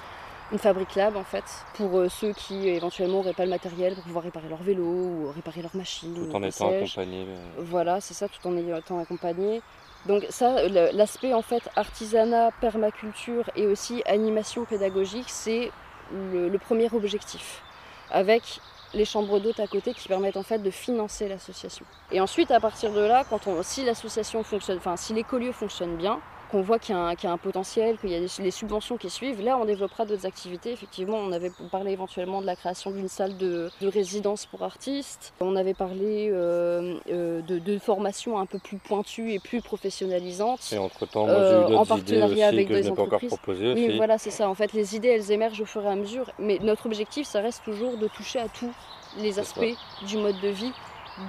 une 0.52 0.58
fabrique 0.58 0.94
lab 0.94 1.16
en 1.16 1.24
fait, 1.24 1.44
pour 1.74 1.98
euh, 1.98 2.08
ceux 2.08 2.32
qui 2.32 2.68
éventuellement 2.68 3.18
n'auraient 3.18 3.32
pas 3.32 3.44
le 3.44 3.50
matériel 3.50 3.94
pour 3.94 4.04
pouvoir 4.04 4.24
réparer 4.24 4.48
leur 4.48 4.62
vélo 4.62 4.84
ou 4.84 5.32
réparer 5.34 5.62
leur 5.62 5.74
machine. 5.74 6.14
Tout 6.14 6.30
ou 6.30 6.36
en 6.36 6.42
étant 6.42 6.68
accompagné. 6.68 7.26
euh, 7.28 7.36
Voilà, 7.58 8.00
c'est 8.00 8.14
ça, 8.14 8.28
tout 8.28 8.46
en 8.46 8.56
étant 8.56 8.98
accompagné. 8.98 9.62
Donc 10.06 10.26
ça, 10.30 10.68
l'aspect 10.68 11.32
en 11.32 11.42
fait 11.42 11.62
artisanat, 11.76 12.50
permaculture 12.60 13.48
et 13.56 13.66
aussi 13.66 14.02
animation 14.04 14.64
pédagogique, 14.64 15.28
c'est 15.28 15.70
le, 16.12 16.48
le 16.48 16.58
premier 16.58 16.88
objectif. 16.92 17.62
Avec 18.10 18.60
les 18.94 19.06
chambres 19.06 19.38
d'hôtes 19.40 19.60
à 19.60 19.66
côté 19.66 19.94
qui 19.94 20.06
permettent 20.06 20.36
en 20.36 20.42
fait 20.42 20.58
de 20.58 20.70
financer 20.70 21.28
l'association. 21.28 21.86
Et 22.10 22.20
ensuite, 22.20 22.50
à 22.50 22.60
partir 22.60 22.92
de 22.92 23.00
là, 23.00 23.24
quand 23.30 23.46
on, 23.46 23.62
si 23.62 23.84
l'association 23.84 24.42
fonctionne, 24.42 24.76
enfin 24.76 24.96
si 24.98 25.14
l'écolieu 25.14 25.52
fonctionne 25.52 25.96
bien, 25.96 26.20
qu'on 26.52 26.60
voit 26.60 26.78
qu'il 26.78 26.94
y, 26.94 26.98
a 26.98 27.00
un- 27.00 27.14
qu'il 27.14 27.28
y 27.28 27.30
a 27.30 27.32
un 27.32 27.38
potentiel, 27.38 27.96
qu'il 27.98 28.10
y 28.10 28.14
a 28.14 28.20
des, 28.20 28.28
les 28.40 28.50
subventions 28.50 28.98
qui 28.98 29.08
suivent, 29.08 29.40
là 29.42 29.56
on 29.58 29.64
développera 29.64 30.04
d'autres 30.04 30.26
activités. 30.26 30.70
Effectivement, 30.70 31.16
on 31.16 31.32
avait 31.32 31.50
parlé 31.70 31.92
éventuellement 31.92 32.42
de 32.42 32.46
la 32.46 32.56
création 32.56 32.90
d'une 32.90 33.08
salle 33.08 33.38
de, 33.38 33.70
de 33.80 33.88
résidence 33.88 34.44
pour 34.44 34.62
artistes. 34.62 35.32
On 35.40 35.56
avait 35.56 35.72
parlé 35.72 36.28
euh, 36.30 36.94
euh, 37.10 37.40
de, 37.40 37.58
de 37.58 37.78
formations 37.78 38.38
un 38.38 38.44
peu 38.46 38.58
plus 38.58 38.76
pointues 38.76 39.32
et 39.32 39.38
plus 39.38 39.62
professionnalisantes. 39.62 40.72
Et 40.72 40.78
entre-temps, 40.78 41.24
moi 41.26 41.34
j'ai 41.36 41.40
Euh, 41.40 41.68
eu 41.70 41.74
en 41.74 41.82
idées 41.82 41.88
partenariat 41.88 42.32
aussi 42.34 42.42
avec 42.54 42.68
que 42.68 42.74
je 42.74 42.78
des 42.80 42.84
n'ai 42.90 42.94
pas 42.94 43.02
encore 43.02 43.06
entreprises. 43.14 43.28
proposées 43.30 43.72
Oui, 43.72 43.96
voilà, 43.96 44.18
c'est 44.18 44.30
ça. 44.30 44.48
En 44.50 44.54
fait, 44.54 44.74
les 44.74 44.94
idées, 44.94 45.08
elles 45.08 45.32
émergent 45.32 45.62
au 45.62 45.66
fur 45.66 45.82
et 45.84 45.88
à 45.88 45.96
mesure. 45.96 46.30
Mais 46.38 46.58
notre 46.60 46.84
objectif, 46.84 47.26
ça 47.26 47.40
reste 47.40 47.64
toujours 47.64 47.96
de 47.96 48.08
toucher 48.08 48.40
à 48.40 48.48
tous 48.48 48.70
les 49.16 49.38
aspects 49.38 49.74
du 50.06 50.16
mode 50.18 50.38
de 50.40 50.48
vie, 50.48 50.72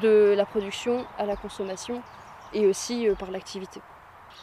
de 0.01 0.33
la 0.35 0.45
production 0.45 1.05
à 1.17 1.25
la 1.25 1.37
consommation 1.37 2.01
et 2.53 2.67
aussi 2.67 3.07
par 3.17 3.31
l'activité. 3.31 3.79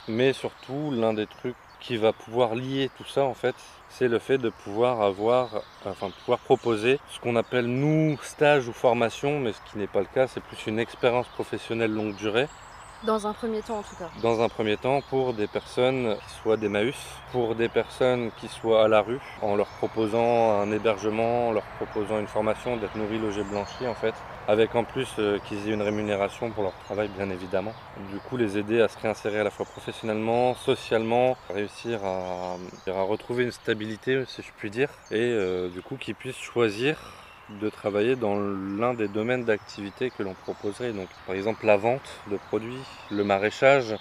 Mais 0.09 0.33
surtout, 0.33 0.90
l'un 0.92 1.12
des 1.12 1.26
trucs 1.26 1.57
qui 1.81 1.96
va 1.96 2.12
pouvoir 2.12 2.55
lier 2.55 2.90
tout 2.96 3.05
ça, 3.05 3.24
en 3.24 3.35
fait, 3.35 3.55
c'est 3.88 4.09
le 4.09 4.18
fait 4.18 4.38
de 4.38 4.50
pouvoir 4.50 5.03
avoir, 5.03 5.62
enfin, 5.85 6.09
de 6.09 6.12
pouvoir 6.12 6.38
proposer 6.38 7.00
ce 7.11 7.20
qu'on 7.20 7.37
appelle 7.37 7.66
nous 7.66 8.18
stage 8.22 8.68
ou 8.68 8.72
formation, 8.72 9.40
mais 9.40 9.53
ce 9.53 9.61
qui 9.70 9.79
n'est 9.79 9.87
pas 9.87 10.00
le 10.00 10.07
cas, 10.07 10.26
c'est 10.26 10.42
plus 10.42 10.66
une 10.66 10.79
expérience 10.79 11.26
professionnelle 11.29 11.92
longue 11.92 12.14
durée. 12.16 12.48
Dans 13.05 13.26
un 13.26 13.33
premier 13.33 13.62
temps, 13.62 13.79
en 13.79 13.83
tout 13.83 13.96
cas. 13.96 14.11
Dans 14.20 14.42
un 14.42 14.50
premier 14.50 14.76
temps, 14.76 15.00
pour 15.09 15.33
des 15.33 15.46
personnes 15.46 16.16
qui 16.16 16.35
soient 16.42 16.59
des 16.59 16.68
Maüs, 16.68 16.94
pour 17.33 17.55
des 17.55 17.70
personnes 17.70 18.31
qui 18.37 18.46
soient 18.46 18.85
à 18.85 18.88
la 18.88 19.00
rue, 19.00 19.20
en 19.40 19.57
leur 19.57 19.68
proposant 19.68 20.61
un 20.61 20.70
hébergement, 20.70 21.48
en 21.48 21.53
leur 21.53 21.64
proposant 21.79 22.20
une 22.20 22.26
formation, 22.26 22.76
d'être 22.76 22.96
nourris, 22.96 23.18
logés, 23.18 23.42
blanchis 23.42 23.87
en 23.87 23.94
fait, 23.94 24.14
avec 24.50 24.74
en 24.74 24.82
plus 24.82 25.06
euh, 25.20 25.38
qu'ils 25.46 25.68
aient 25.68 25.74
une 25.74 25.82
rémunération 25.82 26.50
pour 26.50 26.64
leur 26.64 26.76
travail 26.84 27.08
bien 27.08 27.30
évidemment. 27.30 27.72
Du 28.12 28.18
coup, 28.18 28.36
les 28.36 28.58
aider 28.58 28.80
à 28.80 28.88
se 28.88 28.98
réinsérer 28.98 29.38
à 29.38 29.44
la 29.44 29.50
fois 29.50 29.64
professionnellement, 29.64 30.56
socialement, 30.56 31.36
réussir 31.54 32.00
à, 32.04 32.56
retrouver 32.88 33.44
une 33.44 33.52
stabilité 33.52 34.24
si 34.26 34.42
je 34.42 34.48
puis 34.56 34.70
dire, 34.70 34.88
et 35.12 35.18
euh, 35.20 35.68
du 35.68 35.82
coup 35.82 35.96
qu'ils 35.96 36.16
puissent 36.16 36.36
choisir 36.36 36.96
de 37.60 37.68
travailler 37.68 38.16
dans 38.16 38.36
l'un 38.38 38.94
des 38.94 39.08
domaines 39.08 39.44
d'activité 39.44 40.10
que 40.10 40.24
l'on 40.24 40.34
proposerait. 40.34 40.92
Donc, 40.92 41.08
par 41.26 41.36
exemple, 41.36 41.64
la 41.66 41.76
vente 41.76 42.10
de 42.30 42.36
produits, 42.48 42.82
le 43.10 43.22
maraîchage, 43.22 43.94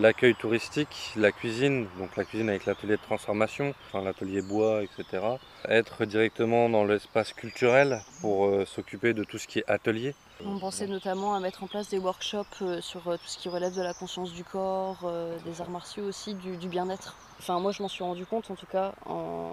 l'accueil 0.00 0.34
touristique, 0.34 1.12
la 1.16 1.30
cuisine, 1.30 1.86
donc 1.98 2.16
la 2.16 2.24
cuisine 2.24 2.48
avec 2.48 2.64
l'atelier 2.64 2.96
de 2.96 3.02
transformation, 3.02 3.74
enfin, 3.86 4.02
l'atelier 4.02 4.40
bois, 4.40 4.82
etc. 4.82 5.22
Être 5.68 6.06
directement 6.06 6.68
dans 6.68 6.84
l'espace 6.84 7.32
culturel 7.32 8.00
pour 8.20 8.46
euh, 8.46 8.64
s'occuper 8.64 9.12
de 9.12 9.24
tout 9.24 9.38
ce 9.38 9.46
qui 9.46 9.58
est 9.60 9.70
atelier. 9.70 10.14
On 10.44 10.58
pensait 10.58 10.86
notamment 10.86 11.34
à 11.34 11.40
mettre 11.40 11.62
en 11.62 11.66
place 11.66 11.90
des 11.90 11.98
workshops 11.98 12.62
euh, 12.62 12.80
sur 12.80 13.06
euh, 13.08 13.16
tout 13.18 13.26
ce 13.26 13.36
qui 13.36 13.50
relève 13.50 13.76
de 13.76 13.82
la 13.82 13.92
conscience 13.92 14.32
du 14.32 14.42
corps, 14.42 15.10
des 15.44 15.60
arts 15.60 15.70
martiaux 15.70 16.04
aussi, 16.04 16.34
du, 16.34 16.68
bien-être. 16.68 17.16
Enfin, 17.38 17.60
moi, 17.60 17.72
je 17.72 17.82
m'en 17.82 17.88
suis 17.88 18.02
rendu 18.02 18.24
compte, 18.24 18.50
en 18.50 18.54
tout 18.54 18.66
cas, 18.66 18.92
en, 19.06 19.52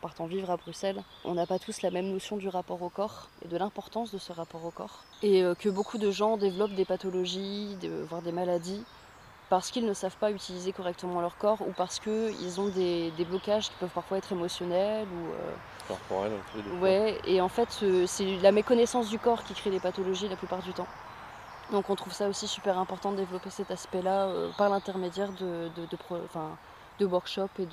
partant 0.00 0.26
vivre 0.26 0.50
à 0.50 0.56
Bruxelles. 0.56 1.02
On 1.24 1.34
n'a 1.34 1.46
pas 1.46 1.58
tous 1.58 1.82
la 1.82 1.90
même 1.90 2.06
notion 2.06 2.36
du 2.36 2.48
rapport 2.48 2.80
au 2.82 2.88
corps 2.88 3.28
et 3.44 3.48
de 3.48 3.56
l'importance 3.56 4.12
de 4.12 4.18
ce 4.18 4.32
rapport 4.32 4.64
au 4.64 4.70
corps. 4.70 5.02
Et 5.22 5.42
que 5.58 5.68
beaucoup 5.68 5.98
de 5.98 6.10
gens 6.10 6.36
développent 6.36 6.74
des 6.74 6.84
pathologies, 6.84 7.76
voire 8.08 8.22
des 8.22 8.32
maladies, 8.32 8.84
parce 9.48 9.70
qu'ils 9.70 9.86
ne 9.86 9.94
savent 9.94 10.16
pas 10.16 10.30
utiliser 10.30 10.72
correctement 10.72 11.20
leur 11.20 11.36
corps 11.36 11.60
ou 11.62 11.72
parce 11.72 11.98
qu'ils 11.98 12.60
ont 12.60 12.68
des, 12.68 13.10
des 13.12 13.24
blocages 13.24 13.70
qui 13.70 13.76
peuvent 13.76 13.90
parfois 13.90 14.18
être 14.18 14.32
émotionnels 14.32 15.06
ou... 15.08 15.32
euh, 15.32 15.54
corporel 15.86 16.32
aussi, 16.32 16.62
des 16.62 16.70
fois. 16.70 16.78
Ouais, 16.80 17.18
et 17.26 17.40
en 17.40 17.48
fait, 17.48 17.68
euh, 17.82 18.06
c'est 18.06 18.36
la 18.38 18.52
méconnaissance 18.52 19.08
du 19.08 19.18
corps 19.18 19.42
qui 19.44 19.54
crée 19.54 19.70
les 19.70 19.80
pathologies 19.80 20.28
la 20.28 20.36
plupart 20.36 20.62
du 20.62 20.72
temps. 20.72 20.88
Donc 21.72 21.90
on 21.90 21.94
trouve 21.96 22.12
ça 22.14 22.28
aussi 22.28 22.46
super 22.46 22.78
important 22.78 23.12
de 23.12 23.16
développer 23.18 23.50
cet 23.50 23.70
aspect-là 23.70 24.26
euh, 24.28 24.48
par 24.56 24.70
l'intermédiaire 24.70 25.32
de, 25.32 25.68
de, 25.76 25.86
de, 25.86 25.96
pro- 25.96 26.22
enfin, 26.24 26.56
de 26.98 27.04
workshops 27.06 27.58
et 27.58 27.66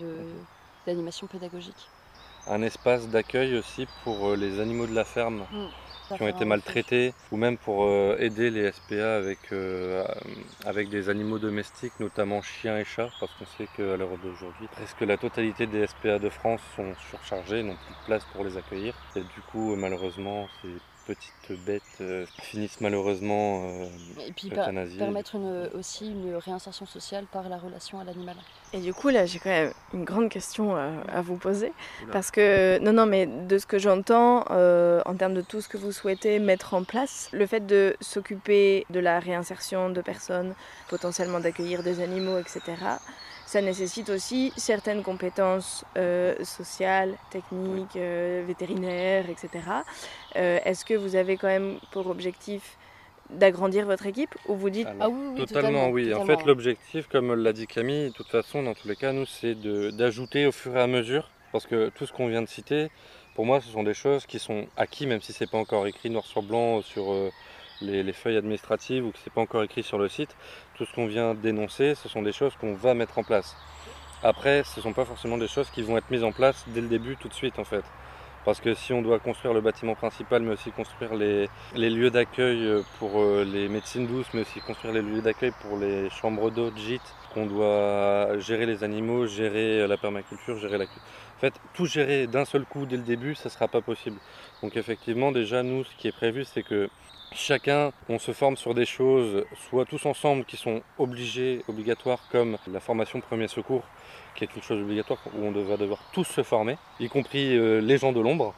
d'animations 0.85 1.27
pédagogiques. 1.27 1.89
Un 2.47 2.61
espace 2.61 3.07
d'accueil 3.07 3.55
aussi 3.55 3.87
pour 4.03 4.29
euh, 4.29 4.35
les 4.35 4.59
animaux 4.59 4.85
de 4.85 4.93
la 4.93 5.05
ferme 5.05 5.45
Ça 5.49 5.84
qui 6.13 6.21
ont 6.21 6.27
été 6.27 6.45
maltraités, 6.45 7.13
ou 7.31 7.37
même 7.37 7.57
pour 7.57 7.83
euh, 7.85 8.15
aider 8.19 8.49
les 8.51 8.71
SPA 8.71 9.15
avec, 9.17 9.51
euh, 9.51 10.05
avec 10.63 10.89
des 10.89 11.09
animaux 11.09 11.39
domestiques, 11.39 11.99
notamment 11.99 12.41
chiens 12.41 12.77
et 12.77 12.85
chats, 12.85 13.11
parce 13.19 13.33
qu'on 13.33 13.45
sait 13.45 13.67
qu'à 13.67 13.97
l'heure 13.97 14.17
d'aujourd'hui, 14.17 14.67
presque 14.67 15.01
la 15.01 15.17
totalité 15.17 15.67
des 15.67 15.83
SPA 15.87 16.19
de 16.19 16.29
France 16.29 16.61
sont 16.75 16.95
surchargés, 16.95 17.63
n'ont 17.63 17.77
plus 17.77 17.93
de 17.95 17.99
place 18.03 18.25
pour 18.25 18.43
les 18.43 18.57
accueillir. 18.57 18.93
Et 19.15 19.23
du 19.23 19.41
coup, 19.41 19.73
euh, 19.73 19.75
malheureusement, 19.75 20.47
ces 20.61 20.81
petites 21.05 21.51
bêtes 21.51 21.83
euh, 22.01 22.25
finissent 22.41 22.81
malheureusement 22.81 23.69
euh, 23.85 23.89
Et 24.27 24.33
puis 24.33 24.49
permettre 24.49 25.35
une- 25.35 25.69
aussi 25.73 26.07
une 26.07 26.35
réinsertion 26.35 26.85
sociale 26.85 27.27
par 27.27 27.47
la 27.47 27.57
relation 27.57 27.99
à 27.99 28.03
l'animal. 28.03 28.37
Et 28.75 28.79
du 28.79 28.93
coup, 28.93 29.07
là, 29.07 29.25
j'ai 29.25 29.39
quand 29.39 29.49
même 29.49 29.71
une 29.93 30.03
grande 30.03 30.27
question 30.27 30.75
à, 30.75 30.89
à 31.07 31.21
vous 31.21 31.37
poser. 31.37 31.71
Oula. 32.03 32.11
Parce 32.11 32.29
que, 32.29 32.77
non, 32.79 32.91
non, 32.91 33.05
mais 33.05 33.25
de 33.25 33.57
ce 33.57 33.65
que 33.65 33.79
j'entends, 33.79 34.43
euh, 34.51 35.01
en 35.05 35.15
termes 35.15 35.33
de 35.33 35.39
tout 35.39 35.61
ce 35.61 35.69
que 35.69 35.77
vous 35.77 35.93
souhaitez 35.93 36.39
mettre 36.39 36.73
en 36.73 36.83
place, 36.83 37.29
le 37.31 37.47
fait 37.47 37.65
de 37.65 37.95
s'occuper 38.01 38.85
de 38.89 38.99
la 38.99 39.21
réinsertion 39.21 39.89
de 39.89 40.01
personnes, 40.01 40.55
potentiellement 40.89 41.39
d'accueillir 41.39 41.83
des 41.83 42.01
animaux, 42.01 42.37
etc., 42.37 42.75
ça 43.45 43.61
nécessite 43.61 44.09
aussi 44.09 44.51
certaines 44.57 45.03
compétences 45.03 45.85
euh, 45.97 46.35
sociales, 46.43 47.15
techniques, 47.29 47.95
euh, 47.95 48.43
vétérinaires, 48.45 49.29
etc. 49.29 49.49
Euh, 50.35 50.59
Est-ce 50.65 50.83
que 50.83 50.95
vous 50.95 51.15
avez 51.15 51.37
quand 51.37 51.47
même 51.47 51.77
pour 51.91 52.07
objectif 52.07 52.75
d'agrandir 53.29 53.85
votre 53.85 54.05
équipe 54.05 54.35
ou 54.45 54.55
vous 54.55 54.69
dites 54.69 54.87
Alors, 54.87 55.01
Ah 55.01 55.09
oui, 55.09 55.27
oui, 55.33 55.45
Totalement, 55.47 55.89
oui. 55.89 56.13
En 56.13 56.19
totalement. 56.19 56.25
fait, 56.37 56.45
l'objectif, 56.45 57.07
comme 57.07 57.33
l'a 57.33 57.53
dit 57.53 57.67
Camille, 57.67 58.05
de 58.09 58.13
toute 58.13 58.29
façon, 58.29 58.63
dans 58.63 58.73
tous 58.73 58.87
les 58.87 58.95
cas, 58.95 59.11
nous, 59.13 59.25
c'est 59.25 59.55
de- 59.55 59.89
d'ajouter 59.91 60.45
au 60.47 60.51
fur 60.51 60.75
et 60.77 60.81
à 60.81 60.87
mesure, 60.87 61.31
parce 61.51 61.65
que 61.65 61.89
tout 61.89 62.05
ce 62.05 62.13
qu'on 62.13 62.27
vient 62.27 62.41
de 62.41 62.47
citer, 62.47 62.89
pour 63.33 63.45
moi, 63.45 63.59
ce 63.61 63.69
sont 63.69 63.83
des 63.83 63.93
choses 63.93 64.25
qui 64.25 64.39
sont 64.39 64.67
acquis, 64.77 65.07
même 65.07 65.21
si 65.21 65.33
c'est 65.33 65.47
pas 65.47 65.57
encore 65.57 65.87
écrit 65.87 66.09
noir 66.09 66.25
sur 66.25 66.41
blanc 66.43 66.81
sur 66.81 67.11
euh, 67.11 67.31
les, 67.81 68.03
les 68.03 68.13
feuilles 68.13 68.37
administratives 68.37 69.05
ou 69.05 69.11
que 69.11 69.19
c'est 69.19 69.33
pas 69.33 69.41
encore 69.41 69.63
écrit 69.63 69.83
sur 69.83 69.97
le 69.97 70.07
site. 70.09 70.37
Tout 70.73 70.85
ce 70.85 70.93
qu'on 70.93 71.07
vient 71.07 71.35
d'énoncer, 71.35 71.95
ce 71.95 72.07
sont 72.09 72.21
des 72.21 72.31
choses 72.33 72.55
qu'on 72.55 72.75
va 72.75 72.93
mettre 72.93 73.17
en 73.17 73.23
place. 73.23 73.57
Après, 74.21 74.63
ce 74.63 74.81
sont 74.81 74.93
pas 74.93 75.05
forcément 75.05 75.37
des 75.37 75.47
choses 75.47 75.69
qui 75.71 75.81
vont 75.83 75.97
être 75.97 76.09
mises 76.11 76.23
en 76.23 76.33
place 76.33 76.63
dès 76.67 76.81
le 76.81 76.87
début, 76.89 77.17
tout 77.17 77.29
de 77.29 77.33
suite, 77.33 77.59
en 77.59 77.65
fait. 77.65 77.93
Parce 78.45 78.59
que 78.59 78.75
si 78.75 78.93
on 78.93 79.01
doit 79.01 79.17
construire 79.17 79.55
le 79.55 79.61
bâtiment 79.61 79.95
principal, 79.95 80.43
mais 80.43 80.53
aussi 80.53 80.71
construire 80.71 81.15
les, 81.15 81.49
lieux 81.75 82.11
d'accueil 82.11 82.63
euh, 82.63 82.81
pour 82.99 83.19
euh, 83.19 83.43
les 83.43 83.67
médecines 83.67 84.05
douces, 84.05 84.27
mais 84.35 84.41
aussi 84.41 84.59
construire 84.59 84.93
les 84.93 85.01
lieux 85.01 85.21
d'accueil 85.23 85.51
pour 85.63 85.79
les 85.79 86.11
chambres 86.11 86.51
d'eau, 86.51 86.69
de 86.69 86.77
gîtes, 86.77 87.15
qu'on 87.33 87.47
doit 87.47 88.37
gérer 88.37 88.67
les 88.67 88.83
animaux, 88.83 89.25
gérer 89.25 89.81
euh, 89.81 89.87
la 89.87 89.97
permaculture, 89.97 90.59
gérer 90.59 90.77
la... 90.77 90.85
En 90.85 91.39
fait, 91.39 91.55
tout 91.73 91.87
gérer 91.87 92.27
d'un 92.27 92.45
seul 92.45 92.65
coup 92.65 92.85
dès 92.85 92.97
le 92.97 93.03
début, 93.03 93.33
ça 93.33 93.49
ne 93.49 93.49
sera 93.49 93.67
pas 93.67 93.81
possible. 93.81 94.17
Donc 94.61 94.77
effectivement, 94.77 95.31
déjà, 95.31 95.63
nous, 95.63 95.83
ce 95.83 95.95
qui 95.97 96.07
est 96.07 96.15
prévu, 96.15 96.45
c'est 96.45 96.63
que 96.63 96.87
chacun, 97.33 97.91
on 98.09 98.19
se 98.19 98.31
forme 98.31 98.57
sur 98.57 98.75
des 98.75 98.85
choses, 98.85 99.43
soit 99.69 99.85
tous 99.85 100.05
ensemble, 100.05 100.45
qui 100.45 100.55
sont 100.55 100.83
obligés, 100.99 101.63
obligatoires, 101.67 102.19
comme 102.31 102.57
la 102.71 102.79
formation 102.79 103.21
premier 103.21 103.47
secours, 103.47 103.83
qui 104.35 104.43
est 104.43 104.55
une 104.55 104.61
chose 104.61 104.81
obligatoire 104.81 105.19
où 105.37 105.45
on 105.45 105.51
va 105.51 105.77
devoir 105.77 105.99
tous 106.11 106.25
se 106.25 106.43
former, 106.43 106.77
y 106.99 107.07
compris 107.07 107.57
euh, 107.57 107.81
les 107.81 107.97
gens 107.97 108.11
de 108.11 108.19
l'ombre, 108.19 108.53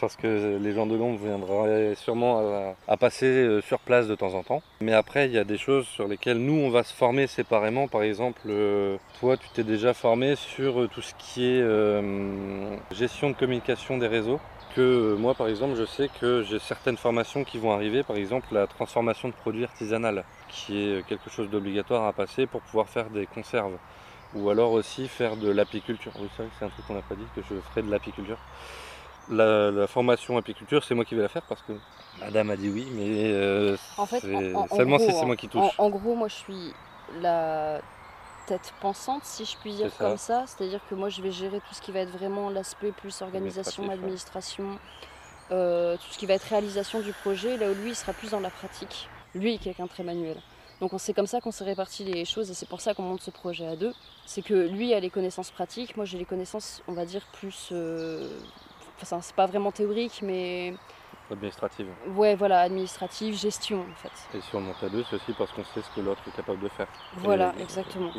parce 0.00 0.16
que 0.16 0.58
les 0.60 0.72
gens 0.72 0.86
de 0.86 0.96
l'ombre 0.96 1.18
viendraient 1.18 1.94
sûrement 1.94 2.74
à, 2.88 2.96
passer 2.96 3.26
euh, 3.26 3.60
sur 3.60 3.78
place 3.78 4.06
de 4.06 4.14
temps 4.14 4.34
en 4.34 4.42
temps. 4.42 4.62
Mais 4.80 4.92
après, 4.92 5.26
il 5.26 5.32
y 5.32 5.38
a 5.38 5.44
des 5.44 5.58
choses 5.58 5.86
sur 5.86 6.08
lesquelles 6.08 6.38
nous, 6.38 6.54
on 6.54 6.70
va 6.70 6.82
se 6.82 6.92
former 6.92 7.26
séparément. 7.26 7.88
Par 7.88 8.02
exemple, 8.02 8.42
euh, 8.48 8.96
toi, 9.20 9.36
tu 9.36 9.48
t'es 9.50 9.64
déjà 9.64 9.94
formé 9.94 10.36
sur 10.36 10.80
euh, 10.80 10.88
tout 10.88 11.02
ce 11.02 11.14
qui 11.18 11.44
est 11.44 11.62
euh, 11.62 12.76
gestion 12.92 13.30
de 13.30 13.34
communication 13.34 13.98
des 13.98 14.08
réseaux. 14.08 14.40
Que 14.74 14.80
euh, 14.80 15.16
moi, 15.16 15.34
par 15.34 15.48
exemple, 15.48 15.76
je 15.76 15.84
sais 15.84 16.08
que 16.20 16.42
j'ai 16.42 16.58
certaines 16.58 16.96
formations 16.96 17.44
qui 17.44 17.58
vont 17.58 17.72
arriver, 17.72 18.02
par 18.02 18.16
exemple 18.16 18.48
la 18.52 18.66
transformation 18.66 19.28
de 19.28 19.34
produits 19.34 19.64
artisanales, 19.64 20.24
qui 20.48 20.82
est 20.82 21.06
quelque 21.06 21.30
chose 21.30 21.48
d'obligatoire 21.48 22.04
à 22.04 22.12
passer 22.12 22.46
pour 22.46 22.60
pouvoir 22.62 22.88
faire 22.88 23.08
des 23.10 23.26
conserves 23.26 23.78
ou 24.34 24.50
alors 24.50 24.72
aussi 24.72 25.08
faire 25.08 25.36
de 25.36 25.50
l'apiculture. 25.50 26.12
Oui, 26.20 26.28
c'est 26.36 26.42
vrai 26.42 26.50
que 26.50 26.56
c'est 26.58 26.64
un 26.64 26.68
truc 26.70 26.86
qu'on 26.86 26.94
n'a 26.94 27.02
pas 27.02 27.14
dit, 27.14 27.24
que 27.34 27.42
je 27.42 27.54
ferai 27.70 27.82
de 27.82 27.90
l'apiculture. 27.90 28.38
La, 29.30 29.70
la 29.70 29.86
formation 29.86 30.36
apiculture, 30.36 30.84
c'est 30.84 30.94
moi 30.94 31.04
qui 31.04 31.14
vais 31.14 31.22
la 31.22 31.28
faire 31.28 31.42
parce 31.42 31.62
que 31.62 31.72
madame 32.20 32.50
a 32.50 32.56
dit 32.56 32.68
oui, 32.68 32.86
mais 32.92 33.32
euh, 33.32 33.76
En 33.96 34.04
fait, 34.06 34.22
en- 34.34 34.60
en- 34.60 34.68
seulement 34.68 34.96
gros, 34.96 35.06
si 35.10 35.12
c'est 35.12 35.24
moi 35.26 35.36
qui 35.36 35.48
touche. 35.48 35.78
en 35.78 35.88
gros, 35.88 36.14
moi, 36.14 36.28
je 36.28 36.34
suis 36.34 36.72
la 37.20 37.80
tête 38.46 38.74
pensante, 38.80 39.24
si 39.24 39.46
je 39.46 39.56
puis 39.56 39.72
dire 39.74 39.90
ça. 39.90 40.04
comme 40.04 40.18
ça. 40.18 40.44
C'est-à-dire 40.46 40.80
que 40.90 40.94
moi, 40.94 41.08
je 41.08 41.22
vais 41.22 41.30
gérer 41.30 41.60
tout 41.60 41.74
ce 41.74 41.80
qui 41.80 41.92
va 41.92 42.00
être 42.00 42.10
vraiment 42.10 42.50
l'aspect 42.50 42.92
plus 42.92 43.22
organisation, 43.22 43.86
ouais. 43.86 43.94
administration, 43.94 44.78
euh, 45.50 45.96
tout 45.96 46.12
ce 46.12 46.18
qui 46.18 46.26
va 46.26 46.34
être 46.34 46.44
réalisation 46.44 47.00
du 47.00 47.12
projet, 47.12 47.56
là 47.56 47.70
où 47.70 47.74
lui, 47.74 47.90
il 47.90 47.94
sera 47.94 48.12
plus 48.12 48.30
dans 48.30 48.40
la 48.40 48.50
pratique. 48.50 49.08
Lui, 49.34 49.54
est 49.54 49.58
quelqu'un 49.58 49.86
très 49.86 50.02
manuel. 50.02 50.36
Donc 50.80 50.92
on- 50.92 50.98
c'est 50.98 51.14
comme 51.14 51.26
ça 51.26 51.40
qu'on 51.40 51.50
s'est 51.52 51.64
réparti 51.64 52.04
les 52.04 52.24
choses 52.24 52.50
et 52.50 52.54
c'est 52.54 52.68
pour 52.68 52.80
ça 52.80 52.94
qu'on 52.94 53.02
monte 53.02 53.22
ce 53.22 53.30
projet 53.30 53.66
à 53.66 53.76
deux. 53.76 53.94
C'est 54.26 54.42
que 54.42 54.54
lui 54.54 54.92
a 54.94 55.00
les 55.00 55.10
connaissances 55.10 55.50
pratiques, 55.50 55.96
moi 55.96 56.04
j'ai 56.04 56.18
les 56.18 56.24
connaissances, 56.24 56.82
on 56.88 56.92
va 56.92 57.04
dire, 57.04 57.22
plus... 57.32 57.68
euh, 57.72 58.28
Enfin, 59.02 59.20
c'est 59.20 59.34
pas 59.34 59.46
vraiment 59.46 59.72
théorique, 59.72 60.20
mais 60.22 60.72
Administrative. 61.30 61.88
ouais, 62.14 62.36
voilà, 62.36 62.60
administrative, 62.60 63.34
gestion 63.34 63.80
en 63.80 63.94
fait. 63.96 64.38
Et 64.38 64.40
si 64.40 64.54
on 64.54 64.60
monte 64.60 64.82
à 64.84 64.88
deux, 64.88 65.04
c'est 65.10 65.16
aussi 65.16 65.32
parce 65.36 65.50
qu'on 65.52 65.64
sait 65.64 65.82
ce 65.82 65.90
que 65.96 66.00
l'autre 66.00 66.22
est 66.28 66.36
capable 66.36 66.60
de 66.60 66.68
faire. 66.68 66.86
Voilà, 67.16 67.52
Et- 67.58 67.62
exactement. 67.62 68.10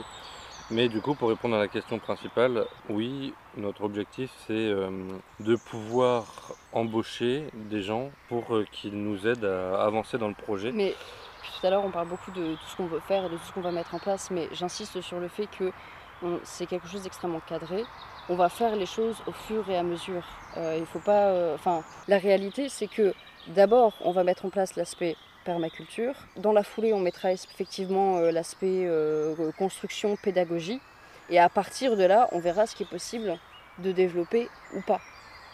Mais 0.72 0.90
du 0.90 1.00
coup, 1.00 1.14
pour 1.16 1.30
répondre 1.30 1.56
à 1.56 1.60
la 1.60 1.68
question 1.70 1.98
principale, 2.00 2.66
oui, 2.90 3.34
notre 3.56 3.84
objectif 3.84 4.32
c'est 4.48 4.54
euh, 4.54 4.90
de 5.40 5.56
pouvoir 5.56 6.26
embaucher 6.74 7.46
des 7.54 7.82
gens 7.82 8.10
pour 8.28 8.54
euh, 8.56 8.66
qu'ils 8.72 8.96
nous 9.02 9.26
aident 9.28 9.46
à 9.46 9.84
avancer 9.84 10.18
dans 10.18 10.28
le 10.28 10.34
projet. 10.34 10.72
Mais 10.74 10.94
tout 11.52 11.66
à 11.68 11.70
l'heure, 11.70 11.86
on 11.86 11.92
parle 11.92 12.08
beaucoup 12.08 12.32
de 12.32 12.56
tout 12.56 12.68
ce 12.68 12.76
qu'on 12.76 12.86
veut 12.88 13.00
faire 13.00 13.26
et 13.26 13.30
de 13.30 13.36
tout 13.38 13.46
ce 13.46 13.52
qu'on 13.54 13.62
va 13.62 13.72
mettre 13.72 13.94
en 13.96 14.00
place, 14.00 14.32
mais 14.32 14.48
j'insiste 14.52 15.02
sur 15.02 15.20
le 15.20 15.28
fait 15.28 15.48
que 15.48 15.72
c'est 16.44 16.66
quelque 16.66 16.88
chose 16.88 17.04
d'extrêmement 17.04 17.42
cadré. 17.42 17.84
On 18.30 18.36
va 18.36 18.50
faire 18.50 18.76
les 18.76 18.86
choses 18.86 19.18
au 19.28 19.32
fur 19.32 19.70
et 19.70 19.78
à 19.78 19.84
mesure. 19.84 20.24
Euh, 20.58 20.78
il 20.80 20.86
faut 20.86 21.00
pas. 21.00 21.28
euh, 21.28 21.54
Enfin, 21.56 21.84
la 22.08 22.18
réalité, 22.18 22.70
c'est 22.70 22.88
que 22.88 23.14
d'abord, 23.48 23.94
on 24.02 24.12
va 24.12 24.24
mettre 24.24 24.46
en 24.46 24.50
place 24.50 24.76
l'aspect 24.76 25.16
permaculture. 25.44 26.16
Dans 26.38 26.54
la 26.54 26.64
foulée, 26.64 26.94
on 26.94 27.00
mettra 27.00 27.32
effectivement 27.32 28.18
euh, 28.18 28.32
l'aspect 28.32 28.90
construction, 29.58 30.16
pédagogie. 30.16 30.82
Et 31.30 31.40
à 31.40 31.50
partir 31.50 31.98
de 31.98 32.04
là, 32.04 32.28
on 32.32 32.40
verra 32.40 32.66
ce 32.66 32.76
qui 32.76 32.84
est 32.84 32.90
possible 32.90 33.38
de 33.80 33.92
développer 33.92 34.50
ou 34.74 34.82
pas. 34.82 35.02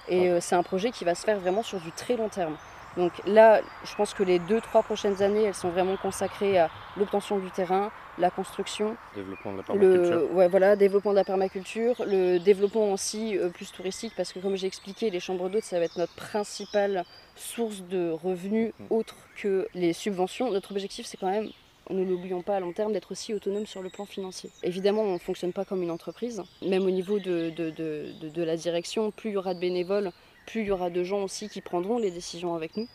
Et 0.07 0.41
c'est 0.41 0.55
un 0.55 0.63
projet 0.63 0.91
qui 0.91 1.05
va 1.05 1.15
se 1.15 1.23
faire 1.23 1.39
vraiment 1.39 1.63
sur 1.63 1.79
du 1.79 1.91
très 1.91 2.17
long 2.17 2.27
terme. 2.27 2.57
Donc 2.97 3.11
là, 3.25 3.61
je 3.85 3.95
pense 3.95 4.13
que 4.13 4.23
les 4.23 4.39
deux, 4.39 4.59
trois 4.61 4.83
prochaines 4.83 5.21
années, 5.21 5.43
elles 5.43 5.53
sont 5.55 5.69
vraiment 5.69 5.95
consacrées 5.97 6.57
à 6.57 6.69
l'obtention 6.97 7.39
du 7.39 7.49
terrain, 7.51 7.89
la 8.19 8.29
construction, 8.29 8.97
Développement 9.15 9.53
de 9.53 9.57
la 9.57 9.63
permaculture. 9.63 10.19
le 10.19 10.25
ouais, 10.35 10.47
voilà, 10.49 10.75
développement 10.75 11.11
de 11.11 11.15
la 11.15 11.23
permaculture, 11.23 11.95
le 12.05 12.37
développement 12.39 12.91
aussi 12.91 13.37
euh, 13.37 13.49
plus 13.49 13.71
touristique, 13.71 14.11
parce 14.17 14.33
que 14.33 14.39
comme 14.39 14.57
j'ai 14.57 14.67
expliqué, 14.67 15.09
les 15.09 15.21
chambres 15.21 15.49
d'hôtes, 15.49 15.63
ça 15.63 15.79
va 15.79 15.85
être 15.85 15.97
notre 15.97 16.13
principale 16.15 17.05
source 17.35 17.81
de 17.83 18.09
revenus 18.11 18.73
Mm. 18.79 18.85
autre 18.89 19.15
que 19.37 19.67
les 19.73 19.93
subventions. 19.93 20.51
Notre 20.51 20.71
objectif, 20.71 21.05
c'est 21.05 21.17
quand 21.17 21.29
même, 21.31 21.49
ne 21.89 22.03
l'oublions 22.03 22.41
pas 22.41 22.57
à 22.57 22.59
long 22.59 22.73
terme, 22.73 22.91
d'être 22.93 23.11
aussi 23.11 23.33
autonome 23.33 23.65
sur 23.65 23.81
le 23.81 23.89
plan 23.89 24.05
financier. 24.05 24.49
Évidemment, 24.63 25.01
on 25.03 25.13
ne 25.13 25.17
fonctionne 25.17 25.53
pas 25.53 25.63
comme 25.65 25.81
une 25.81 25.91
entreprise, 25.91 26.43
même 26.61 26.83
au 26.85 26.91
niveau 26.91 27.19
de, 27.19 27.49
de, 27.51 27.69
de, 27.69 28.05
de- 28.21 28.29
de 28.29 28.43
la 28.43 28.57
direction, 28.57 29.11
plus 29.11 29.29
il 29.31 29.33
y 29.33 29.37
aura 29.37 29.53
de 29.53 29.59
bénévoles, 29.59 30.11
plus 30.51 30.61
il 30.61 30.67
y 30.67 30.71
aura 30.71 30.89
de 30.89 31.03
gens 31.03 31.23
aussi 31.23 31.47
qui 31.47 31.61
prendront 31.61 31.97
les 31.97 32.11
décisions 32.11 32.55
avec 32.55 32.75
nous. 32.75 32.87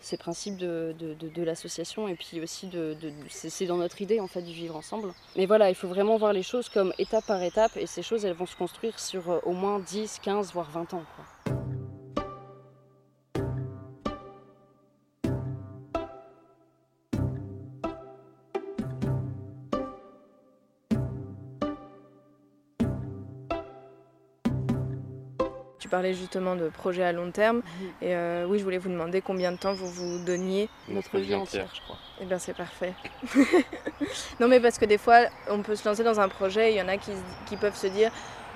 C'est 0.00 0.16
le 0.16 0.22
principe 0.22 0.56
de, 0.56 0.94
de, 0.98 1.42
l'association 1.42 2.08
et 2.08 2.14
puis 2.14 2.40
aussi 2.40 2.68
de, 2.68 2.96
c'est 3.28 3.66
dans 3.66 3.76
notre 3.76 4.00
idée 4.00 4.20
en 4.20 4.28
fait 4.28 4.40
du 4.40 4.52
vivre 4.52 4.76
ensemble. 4.76 5.12
Mais 5.36 5.44
voilà, 5.44 5.68
il 5.68 5.74
faut 5.74 5.88
vraiment 5.88 6.16
voir 6.16 6.32
les 6.32 6.42
choses 6.42 6.68
comme 6.70 6.94
étape 6.98 7.26
par 7.26 7.42
étape 7.42 7.76
et 7.76 7.86
ces 7.86 8.02
choses 8.02 8.24
elles 8.24 8.32
vont 8.32 8.46
se 8.46 8.56
construire 8.56 8.98
sur 8.98 9.28
euh, 9.28 9.40
au 9.42 9.52
moins 9.52 9.80
10, 9.80 10.20
15 10.22 10.52
voire 10.52 10.70
20 10.70 10.94
ans. 10.94 11.04
Parlais 25.90 26.14
justement 26.14 26.56
de 26.56 26.68
projets 26.68 27.04
à 27.04 27.12
long 27.12 27.30
terme. 27.30 27.62
Et 28.00 28.14
euh, 28.14 28.46
oui, 28.48 28.58
je 28.58 28.64
voulais 28.64 28.78
vous 28.78 28.88
demander 28.88 29.20
combien 29.20 29.52
de 29.52 29.56
temps 29.58 29.72
vous 29.74 29.88
vous 29.88 30.24
donniez. 30.24 30.68
Notre 30.88 31.18
vie 31.18 31.34
entière, 31.34 31.68
je 31.74 31.80
crois. 31.82 31.96
Eh 32.22 32.24
bien, 32.24 32.38
c'est 32.38 32.54
parfait. 32.56 32.94
non, 34.40 34.48
mais 34.48 34.60
parce 34.60 34.78
que 34.78 34.84
des 34.84 34.98
fois, 34.98 35.20
on 35.48 35.60
peut 35.62 35.76
se 35.76 35.86
lancer 35.88 36.04
dans 36.04 36.20
un 36.20 36.28
projet, 36.28 36.72
il 36.72 36.76
y 36.76 36.82
en 36.82 36.88
a 36.88 36.96
qui, 36.96 37.10
qui 37.46 37.56
peuvent 37.56 37.76
se 37.76 37.86
dire 37.88 38.10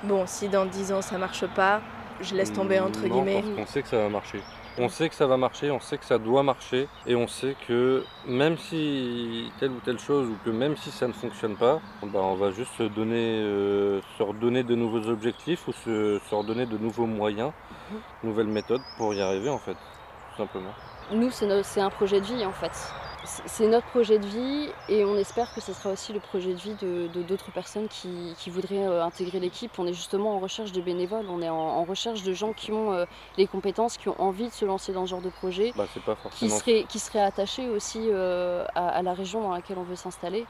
bon, 0.04 0.24
si 0.26 0.48
dans 0.48 0.66
10 0.66 0.92
ans 0.92 1.02
ça 1.02 1.18
marche 1.18 1.46
pas, 1.54 1.80
je 2.20 2.34
laisse 2.34 2.52
tomber 2.52 2.78
entre 2.80 3.00
Non, 3.06 3.22
guillemets. 3.22 3.42
parce 3.42 3.54
qu'on 3.68 3.72
sait 3.72 3.82
que 3.82 3.88
ça 3.88 3.98
va 3.98 4.08
marcher. 4.08 4.40
On 4.76 4.88
sait 4.88 5.08
que 5.08 5.14
ça 5.14 5.26
va 5.28 5.36
marcher, 5.36 5.70
on 5.70 5.78
sait 5.78 5.98
que 5.98 6.04
ça 6.04 6.18
doit 6.18 6.42
marcher, 6.42 6.88
et 7.06 7.14
on 7.14 7.28
sait 7.28 7.54
que 7.68 8.04
même 8.26 8.58
si 8.58 9.52
telle 9.60 9.70
ou 9.70 9.78
telle 9.84 10.00
chose, 10.00 10.28
ou 10.28 10.36
que 10.44 10.50
même 10.50 10.76
si 10.76 10.90
ça 10.90 11.06
ne 11.06 11.12
fonctionne 11.12 11.56
pas, 11.56 11.80
bah, 12.02 12.18
on 12.20 12.34
va 12.34 12.50
juste 12.50 12.72
se, 12.76 12.82
donner, 12.82 13.40
euh, 13.40 14.00
se 14.18 14.22
redonner 14.24 14.64
de 14.64 14.74
nouveaux 14.74 15.08
objectifs 15.08 15.68
ou 15.68 15.72
se, 15.72 16.18
se 16.28 16.34
redonner 16.34 16.66
de 16.66 16.76
nouveaux 16.76 17.06
moyens, 17.06 17.52
Mhm. 17.92 18.00
nouvelles 18.24 18.48
méthodes 18.48 18.82
pour 18.98 19.14
y 19.14 19.20
arriver 19.20 19.48
en 19.48 19.58
fait, 19.58 19.74
tout 19.74 20.36
simplement. 20.38 20.72
Nous, 21.12 21.30
c'est 21.30 21.46
no- 21.46 21.62
c'est 21.62 21.80
un 21.80 21.90
projet 21.90 22.20
de 22.20 22.26
vie 22.26 22.44
en 22.44 22.52
fait. 22.52 22.72
C'est 23.24 23.66
notre 23.68 23.86
projet 23.86 24.18
de 24.18 24.26
vie 24.26 24.68
et 24.90 25.04
on 25.04 25.16
espère 25.16 25.52
que 25.54 25.60
ce 25.60 25.72
sera 25.72 25.90
aussi 25.90 26.12
le 26.12 26.20
projet 26.20 26.52
de 26.52 26.58
vie 26.58 26.74
de 26.74 27.08
de- 27.08 27.22
d'autres 27.22 27.50
personnes 27.52 27.88
qui, 27.88 28.34
qui 28.38 28.50
voudraient 28.50 28.86
euh, 28.86 29.02
intégrer 29.02 29.40
l'équipe. 29.40 29.70
On 29.78 29.86
est 29.86 29.94
justement 29.94 30.36
en 30.36 30.40
recherche 30.40 30.72
de 30.72 30.80
bénévoles, 30.82 31.26
on 31.30 31.40
est 31.40 31.48
en, 31.48 31.54
en 31.56 31.84
recherche 31.84 32.22
de 32.22 32.32
gens 32.34 32.52
qui 32.52 32.70
ont 32.70 32.92
euh, 32.92 33.06
les 33.38 33.46
compétences, 33.46 33.96
qui 33.96 34.08
ont 34.10 34.20
envie 34.20 34.48
de 34.48 34.52
se 34.52 34.66
lancer 34.66 34.92
dans 34.92 35.06
ce 35.06 35.10
genre 35.10 35.22
de 35.22 35.30
projet, 35.30 35.72
Bah, 35.74 35.86
c'est 35.94 36.02
pas 36.02 36.16
qui 36.32 36.50
seraient, 36.50 36.84
qui 36.86 36.98
seraient 36.98 37.20
attachés 37.22 37.68
aussi 37.68 38.00
euh, 38.10 38.64
à, 38.74 38.88
à 38.88 39.02
la 39.02 39.14
région 39.14 39.40
dans 39.40 39.52
laquelle 39.52 39.78
on 39.78 39.84
veut 39.84 39.96
s'installer. 39.96 40.44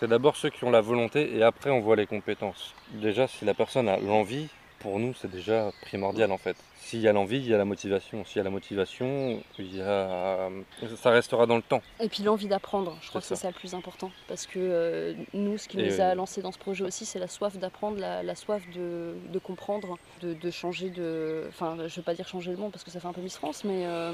C'est 0.00 0.08
d'abord 0.08 0.34
ceux 0.36 0.50
qui 0.50 0.64
ont 0.64 0.70
la 0.70 0.80
volonté 0.80 1.36
et 1.36 1.42
après 1.44 1.70
on 1.70 1.80
voit 1.80 1.96
les 1.96 2.06
compétences. 2.06 2.74
Déjà, 2.94 3.28
si 3.28 3.44
la 3.44 3.54
personne 3.54 3.88
a 3.88 3.96
l'envie, 3.98 4.48
pour 4.80 4.98
nous 4.98 5.14
c'est 5.14 5.30
déjà 5.30 5.72
primordial 5.82 6.32
en 6.32 6.38
fait. 6.38 6.56
S'il 6.80 7.00
y 7.00 7.08
a 7.08 7.12
l'envie, 7.12 7.36
il 7.36 7.46
y 7.48 7.52
a 7.52 7.58
la 7.58 7.66
motivation. 7.66 8.24
S'il 8.24 8.38
y 8.38 8.40
a 8.40 8.44
la 8.44 8.50
motivation, 8.50 9.42
il 9.58 9.76
y 9.76 9.82
a... 9.82 10.48
ça 10.96 11.10
restera 11.10 11.44
dans 11.44 11.56
le 11.56 11.62
temps. 11.62 11.82
Et 12.00 12.08
puis 12.08 12.22
l'envie 12.22 12.48
d'apprendre, 12.48 12.96
je 13.02 13.08
crois 13.08 13.20
que 13.20 13.26
c'est 13.26 13.36
ça 13.36 13.48
le 13.48 13.54
plus 13.54 13.74
important. 13.74 14.10
Parce 14.26 14.46
que 14.46 14.58
euh, 14.58 15.12
nous, 15.34 15.58
ce 15.58 15.68
qui 15.68 15.78
Et 15.78 15.86
nous 15.86 16.00
euh, 16.00 16.12
a 16.12 16.14
lancé 16.14 16.40
dans 16.40 16.52
ce 16.52 16.58
projet 16.58 16.84
aussi, 16.84 17.04
c'est 17.04 17.18
la 17.18 17.28
soif 17.28 17.58
d'apprendre, 17.58 17.98
la, 17.98 18.22
la 18.22 18.34
soif 18.34 18.62
de, 18.74 19.14
de 19.30 19.38
comprendre, 19.38 19.98
de, 20.22 20.32
de 20.32 20.50
changer 20.50 20.88
de. 20.88 21.44
Enfin, 21.48 21.76
je 21.86 21.96
veux 21.96 22.02
pas 22.02 22.14
dire 22.14 22.26
changer 22.26 22.52
le 22.52 22.56
monde 22.56 22.72
parce 22.72 22.84
que 22.84 22.90
ça 22.90 23.00
fait 23.00 23.08
un 23.08 23.12
peu 23.12 23.20
Miss 23.20 23.36
France, 23.36 23.64
mais 23.64 23.84
euh, 23.84 24.12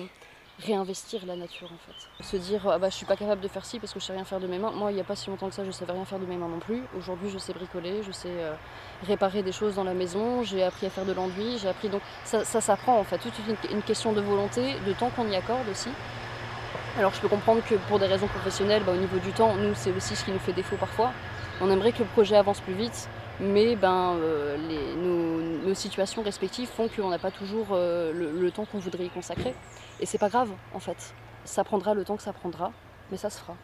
réinvestir 0.62 1.26
la 1.26 1.36
nature 1.36 1.68
en 1.72 1.78
fait. 1.86 2.24
Se 2.24 2.36
dire, 2.36 2.66
ah 2.68 2.78
bah 2.78 2.88
je 2.88 2.94
suis 2.94 3.06
pas 3.06 3.16
capable 3.16 3.40
de 3.40 3.48
faire 3.48 3.64
ci 3.64 3.78
parce 3.78 3.92
que 3.92 4.00
je 4.00 4.04
sais 4.04 4.12
rien 4.12 4.24
faire 4.24 4.40
de 4.40 4.46
mes 4.46 4.58
mains. 4.58 4.70
Moi, 4.70 4.92
il 4.92 4.94
n'y 4.94 5.00
a 5.00 5.04
pas 5.04 5.16
si 5.16 5.28
longtemps 5.28 5.48
que 5.48 5.54
ça, 5.54 5.64
je 5.64 5.70
savais 5.70 5.92
rien 5.92 6.04
faire 6.04 6.18
de 6.18 6.26
mes 6.26 6.36
mains 6.36 6.48
non 6.48 6.60
plus. 6.60 6.82
Aujourd'hui, 6.96 7.30
je 7.30 7.38
sais 7.38 7.52
bricoler, 7.52 8.02
je 8.02 8.12
sais 8.12 8.28
euh, 8.30 8.54
réparer 9.06 9.42
des 9.42 9.52
choses 9.52 9.74
dans 9.74 9.84
la 9.84 9.94
maison, 9.94 10.42
j'ai 10.42 10.62
appris 10.62 10.86
à 10.86 10.90
faire 10.90 11.04
de 11.04 11.12
l'enduit, 11.12 11.58
j'ai 11.58 11.68
appris. 11.68 11.88
Donc 11.88 12.02
ça, 12.24 12.44
s'apprend 12.44 12.98
en 12.98 13.04
fait. 13.04 13.18
Toute 13.18 13.34
une, 13.48 13.76
une 13.76 13.82
question 13.82 14.12
de 14.12 14.20
volonté, 14.20 14.74
de 14.86 14.92
temps 14.92 15.10
qu'on 15.10 15.28
y 15.28 15.36
accorde 15.36 15.68
aussi. 15.68 15.90
Alors 16.96 17.12
je 17.12 17.20
peux 17.20 17.28
comprendre 17.28 17.60
que 17.68 17.74
pour 17.74 17.98
des 17.98 18.06
raisons 18.06 18.28
professionnelles, 18.28 18.84
bah, 18.84 18.92
au 18.92 18.96
niveau 18.96 19.18
du 19.18 19.32
temps, 19.32 19.54
nous 19.56 19.74
c'est 19.74 19.90
aussi 19.90 20.14
ce 20.14 20.24
qui 20.24 20.30
nous 20.30 20.38
fait 20.38 20.52
défaut 20.52 20.76
parfois. 20.76 21.12
On 21.60 21.70
aimerait 21.70 21.92
que 21.92 21.98
le 22.00 22.08
projet 22.08 22.36
avance 22.36 22.60
plus 22.60 22.74
vite, 22.74 23.08
mais 23.40 23.76
ben, 23.76 24.16
euh, 24.20 24.56
nos, 25.66 25.74
situations 25.74 26.22
respectives 26.22 26.68
font 26.68 26.88
qu'on 26.88 27.10
n'a 27.10 27.18
pas 27.18 27.32
toujours 27.32 27.68
euh, 27.72 28.12
le, 28.12 28.30
le 28.30 28.50
temps 28.52 28.64
qu'on 28.64 28.78
voudrait 28.78 29.06
y 29.06 29.10
consacrer. 29.10 29.54
Et 30.00 30.06
c'est 30.06 30.18
pas 30.18 30.28
grave 30.28 30.50
en 30.72 30.78
fait. 30.78 31.14
Ça 31.44 31.64
prendra 31.64 31.94
le 31.94 32.04
temps 32.04 32.16
que 32.16 32.22
ça 32.22 32.32
prendra, 32.32 32.72
mais 33.10 33.16
ça 33.16 33.30
se 33.30 33.40
fera. 33.40 33.56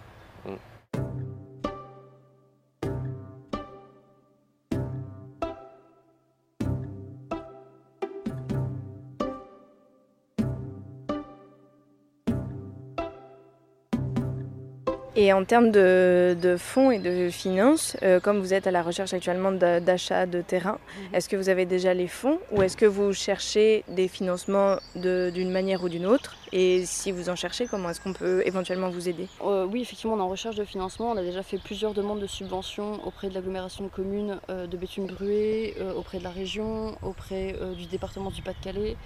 Et 15.17 15.33
en 15.33 15.45
termes 15.45 15.73
de, 15.73 16.37
de 16.41 16.57
fonds 16.57 16.93
et 16.93 17.01
de 17.01 17.31
finances, 17.31 17.97
euh, 18.03 18.21
comme 18.21 18.39
vous 18.39 18.55
êtes 18.55 18.69
à 18.69 18.71
la 18.71 18.81
recherche 18.81 19.13
actuellement 19.13 19.51
d'a- 19.51 19.81
d'achat 19.81 20.25
de 20.25 20.41
terrain, 20.41 20.79
est-ce 21.13 21.29
que 21.29 21.35
vous 21.35 21.49
avez 21.49 21.67
déjà 21.67 21.95
les 21.95 22.07
fonds 22.07 22.39
ou 22.53 22.63
est-ce 22.63 22.77
que 22.77 22.87
vous 22.87 23.13
cherchez 23.13 23.83
des 23.89 24.07
financements 24.07 24.77
de- 24.95 25.31
d'une 25.35 25.51
manière 25.51 25.83
ou 25.83 25.89
d'une 25.89 26.07
autre? 26.07 26.37
Et 26.53 26.85
si 26.87 27.11
vous 27.11 27.29
en 27.29 27.35
cherchez, 27.35 27.67
comment 27.67 27.91
est-ce 27.91 28.01
qu'on 28.01 28.13
peut 28.13 28.43
éventuellement 28.47 28.89
vous 28.89 29.09
aider? 29.09 29.27
Euh, 29.45 29.67
oui, 29.69 29.83
effectivement, 29.83 30.15
on 30.15 30.19
est 30.19 30.23
en 30.23 30.29
recherche 30.29 30.55
de 30.55 30.65
financement. 30.65 31.11
On 31.11 31.17
a 31.17 31.23
déjà 31.23 31.43
fait 31.43 31.59
plusieurs 31.59 31.93
demandes 31.93 32.21
de 32.21 32.29
subventions 32.29 33.05
auprès 33.05 33.29
de 33.31 33.35
l'agglomération 33.35 33.83
de 33.83 33.89
communes 33.91 34.39
euh, 34.49 34.69
de 34.69 34.77
Béthune-Bruay, 34.77 35.75
auprès 35.97 36.19
de 36.19 36.25
la 36.25 36.31
région, 36.31 36.95
auprès 37.03 37.57
du 37.77 37.87
département 37.87 38.31
du 38.31 38.43
Pas-de-Calais. 38.43 38.97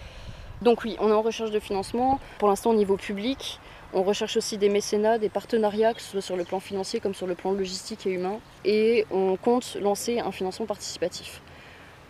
Donc 0.61 0.85
oui, 0.85 0.97
on 1.01 1.09
est 1.09 1.13
en 1.13 1.23
recherche 1.23 1.51
de 1.51 1.61
financement. 1.61 2.21
Pour 2.39 2.49
l'instant, 2.49 2.71
au 2.71 2.75
niveau 2.75 2.97
public, 2.97 3.59
on 3.95 4.03
recherche 4.03 4.37
aussi 4.37 4.59
des 4.59 4.69
mécénats, 4.69 5.19
des 5.19 5.29
partenariats, 5.29 5.95
que 5.95 6.03
ce 6.03 6.11
soit 6.11 6.21
sur 6.21 6.37
le 6.37 6.45
plan 6.45 6.59
financier 6.59 6.99
comme 6.99 7.15
sur 7.15 7.27
le 7.27 7.37
plan 7.37 7.53
logistique 7.53 8.07
et 8.07 8.11
humain. 8.11 8.41
Et 8.65 9.07
on 9.11 9.37
compte 9.37 9.77
lancer 9.81 10.19
un 10.19 10.33
financement 10.33 10.67
participatif. 10.67 11.41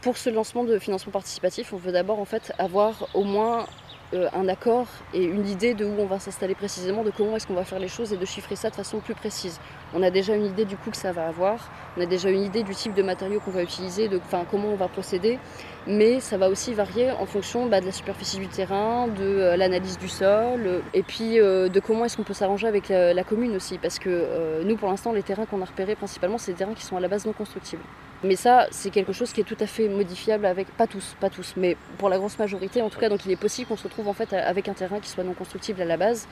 Pour 0.01 0.17
ce 0.17 0.31
lancement 0.31 0.65
de 0.65 0.79
financement 0.79 1.13
participatif, 1.13 1.73
on 1.73 1.77
veut 1.77 1.93
d'abord 1.93 2.19
en 2.19 2.25
fait 2.25 2.53
avoir 2.59 3.09
au 3.15 3.25
moins 3.25 3.67
euh, 4.13 4.29
un 4.35 4.49
accord 4.49 4.87
et 5.13 5.25
une 5.25 5.47
idée 5.49 5.75
de 5.75 5.85
où 5.85 5.95
on 5.99 6.07
va 6.07 6.19
s'installer 6.19 6.55
précisément, 6.55 7.03
de 7.03 7.11
comment 7.11 7.37
est-ce 7.37 7.47
qu'on 7.47 7.55
va 7.55 7.65
faire 7.65 7.79
les 7.79 7.89
choses 7.89 8.13
et 8.13 8.17
de 8.17 8.25
chiffrer 8.25 8.55
ça 8.55 8.71
de 8.71 8.75
façon 8.75 8.99
plus 9.01 9.15
précise. 9.15 9.59
On 9.95 10.03
a 10.03 10.11
déjà 10.11 10.35
une 10.35 10.45
idée 10.45 10.65
du 10.65 10.77
coût 10.77 10.91
que 10.91 10.97
ça 10.97 11.13
va 11.13 11.27
avoir, 11.27 11.71
on 11.97 12.01
a 12.01 12.07
déjà 12.07 12.31
une 12.31 12.43
idée 12.43 12.63
du 12.63 12.75
type 12.75 12.95
de 12.95 13.03
matériaux 13.03 13.41
qu'on 13.41 13.51
va 13.51 13.63
utiliser, 13.63 14.09
de 14.09 14.21
comment 14.51 14.69
on 14.69 14.77
va 14.77 14.89
procéder, 14.89 15.39
mais 15.87 16.21
ça 16.21 16.37
va 16.37 16.49
aussi 16.49 16.75
varier 16.75 17.11
en 17.13 17.27
fonction 17.27 17.67
bah, 17.67 17.81
de 17.81 17.87
la 17.87 17.93
superficie 17.93 18.39
du 18.39 18.49
terrain, 18.49 19.09
de 19.09 19.23
euh, 19.23 19.57
l'analyse 19.57 19.99
du 19.99 20.09
sol, 20.09 20.61
euh, 20.67 20.81
et 20.93 21.03
puis 21.03 21.37
de 21.37 21.81
comment 21.81 22.05
est-ce 22.05 22.17
qu'on 22.17 22.23
peut 22.23 22.35
s'arranger 22.35 22.67
avec 22.67 22.89
la, 22.89 23.15
la 23.15 23.25
commune 23.25 23.57
aussi, 23.57 23.79
parce 23.79 23.99
que 23.99 24.63
nous 24.65 24.77
pour 24.77 24.89
l'instant 24.89 25.13
les 25.13 25.23
terrains 25.23 25.47
qu'on 25.47 25.63
a 25.63 25.65
repérés 25.65 25.95
principalement 25.95 26.39
c'est 26.39 26.53
des 26.53 26.59
terrains 26.59 26.75
qui 26.75 26.85
sont 26.85 26.97
à 26.97 27.01
la 27.01 27.09
base 27.09 27.27
non 27.27 27.33
constructibles. 27.33 27.83
Mais 28.25 28.37
ça, 28.37 28.67
c'est 28.71 28.89
quelque 28.89 29.13
chose 29.13 29.33
qui 29.33 29.43
est 29.43 29.45
tout 29.45 29.57
à 29.61 29.67
fait 29.67 29.87
modifiable 29.87 30.47
avec, 30.47 30.69
pas 30.77 30.87
tous, 30.87 31.15
pas 31.21 31.29
tous, 31.29 31.53
mais 31.59 31.77
pour 31.99 32.09
la 32.09 32.17
grosse 32.17 32.39
majorité 32.39 32.81
en 32.81 32.89
tout 32.89 32.99
cas. 32.99 33.11
Donc 33.11 33.27
il 33.27 33.31
est 33.31 33.37
possible 33.37 33.69
qu'on 33.69 33.77
se 33.77 33.85
retrouve 33.85 34.09
en 34.09 34.15
fait 34.15 34.33
avec 34.33 34.67
un 34.69 34.73
terrain 34.73 34.99
qui 34.99 35.11
soit 35.11 35.25
non 35.25 35.35
constructible 35.35 35.83
à 35.83 35.85
la 35.85 35.99
base. 35.99 36.27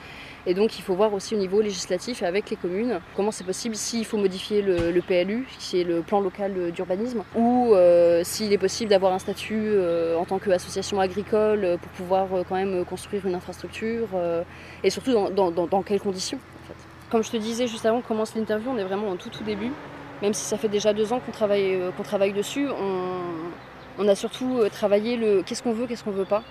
Et 0.47 0.55
donc 0.55 0.79
il 0.79 0.81
faut 0.81 0.95
voir 0.95 1.13
aussi 1.13 1.35
au 1.35 1.37
niveau 1.37 1.61
législatif 1.61 2.23
et 2.23 2.25
avec 2.25 2.49
les 2.49 2.55
communes 2.55 2.99
comment 3.15 3.29
c'est 3.29 3.43
possible 3.43 3.75
s'il 3.75 4.05
faut 4.05 4.17
modifier 4.17 4.63
le, 4.63 5.01
PLU, 5.01 5.45
qui 5.59 5.81
est 5.81 5.83
le 5.83 6.01
plan 6.01 6.19
local 6.19 6.71
d'urbanisme, 6.71 7.23
ou 7.35 7.73
euh, 7.73 8.21
s'il 8.23 8.51
est 8.53 8.57
possible 8.57 8.89
d'avoir 8.89 9.13
un 9.13 9.19
statut 9.19 9.61
euh, 9.61 10.17
en 10.17 10.25
tant 10.25 10.39
qu'association 10.39 10.99
agricole 10.99 11.77
pour 11.79 11.91
pouvoir 11.91 12.33
euh, 12.33 12.43
quand 12.47 12.55
même 12.55 12.83
construire 12.85 13.25
une 13.27 13.35
infrastructure 13.35 14.07
et 14.83 14.89
surtout 14.89 15.13
dans, 15.13 15.51
dans 15.51 15.83
quelles 15.83 15.99
conditions. 15.99 16.39
Comme 17.11 17.23
je 17.23 17.29
te 17.29 17.37
disais 17.37 17.67
juste 17.67 17.85
avant 17.85 18.01
qu'on 18.01 18.07
commence 18.07 18.33
l'interview, 18.35 18.71
on 18.71 18.77
est 18.77 18.83
vraiment 18.83 19.09
en 19.09 19.15
tout 19.15 19.29
tout 19.29 19.43
début. 19.43 19.71
Même 20.23 20.33
si 20.33 20.45
ça 20.45 20.57
fait 20.57 20.69
déjà 20.69 20.93
deux 20.93 21.11
ans 21.11 21.19
qu'on 21.19 21.33
travaille, 21.33 21.75
euh, 21.75 21.91
qu'on 21.91 22.03
travaille 22.03 22.31
dessus, 22.31 22.69
on, 23.99 24.07
a 24.07 24.15
surtout 24.15 24.57
euh, 24.57 24.69
travaillé 24.69 25.17
le 25.17 25.43
qu'est-ce 25.43 25.61
qu'on 25.61 25.73
veut, 25.73 25.85
qu'est-ce 25.85 26.03
qu'on 26.05 26.11
veut 26.11 26.23
pas, 26.23 26.43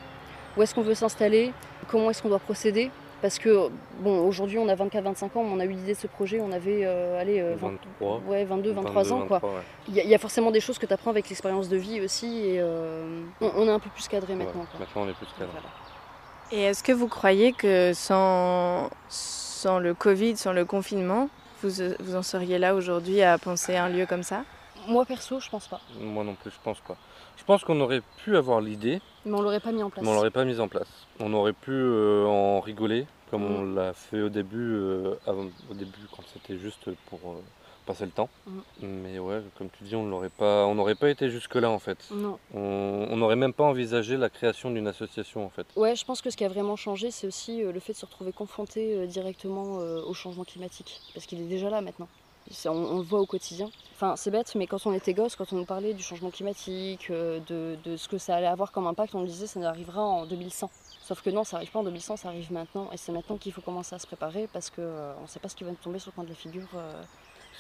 où 0.57 0.63
est-ce 0.63 0.75
qu'on 0.75 0.83
veut 0.83 0.95
s'installer, 0.95 1.55
comment 1.89 2.11
est-ce 2.11 2.23
qu'on 2.23 2.29
doit 2.29 2.39
procéder. 2.39 2.91
Parce 3.23 3.39
que, 3.39 3.71
bon, 4.01 4.27
aujourd'hui 4.27 4.59
on 4.59 4.69
a 4.69 4.75
24-25 4.75 5.25
ans, 5.25 5.31
on 5.37 5.59
a 5.59 5.65
eu 5.65 5.71
l'idée 5.71 5.95
de 5.95 5.99
ce 5.99 6.07
projet, 6.07 6.39
on 6.43 6.53
avait 6.53 6.81
euh, 6.85 7.19
allez, 7.19 7.41
23, 7.41 8.21
ouais, 8.27 8.45
22, 8.45 8.73
23 8.73 9.13
ans. 9.15 9.27
quoi. 9.27 9.41
Il 9.89 9.95
y, 9.95 10.15
a 10.15 10.19
forcément 10.19 10.51
des 10.51 10.61
choses 10.61 10.79
que 10.79 10.85
tu 10.85 10.93
apprends 10.93 11.11
avec 11.11 11.31
l'expérience 11.31 11.71
de 11.71 11.77
vie 11.79 12.03
aussi, 12.03 12.45
et 12.45 12.63
on, 13.41 13.67
est 13.67 13.71
un 13.71 13.79
peu 13.79 13.89
plus 13.89 14.07
cadré 14.07 14.35
maintenant. 14.35 14.67
Maintenant 14.79 15.03
on 15.03 15.09
est 15.09 15.15
plus 15.15 15.29
cadré. 15.39 15.57
Et 16.51 16.65
est-ce 16.65 16.83
que 16.83 16.93
vous 16.93 17.09
croyez 17.09 17.53
que 17.53 17.93
sans 17.95 18.91
sans 19.09 19.79
le 19.79 19.95
Covid, 19.95 20.37
sans 20.37 20.53
le 20.53 20.67
confinement, 20.67 21.31
vous, 21.63 21.95
vous 22.01 22.17
en 22.17 22.23
seriez 22.23 22.59
là 22.59 22.75
aujourd'hui 22.75 23.23
à 23.23 23.39
penser 23.39 23.77
à 23.77 23.85
un 23.85 23.89
lieu 23.89 24.07
comme 24.07 24.23
ça 24.23 24.45
Moi 24.89 25.05
perso, 25.05 25.41
je 25.41 25.49
pense 25.49 25.69
pas. 25.69 25.81
Moi 26.01 26.25
non 26.25 26.35
plus, 26.35 26.51
je 26.51 26.59
pense 26.63 26.81
pas. 26.81 26.97
Je 27.37 27.45
pense 27.45 27.65
qu'on 27.65 27.81
aurait 27.81 28.03
pu 28.25 28.37
avoir 28.37 28.61
l'idée. 28.61 29.01
Mais 29.25 29.33
on 29.33 29.41
l'aurait 29.41 29.61
pas 29.61 29.73
mis 29.73 29.83
en 29.83 29.91
place. 29.91 30.05
Mais 30.05 30.11
on 30.11 30.15
l'aurait 30.15 30.31
pas 30.31 30.45
mis 30.45 30.61
en 30.61 30.69
place. 30.69 31.07
On 31.21 31.33
aurait 31.33 31.53
pu 31.53 31.71
euh, 31.73 32.27
en 32.27 32.61
rigoler, 32.61 33.07
comme 33.31 33.45
on 33.45 33.63
mm. 33.63 33.75
l'a 33.75 33.93
fait 33.93 34.21
au 34.23 34.29
début, 34.29 34.75
euh, 34.75 35.15
au 35.27 35.75
début 35.75 36.07
quand 36.15 36.23
c'était 36.33 36.59
juste 36.59 36.91
pour 37.07 37.21
euh, 37.27 37.43
passer 37.83 38.05
le 38.05 38.11
temps. 38.11 38.29
Mm. 38.47 38.61
Mais 38.83 39.19
ouais, 39.19 39.43
comme 39.59 39.69
tu 39.71 39.85
dis, 39.85 39.97
on 39.97 40.05
n'aurait 40.05 40.31
pas, 40.31 40.67
on 40.67 40.75
n'aurait 40.75 40.95
pas 40.95 41.11
été 41.11 41.31
jusque 41.31 41.55
là 41.55 41.71
en 41.71 41.79
fait. 41.79 41.99
Non. 42.13 42.39
On 42.55 43.17
n'aurait 43.17 43.37
même 43.37 43.53
pas 43.53 43.65
envisagé 43.65 44.17
la 44.17 44.31
création 44.31 44.71
d'une 44.71 44.87
association 44.87 45.45
en 45.45 45.51
fait. 45.51 45.67
Ouais, 45.77 45.97
je 45.97 46.05
pense 46.05 46.23
que 46.23 46.31
ce 46.31 46.37
qui 46.37 46.45
a 46.45 46.49
vraiment 46.49 46.77
changé, 46.77 47.11
c'est 47.11 47.27
aussi 47.27 47.63
euh, 47.63 47.73
le 47.73 47.81
fait 47.81 47.93
de 47.93 47.99
se 47.99 48.07
retrouver 48.07 48.33
confronté 48.33 48.95
euh, 48.95 49.07
directement 49.07 49.81
euh, 49.81 50.03
au 50.03 50.15
changement 50.15 50.45
climatique, 50.45 51.01
parce 51.15 51.27
qu'il 51.27 51.41
est 51.41 51.49
déjà 51.49 51.71
là 51.71 51.81
maintenant. 51.81 52.09
On, 52.67 52.97
le 52.99 53.03
voit 53.03 53.21
au 53.21 53.27
quotidien. 53.27 53.71
Enfin, 53.95 54.17
c'est 54.17 54.31
bête, 54.31 54.55
mais 54.57 54.67
quand 54.67 54.85
on 54.85 54.93
était 54.93 55.15
gosse, 55.15 55.37
quand 55.37 55.53
on 55.53 55.57
nous 55.57 55.65
parlait 55.65 55.95
du 55.95 56.03
changement 56.03 56.31
climatique, 56.31 57.11
de, 57.11 57.79
de, 57.85 57.97
ce 57.97 58.09
que 58.09 58.19
ça 58.19 58.35
allait 58.35 58.49
avoir 58.49 58.73
comme 58.73 58.87
impact, 58.89 59.15
on 59.15 59.21
nous 59.21 59.27
disait 59.27 59.47
ça 59.47 59.61
arrivera 59.67 60.03
en 60.03 60.27
2100. 60.27 60.69
Sauf 61.03 61.23
que 61.23 61.31
non, 61.31 61.45
ça 61.45 61.57
arrive 61.59 61.71
pas 61.71 61.79
en 61.79 61.85
2100, 61.85 62.17
ça 62.17 62.29
arrive 62.29 62.53
maintenant. 62.53 62.91
Et 62.93 62.97
c'est 62.97 63.13
maintenant 63.13 63.37
qu'il 63.37 63.53
faut 63.53 63.63
commencer 63.63 63.95
à 63.95 64.01
se 64.01 64.07
préparer 64.09 64.49
parce 64.53 64.71
qu'on 64.71 64.83
ne 64.83 65.27
sait 65.29 65.39
pas 65.39 65.49
ce 65.49 65.55
qui 65.55 65.63
va 65.63 65.71
nous 65.71 65.77
tomber 65.77 66.01
sur 66.01 66.11
le 66.11 66.15
coin 66.17 66.25
de 66.25 66.31
la 66.31 66.35
figure 66.35 66.69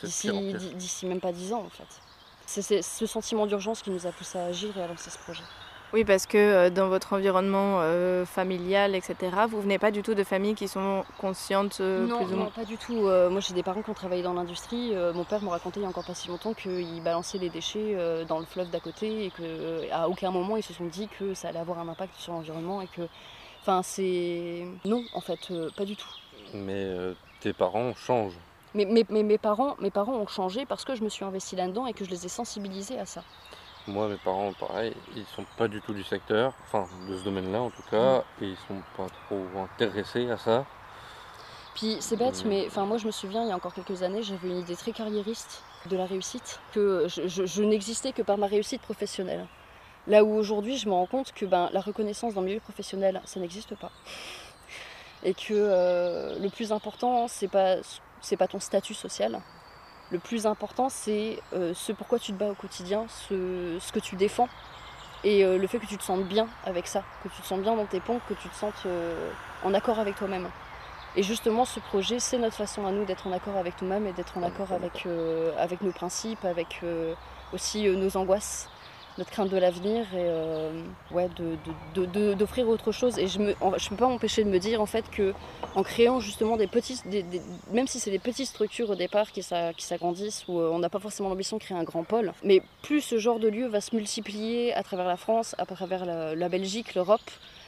d'ici 0.02 1.06
même 1.06 1.20
pas 1.20 1.32
dix 1.32 1.52
ans 1.52 1.64
en 1.66 1.70
fait. 1.70 2.00
C'est 2.46 2.82
ce 2.82 3.06
sentiment 3.06 3.46
d'urgence 3.46 3.82
qui 3.82 3.90
nous 3.90 4.06
a 4.06 4.12
poussé 4.12 4.38
à 4.38 4.44
agir 4.44 4.76
et 4.76 4.82
à 4.82 4.86
lancer 4.86 5.10
ce 5.10 5.18
projet. 5.18 5.42
Oui, 5.92 6.04
parce 6.04 6.26
que 6.26 6.38
euh, 6.38 6.70
dans 6.70 6.88
votre 6.88 7.12
environnement 7.12 7.80
euh, 7.80 8.24
familial, 8.24 8.94
etc., 8.94 9.16
vous 9.48 9.60
venez 9.60 9.78
pas 9.78 9.90
du 9.90 10.02
tout 10.02 10.14
de 10.14 10.24
familles 10.24 10.54
qui 10.54 10.66
sont 10.66 11.04
conscientes 11.18 11.78
euh, 11.80 12.06
non, 12.06 12.24
plus 12.24 12.32
ou 12.32 12.36
moins 12.36 12.44
Non, 12.46 12.50
pas 12.50 12.64
du 12.64 12.78
tout. 12.78 12.94
moi, 12.94 13.40
j'ai 13.40 13.52
des 13.52 13.62
parents 13.62 13.82
qui 13.82 13.90
ont 13.90 13.94
travaillé 13.94 14.22
dans 14.22 14.32
l'industrie. 14.32 14.94
mon 15.14 15.24
père 15.24 15.42
me 15.42 15.48
racontait 15.50 15.80
il 15.80 15.82
y 15.82 15.86
a 15.86 15.88
encore 15.88 16.06
pas 16.06 16.14
si 16.14 16.28
longtemps 16.28 16.54
qu'il 16.54 17.02
balançait 17.02 17.38
les 17.38 17.50
déchets 17.50 17.96
dans 18.26 18.38
le 18.38 18.46
fleuve 18.46 18.70
d'à 18.70 18.80
côté 18.80 19.26
et 19.26 19.30
qu'à 19.30 20.08
aucun 20.08 20.30
moment 20.30 20.56
ils 20.56 20.62
se 20.62 20.72
sont 20.72 20.86
dit 20.86 21.08
que 21.18 21.34
ça 21.34 21.48
allait 21.48 21.58
avoir 21.58 21.78
un 21.78 21.88
impact 21.88 22.14
sur 22.16 22.32
l'environnement 22.32 22.80
et 22.80 22.86
que. 22.86 23.02
Enfin, 23.60 23.82
c'est. 23.82 24.66
Non, 24.84 25.04
en 25.14 25.20
fait, 25.20 25.52
pas 25.76 25.84
du 25.84 25.96
tout. 25.96 26.08
Mais 26.54 26.90
tes 27.40 27.52
parents 27.52 27.94
changent. 27.94 28.38
Mais, 28.74 28.86
mes, 28.86 29.38
parents, 29.38 29.76
mes 29.80 29.90
parents 29.90 30.14
ont 30.14 30.26
changé 30.26 30.64
parce 30.64 30.84
que 30.84 30.94
je 30.94 31.02
me 31.02 31.08
suis 31.08 31.24
investie 31.24 31.56
là-dedans 31.56 31.86
et 31.86 31.92
que 31.92 32.04
je 32.04 32.10
les 32.10 32.26
ai 32.26 32.28
sensibilisés 32.28 32.98
à 32.98 33.04
ça. 33.04 33.22
Moi, 33.86 34.08
mes 34.08 34.16
parents, 34.16 34.52
pareil, 34.52 34.94
ils 35.16 35.26
sont 35.26 35.44
pas 35.58 35.68
du 35.68 35.80
tout 35.82 35.92
du 35.92 36.04
secteur, 36.04 36.54
enfin 36.62 36.86
de 37.08 37.18
ce 37.18 37.24
domaine-là 37.24 37.60
en 37.60 37.70
tout 37.70 37.82
cas, 37.90 38.18
mm. 38.18 38.44
et 38.44 38.46
ils 38.48 38.56
sont 38.68 38.82
pas 38.96 39.06
trop 39.26 39.44
intéressés 39.60 40.30
à 40.30 40.38
ça. 40.38 40.64
Puis 41.74 41.96
c'est 42.00 42.16
bête, 42.16 42.44
mais 42.44 42.66
enfin 42.66 42.84
moi 42.84 42.98
je 42.98 43.06
me 43.06 43.10
souviens 43.10 43.42
il 43.44 43.48
y 43.48 43.52
a 43.52 43.56
encore 43.56 43.72
quelques 43.72 44.02
années, 44.02 44.22
j'avais 44.22 44.48
une 44.48 44.58
idée 44.58 44.76
très 44.76 44.92
carriériste 44.92 45.62
de 45.88 45.96
la 45.96 46.04
réussite, 46.04 46.60
que 46.72 47.06
je, 47.08 47.62
n'existais 47.62 48.12
que 48.12 48.22
par 48.22 48.36
ma 48.36 48.46
réussite 48.46 48.82
professionnelle. 48.82 49.46
Là 50.06 50.22
où 50.22 50.34
aujourd'hui 50.34 50.76
je 50.76 50.86
me 50.88 50.92
rends 50.92 51.06
compte 51.06 51.32
que 51.32 51.46
ben, 51.46 51.70
la 51.72 51.80
reconnaissance 51.80 52.34
dans 52.34 52.42
le 52.42 52.48
milieu 52.48 52.60
professionnel, 52.60 53.22
ça 53.24 53.40
n'existe 53.40 53.74
pas. 53.74 53.90
Et 55.24 55.34
que 55.34 55.52
euh, 55.52 56.38
le 56.38 56.50
plus 56.50 56.72
important, 56.72 57.26
c'est 57.26 57.48
pas 57.48 57.76
c'est 58.22 58.36
pas 58.36 58.46
ton 58.46 58.60
statut 58.60 58.94
social. 58.94 59.40
Le 60.10 60.18
plus 60.18 60.46
important, 60.46 60.88
c'est 60.88 61.38
euh, 61.52 61.72
ce 61.74 61.92
pourquoi 61.92 62.18
tu 62.18 62.32
te 62.32 62.38
bats 62.38 62.50
au 62.50 62.54
quotidien, 62.54 63.06
ce, 63.08 63.78
ce 63.80 63.92
que 63.92 63.98
tu 63.98 64.16
défends 64.16 64.48
et 65.24 65.44
euh, 65.44 65.56
le 65.56 65.66
fait 65.66 65.78
que 65.78 65.86
tu 65.86 65.96
te 65.96 66.02
sentes 66.02 66.24
bien 66.24 66.48
avec 66.64 66.86
ça, 66.86 67.04
que 67.22 67.28
tu 67.28 67.42
te 67.42 67.46
sens 67.46 67.60
bien 67.60 67.76
dans 67.76 67.86
tes 67.86 68.00
pompes, 68.00 68.22
que 68.28 68.34
tu 68.34 68.48
te 68.48 68.54
sentes 68.54 68.82
euh, 68.86 69.30
en 69.62 69.72
accord 69.74 69.98
avec 69.98 70.16
toi-même. 70.16 70.48
Et 71.14 71.22
justement, 71.22 71.64
ce 71.64 71.78
projet, 71.78 72.18
c'est 72.18 72.38
notre 72.38 72.56
façon 72.56 72.86
à 72.86 72.90
nous 72.90 73.04
d'être 73.04 73.26
en 73.26 73.32
accord 73.32 73.56
avec 73.56 73.80
nous-mêmes 73.82 74.06
et 74.06 74.12
d'être 74.12 74.38
en 74.38 74.42
accord 74.42 74.72
avec, 74.72 75.06
avec 75.58 75.82
nos 75.82 75.92
principes, 75.92 76.42
avec 76.46 76.80
aussi 77.52 77.86
nos 77.86 78.16
angoisses 78.16 78.70
notre 79.18 79.30
crainte 79.30 79.50
de 79.50 79.56
l'avenir 79.56 80.02
et 80.14 80.18
euh, 80.18 80.82
ouais, 81.10 81.28
d'offrir 81.94 82.68
autre 82.68 82.92
chose. 82.92 83.18
Et 83.18 83.26
je 83.26 83.38
ne 83.38 83.52
je 83.76 83.88
peux 83.88 83.96
pas 83.96 84.08
m'empêcher 84.08 84.44
de 84.44 84.48
me 84.48 84.58
dire 84.58 84.80
en 84.80 84.86
fait 84.86 85.08
que 85.10 85.34
en 85.74 85.82
créant 85.82 86.20
justement 86.20 86.56
des 86.56 86.66
petites, 86.66 87.04
même 87.70 87.86
si 87.86 88.00
c'est 88.00 88.10
des 88.10 88.18
petites 88.18 88.48
structures 88.48 88.90
au 88.90 88.94
départ 88.94 89.32
qui, 89.32 89.42
s'agrandissent, 89.42 90.44
où 90.48 90.58
euh, 90.58 90.70
on 90.72 90.78
n'a 90.78 90.88
pas 90.88 90.98
forcément 90.98 91.28
l'ambition 91.28 91.56
de 91.56 91.62
créer 91.62 91.76
un 91.76 91.84
grand 91.84 92.04
pôle, 92.04 92.32
mais 92.42 92.62
plus 92.82 93.00
ce 93.00 93.18
genre 93.18 93.38
de 93.38 93.48
lieu 93.48 93.66
va 93.66 93.80
se 93.80 93.94
multiplier 93.94 94.74
à 94.74 94.82
travers 94.82 95.06
la 95.06 95.16
France, 95.16 95.54
à 95.58 95.66
travers 95.66 96.04
la, 96.04 96.48
Belgique, 96.48 96.94
l'Europe, 96.94 97.20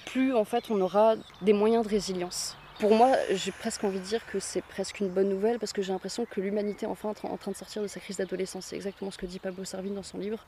plus 0.05 0.35
en 0.35 0.45
fait 0.45 0.65
on 0.71 0.81
aura 0.81 1.15
des 1.43 1.53
moyens 1.53 1.85
de 1.85 1.91
résilience. 1.91 2.57
Pour 2.81 2.93
moi, 2.93 3.13
j'ai 3.31 3.53
presque 3.53 3.85
envie 3.85 4.01
de 4.01 4.05
dire 4.05 4.27
que 4.27 4.41
c'est 4.41 4.61
presque 4.61 4.99
une 4.99 5.09
bonne 5.09 5.29
nouvelle 5.29 5.61
parce 5.61 5.73
que 5.73 5.81
j'ai 5.81 5.93
l'impression 5.93 6.27
que 6.29 6.41
l'humanité 6.41 6.87
est 6.87 6.89
enfin 6.89 7.15
en 7.23 7.37
train 7.37 7.53
de 7.53 7.57
sortir 7.57 7.83
de 7.83 7.87
sa 7.87 8.01
crise 8.01 8.17
d'adolescence. 8.17 8.67
C'est 8.67 8.77
exactement 8.77 9.13
ce 9.13 9.17
que 9.17 9.27
dit 9.27 9.39
Pablo 9.39 9.65
Servine 9.65 9.95
dans 9.95 10.03
son 10.03 10.19
livre 10.19 10.45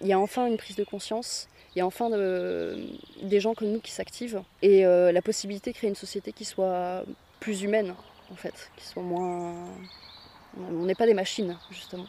il 0.00 0.06
y 0.06 0.12
a 0.12 0.18
enfin 0.18 0.46
une 0.46 0.56
prise 0.56 0.76
de 0.76 0.84
conscience, 0.84 1.48
il 1.74 1.78
y 1.78 1.82
a 1.82 1.86
enfin 1.86 2.10
des 2.10 3.40
gens 3.40 3.54
comme 3.54 3.68
nous 3.68 3.80
qui 3.80 3.92
s'activent. 3.92 4.42
Et 4.62 4.86
euh, 4.86 5.12
la 5.12 5.22
possibilité 5.22 5.72
de 5.72 5.76
créer 5.76 5.90
une 5.90 5.96
société 5.96 6.32
qui 6.32 6.44
soit 6.44 7.04
plus 7.40 7.62
humaine 7.62 7.94
en 8.30 8.36
fait, 8.36 8.70
qui 8.76 8.84
soit 8.84 9.02
moins... 9.02 9.54
On 10.58 10.84
n'est 10.84 10.94
pas 10.94 11.06
des 11.06 11.14
machines 11.14 11.56
justement. 11.70 12.06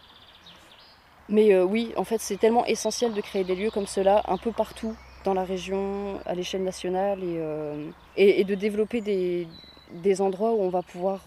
Mais 1.27 1.53
euh, 1.53 1.63
oui, 1.63 1.93
en 1.97 2.03
fait 2.03 2.19
c'est 2.19 2.37
tellement 2.37 2.65
essentiel 2.65 3.13
de 3.13 3.21
créer 3.21 3.43
des 3.43 3.55
lieux 3.55 3.71
comme 3.71 3.87
cela 3.87 4.23
un 4.27 4.37
peu 4.37 4.51
partout 4.51 4.95
dans 5.25 5.33
la 5.33 5.43
région, 5.43 6.19
à 6.25 6.33
l'échelle 6.33 6.63
nationale 6.63 7.19
et, 7.23 7.37
euh, 7.37 7.91
de 8.17 8.55
développer 8.55 9.01
des, 9.01 10.21
endroits 10.21 10.53
où 10.53 10.61
on 10.61 10.69
va 10.69 10.81
pouvoir 10.81 11.25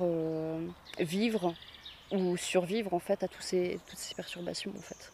vivre 0.98 1.54
ou 2.10 2.36
survivre 2.36 2.94
en 2.94 2.98
fait 2.98 3.22
à 3.22 3.28
toutes 3.28 3.42
ces 3.42 3.78
perturbations 4.16 4.72
en 4.76 4.82
fait 4.82 5.12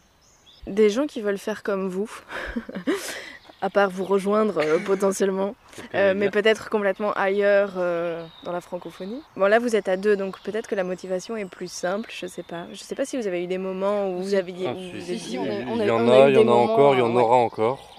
des 0.67 0.89
gens 0.89 1.07
qui 1.07 1.21
veulent 1.21 1.37
faire 1.37 1.63
comme 1.63 1.87
vous, 1.89 2.09
à 3.61 3.69
part 3.69 3.89
vous 3.89 4.05
rejoindre 4.05 4.59
euh, 4.59 4.79
potentiellement, 4.79 5.55
euh, 5.93 6.13
mais 6.15 6.29
peut-être 6.29 6.69
complètement 6.69 7.11
ailleurs 7.13 7.73
euh, 7.77 8.23
dans 8.43 8.51
la 8.51 8.61
francophonie. 8.61 9.21
Bon 9.35 9.47
là 9.47 9.59
vous 9.59 9.75
êtes 9.75 9.89
à 9.89 9.97
deux, 9.97 10.15
donc 10.15 10.39
peut-être 10.41 10.67
que 10.67 10.75
la 10.75 10.83
motivation 10.83 11.35
est 11.35 11.45
plus 11.45 11.71
simple, 11.71 12.09
je 12.13 12.27
sais 12.27 12.43
pas. 12.43 12.65
Je 12.71 12.79
sais 12.79 12.95
pas 12.95 13.05
si 13.05 13.17
vous 13.17 13.27
avez 13.27 13.43
eu 13.43 13.47
des 13.47 13.57
moments 13.57 14.09
où 14.09 14.17
vous 14.17 14.33
avez 14.33 14.51
dit... 14.51 14.65
il 14.65 15.33
y 15.33 15.37
en 15.91 16.07
a, 16.07 16.29
il 16.29 16.35
y 16.35 16.37
en 16.37 16.47
a 16.47 16.51
encore, 16.51 16.93
il 16.93 16.99
y 16.99 17.01
en 17.01 17.15
aura 17.15 17.35
encore, 17.35 17.95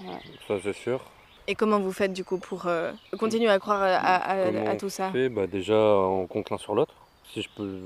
ça 0.47 0.55
c'est 0.63 0.73
sûr. 0.75 1.01
Et 1.47 1.55
comment 1.55 1.79
vous 1.79 1.91
faites 1.91 2.13
du 2.13 2.23
coup 2.23 2.37
pour 2.37 2.67
continuer 3.19 3.49
à 3.49 3.59
croire 3.59 3.81
à, 3.83 4.75
tout 4.75 4.89
ça? 4.89 5.11
bah, 5.31 5.47
Déjà 5.47 5.75
on 5.75 6.27
compte 6.27 6.49
l'un 6.49 6.57
sur 6.57 6.75
l'autre. 6.75 6.93
Si 7.33 7.41
je 7.41 7.49
peux 7.55 7.79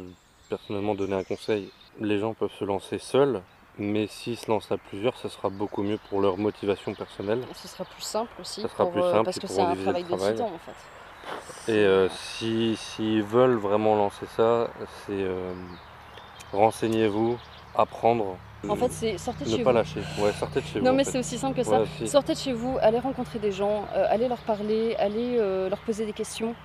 personnellement 0.50 0.96
donner 0.96 1.16
un 1.16 1.24
conseil, 1.24 1.70
les 2.00 2.20
gens 2.20 2.34
peuvent 2.34 2.52
se 2.58 2.66
lancer 2.66 3.00
seuls 3.00 3.42
mais 3.78 4.08
s'ils 4.08 4.38
se 4.38 4.50
lancent 4.50 4.72
à 4.72 4.78
plusieurs, 4.78 5.18
ça 5.18 5.30
sera 5.30 5.50
beaucoup 5.50 5.84
mieux 5.84 6.00
pour 6.10 6.22
leur 6.22 6.38
motivation 6.38 6.94
personnelle. 6.94 7.42
Ce 7.54 7.68
sera 7.68 7.84
plus 7.86 8.02
simple 8.02 8.32
aussi. 8.40 8.62
Ça 8.62 8.70
sera 8.70 8.86
plus 8.90 9.02
euh, 9.02 9.12
simple 9.12 9.26
parce 9.26 9.40
que 9.40 9.48
c'est 9.48 9.62
un 9.62 9.76
travail 9.76 10.04
de 10.04 10.16
titan 10.16 10.46
en 10.46 10.60
fait. 10.60 11.72
Et 11.72 11.76
euh, 11.76 12.08
s'ils 12.10 13.24
veulent 13.24 13.58
vraiment 13.58 13.96
lancer 13.96 14.26
ça, 14.36 14.70
c'est 15.06 15.14
euh, 15.14 15.54
renseignez-vous, 16.54 17.38
apprendre. 17.76 18.38
En 18.68 18.76
fait, 18.76 18.92
c'est 18.92 19.18
sortez 19.18 19.46
de 19.46 19.50
chez 19.50 19.56
vous. 19.56 19.60
Ne 19.60 19.66
pas 19.66 19.74
lâcher. 19.74 20.02
Ouais, 20.20 20.32
sortez 20.34 20.62
de 20.62 20.66
chez 20.66 20.80
vous. 20.80 20.86
Non, 20.86 20.94
mais 20.94 21.04
c'est 21.04 21.20
aussi 21.20 21.38
simple 21.38 21.58
que 21.58 21.64
ça. 21.64 21.84
sortez 22.06 22.34
de 22.34 22.40
chez 22.40 22.54
vous, 22.54 22.78
allez 22.82 23.00
rencontrer 23.00 23.40
des 23.40 23.52
gens, 23.52 23.86
allez 23.94 24.28
leur 24.28 24.40
parler, 24.40 24.96
allez 24.98 25.38
leur 25.38 25.80
poser 25.80 26.06
des 26.06 26.14
questions. 26.14 26.56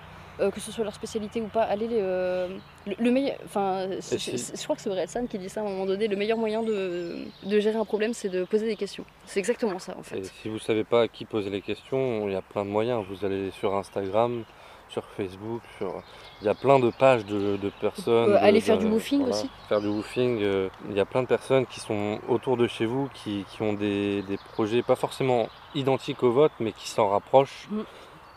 Euh, 0.40 0.50
que 0.50 0.60
ce 0.60 0.72
soit 0.72 0.84
leur 0.84 0.94
spécialité 0.94 1.40
ou 1.40 1.46
pas, 1.46 1.62
allez 1.62 1.86
les, 1.88 1.98
euh, 2.00 2.48
le, 2.86 2.94
le 2.98 3.10
meilleur. 3.10 3.36
Enfin, 3.44 3.86
je 4.00 4.62
crois 4.64 4.76
que 4.76 4.82
c'est 4.82 4.90
Orelsan 4.90 5.26
qui 5.26 5.38
dit 5.38 5.48
ça 5.48 5.60
à 5.60 5.64
un 5.64 5.68
moment 5.68 5.86
donné. 5.86 6.08
Le 6.08 6.16
meilleur 6.16 6.38
moyen 6.38 6.62
de, 6.62 7.16
de 7.44 7.60
gérer 7.60 7.76
un 7.76 7.84
problème, 7.84 8.14
c'est 8.14 8.28
de 8.28 8.44
poser 8.44 8.66
des 8.66 8.76
questions. 8.76 9.04
C'est 9.26 9.38
exactement 9.40 9.78
ça 9.78 9.94
en 9.96 10.00
Et 10.00 10.04
fait. 10.04 10.24
si 10.42 10.48
vous 10.48 10.58
savez 10.58 10.84
pas 10.84 11.02
à 11.02 11.08
qui 11.08 11.24
poser 11.24 11.50
les 11.50 11.60
questions, 11.62 12.26
il 12.28 12.32
y 12.32 12.36
a 12.36 12.42
plein 12.42 12.64
de 12.64 12.70
moyens. 12.70 13.04
Vous 13.08 13.24
allez 13.24 13.50
sur 13.52 13.74
Instagram, 13.74 14.44
sur 14.88 15.04
Facebook, 15.16 15.60
sur... 15.78 16.02
il 16.40 16.46
y 16.46 16.48
a 16.50 16.54
plein 16.54 16.80
de 16.80 16.90
pages 16.90 17.24
de, 17.24 17.56
de 17.56 17.70
personnes. 17.80 18.30
Euh, 18.30 18.38
de- 18.40 18.44
aller 18.44 18.60
faire 18.60 18.76
de- 18.78 18.84
du 18.86 18.90
woofing 18.90 19.22
aussi. 19.28 19.48
Faire 19.68 19.80
du 19.80 19.86
woofing. 19.86 20.42
euh, 20.42 20.68
il 20.90 20.96
y 20.96 21.00
a 21.00 21.04
plein 21.04 21.22
de 21.22 21.28
personnes 21.28 21.64
qui 21.66 21.78
sont 21.78 22.18
autour 22.28 22.56
de 22.56 22.66
chez 22.66 22.86
vous, 22.86 23.08
qui, 23.14 23.44
qui 23.52 23.62
ont 23.62 23.72
des, 23.72 24.22
des 24.22 24.36
projets 24.52 24.82
pas 24.82 24.96
forcément 24.96 25.48
identiques 25.76 26.22
au 26.24 26.32
vôtre, 26.32 26.54
mais 26.58 26.72
qui 26.72 26.88
s'en 26.88 27.08
rapprochent. 27.08 27.68
Mm. 27.70 27.80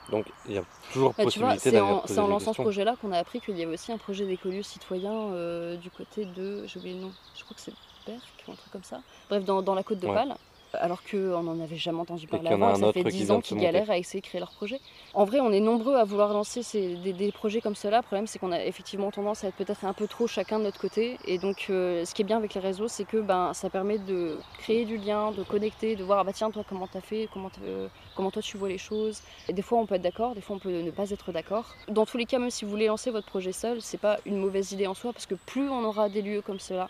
Donc 0.10 0.26
il 0.48 0.54
y 0.54 0.58
a 0.58 0.64
toujours 0.92 1.10
Bah, 1.10 1.16
vois, 1.18 1.26
possibilité 1.26 1.70
c'est 1.72 1.80
en, 2.20 2.28
lançant 2.28 2.54
ce 2.54 2.62
projet-là 2.62 2.96
qu'on 3.02 3.12
a 3.12 3.18
appris 3.18 3.40
qu'il 3.40 3.58
y 3.58 3.64
avait 3.64 3.74
aussi 3.74 3.92
un 3.92 3.98
projet 3.98 4.26
d'écolieux 4.26 4.64
citoyen 4.64 5.12
euh, 5.12 5.78
du 5.78 5.90
côté 5.90 6.26
de. 6.26 6.66
J'ai 6.68 6.80
oublié 6.80 6.96
le 6.96 7.02
nom. 7.02 7.12
Je 7.36 7.44
crois 7.44 7.56
que 7.56 7.62
c'est 7.62 7.74
Berck 8.06 8.22
ou 8.48 8.52
un 8.52 8.56
truc 8.56 8.72
comme 8.72 8.84
ça. 8.84 9.02
Bref, 9.30 9.44
dans, 9.46 9.62
dans 9.62 9.76
la 9.76 9.84
côte 9.84 10.00
de 10.00 10.08
Ouais. 10.08 10.14
Pâle. 10.14 10.36
Alors 10.80 11.04
qu'on 11.04 11.44
n'en 11.44 11.60
avait 11.60 11.76
jamais 11.78 12.00
entendu 12.00 12.26
parler 12.28 12.50
avant, 12.66 12.72
et 12.76 12.80
ça 12.80 12.94
fait 12.94 13.04
qui 13.04 13.18
10 13.18 13.26
vient 13.26 13.36
ans 13.36 13.42
qu'ils 13.42 13.58
galèrent 13.64 13.92
à 13.92 13.98
essayer 13.98 14.22
de 14.22 14.26
créer 14.26 14.40
leur 14.40 14.52
projet. 14.52 14.80
En 15.14 15.24
vrai, 15.26 15.40
on 15.40 15.52
est 15.52 15.60
nombreux 15.60 15.96
à 15.96 16.04
vouloir 16.04 16.34
lancer 16.34 16.64
ces- 16.64 16.96
des, 16.96 17.14
des 17.14 17.32
projets 17.32 17.62
comme 17.62 17.76
cela. 17.76 17.98
Le 17.98 18.04
problème, 18.04 18.26
c'est 18.28 18.40
qu'on 18.40 18.52
a 18.52 18.64
effectivement 18.64 19.12
tendance 19.12 19.44
à 19.44 19.50
être 19.50 19.56
peut-être 19.56 19.86
un 19.86 19.94
peu 19.94 20.08
trop 20.08 20.26
chacun 20.28 20.58
de 20.60 20.64
notre 20.64 20.80
côté. 20.80 21.18
Et 21.26 21.38
donc, 21.38 21.68
euh, 21.70 22.06
ce 22.06 22.14
qui 22.16 22.24
est 22.24 22.26
bien 22.26 22.38
avec 22.38 22.54
les 22.56 22.62
réseaux, 22.62 22.88
c'est 22.88 23.06
que 23.06 23.18
ben, 23.18 23.54
ça 23.54 23.70
permet 23.70 24.00
de 24.00 24.38
créer 24.58 24.86
du 24.86 24.98
lien, 24.98 25.32
de 25.32 25.44
connecter, 25.44 25.96
de 25.96 26.04
voir, 26.04 26.20
ah 26.20 26.24
bah 26.24 26.34
tiens, 26.34 26.50
toi, 26.50 26.64
comment 26.68 26.88
t'as 26.88 27.02
fait, 27.02 27.28
comment, 27.32 27.52
euh, 27.64 27.88
comment 28.16 28.32
toi 28.32 28.42
tu 28.42 28.58
vois 28.58 28.70
les 28.70 28.78
choses. 28.80 29.22
Et 29.50 29.54
des 29.54 29.62
fois, 29.62 29.78
on 29.80 29.86
peut 29.86 29.96
être 29.96 30.02
d'accord, 30.02 30.34
des 30.34 30.42
fois, 30.42 30.56
on 30.56 30.60
peut 30.60 30.72
ne 30.82 30.92
pas 30.92 31.12
être 31.12 31.32
d'accord. 31.32 31.76
Dans 31.90 32.06
tous 32.06 32.18
les 32.18 32.26
cas, 32.26 32.40
même 32.40 32.50
si 32.50 32.66
vous 32.66 32.72
voulez 32.72 32.88
lancer 32.88 33.12
votre 33.12 33.28
projet 33.28 33.52
seul, 33.52 33.82
c'est 33.82 34.00
pas 34.00 34.18
une 34.26 34.38
mauvaise 34.38 34.72
idée 34.72 34.88
en 34.88 34.94
soi, 34.96 35.14
parce 35.14 35.28
que 35.28 35.36
plus 35.36 35.70
on 35.70 35.84
aura 35.84 36.10
des 36.10 36.22
lieux 36.22 36.42
comme 36.42 36.60
cela, 36.60 36.90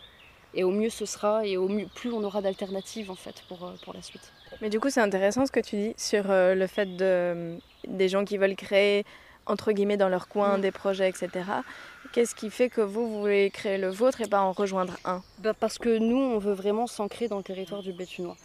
et 0.53 0.63
au 0.63 0.71
mieux 0.71 0.89
ce 0.89 1.05
sera, 1.05 1.45
et 1.45 1.57
au 1.57 1.67
mieux, 1.67 1.87
plus 1.95 2.11
on 2.11 2.23
aura 2.23 2.41
d'alternatives 2.41 3.09
en 3.11 3.15
fait 3.15 3.43
pour, 3.47 3.63
euh, 3.65 3.71
pour 3.83 3.93
la 3.93 4.01
suite. 4.01 4.31
Mais 4.61 4.69
du 4.69 4.79
coup, 4.79 4.89
c'est 4.89 5.01
intéressant 5.01 5.45
ce 5.45 5.51
que 5.51 5.59
tu 5.59 5.75
dis 5.75 5.93
sur 5.97 6.29
euh, 6.29 6.53
le 6.55 6.67
fait 6.67 6.95
de, 6.95 7.57
des 7.87 8.07
gens 8.07 8.23
qui 8.23 8.37
veulent 8.37 8.55
créer, 8.55 9.03
entre 9.45 9.71
guillemets, 9.71 9.97
dans 9.97 10.09
leur 10.09 10.27
coin 10.27 10.57
Mm. 10.57 10.61
des 10.61 10.71
projets, 10.71 11.09
etc. 11.09 11.29
Qu'est-ce 12.11 12.35
qui 12.35 12.49
fait 12.49 12.69
que 12.69 12.81
vous, 12.81 13.07
vous 13.09 13.19
voulez 13.21 13.49
créer 13.49 13.77
le 13.77 13.89
vôtre 13.89 14.21
et 14.21 14.27
pas 14.27 14.41
en 14.41 14.51
rejoindre 14.51 14.95
un? 15.05 15.23
Bah, 15.39 15.53
parce 15.59 15.77
que 15.79 15.97
nous, 15.97 16.17
on 16.17 16.37
veut 16.37 16.53
vraiment 16.53 16.85
s'ancrer 16.87 17.27
dans 17.27 17.37
le 17.37 17.43
territoire 17.43 17.81
du 17.81 17.91
Béthunois. 17.91 18.37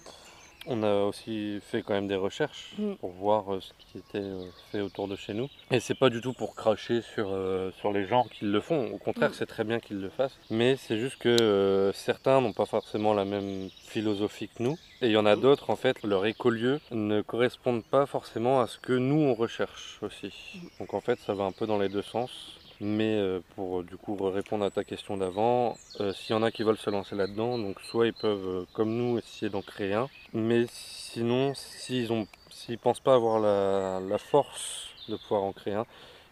On 0.70 0.82
a 0.82 1.04
aussi 1.04 1.60
fait 1.62 1.80
quand 1.82 1.94
même 1.94 2.08
des 2.08 2.14
recherches 2.16 2.72
Mm. 2.78 2.94
pour 2.96 3.10
voir 3.12 3.54
euh, 3.54 3.60
ce 3.60 3.72
qui 3.78 3.96
était 3.98 4.18
euh, 4.18 4.44
fait 4.70 4.80
autour 4.82 5.08
de 5.08 5.16
chez 5.16 5.32
nous. 5.32 5.48
Et 5.70 5.80
c'est 5.80 5.94
pas 5.94 6.10
du 6.10 6.20
tout 6.20 6.34
pour 6.34 6.54
cracher 6.54 7.00
sur, 7.00 7.28
euh, 7.30 7.70
sur 7.80 7.90
les 7.90 8.06
gens 8.06 8.24
qui 8.24 8.44
le 8.44 8.60
font. 8.60 8.90
Au 8.92 8.98
contraire, 8.98 9.30
Mm. 9.30 9.34
c'est 9.34 9.46
très 9.46 9.64
bien 9.64 9.80
qu'ils 9.80 9.98
le 10.00 10.10
fassent. 10.10 10.38
Mais 10.50 10.76
c'est 10.76 10.98
juste 10.98 11.16
que 11.18 11.30
euh, 11.40 11.92
certains 11.94 12.40
n'ont 12.42 12.52
pas 12.52 12.66
forcément 12.66 13.14
la 13.14 13.24
même 13.24 13.70
philosophie 13.86 14.48
que 14.48 14.62
nous. 14.62 14.76
Et 15.00 15.06
il 15.06 15.12
y 15.12 15.16
en 15.16 15.24
a 15.26 15.36
d'autres, 15.36 15.70
en 15.70 15.76
fait, 15.76 16.02
leur 16.02 16.26
écolieu 16.26 16.80
ne 16.90 17.22
correspondent 17.22 17.84
pas 17.84 18.04
forcément 18.04 18.60
à 18.60 18.66
ce 18.66 18.78
que 18.78 18.92
nous, 18.92 19.20
on 19.20 19.34
recherche 19.34 19.98
aussi. 20.02 20.32
Donc 20.80 20.92
en 20.92 21.00
fait, 21.00 21.18
ça 21.20 21.32
va 21.34 21.44
un 21.44 21.52
peu 21.52 21.66
dans 21.66 21.78
les 21.78 21.88
deux 21.88 22.02
sens. 22.02 22.57
Mais 22.80 23.16
euh, 23.16 23.40
pour 23.56 23.80
euh, 23.80 23.82
du 23.82 23.96
coup 23.96 24.16
répondre 24.16 24.64
à 24.64 24.70
ta 24.70 24.84
question 24.84 25.16
d'avant, 25.16 25.76
euh, 26.00 26.12
s'il 26.12 26.30
y 26.34 26.38
en 26.38 26.42
a 26.44 26.52
qui 26.52 26.62
veulent 26.62 26.78
se 26.78 26.90
lancer 26.90 27.16
là-dedans, 27.16 27.58
donc 27.58 27.80
soit 27.80 28.06
ils 28.06 28.14
peuvent, 28.14 28.46
euh, 28.46 28.64
comme 28.72 28.94
nous, 28.96 29.18
essayer 29.18 29.50
d'en 29.50 29.62
créer 29.62 29.94
un, 29.94 30.08
mais 30.32 30.66
sinon, 30.68 31.54
s'ils 31.54 32.08
s'ils 32.50 32.78
pensent 32.78 33.00
pas 33.00 33.14
avoir 33.14 33.40
la, 33.40 34.00
la 34.00 34.18
force 34.18 34.90
de 35.08 35.16
pouvoir 35.16 35.42
en 35.42 35.52
créer 35.52 35.74
un, 35.74 35.86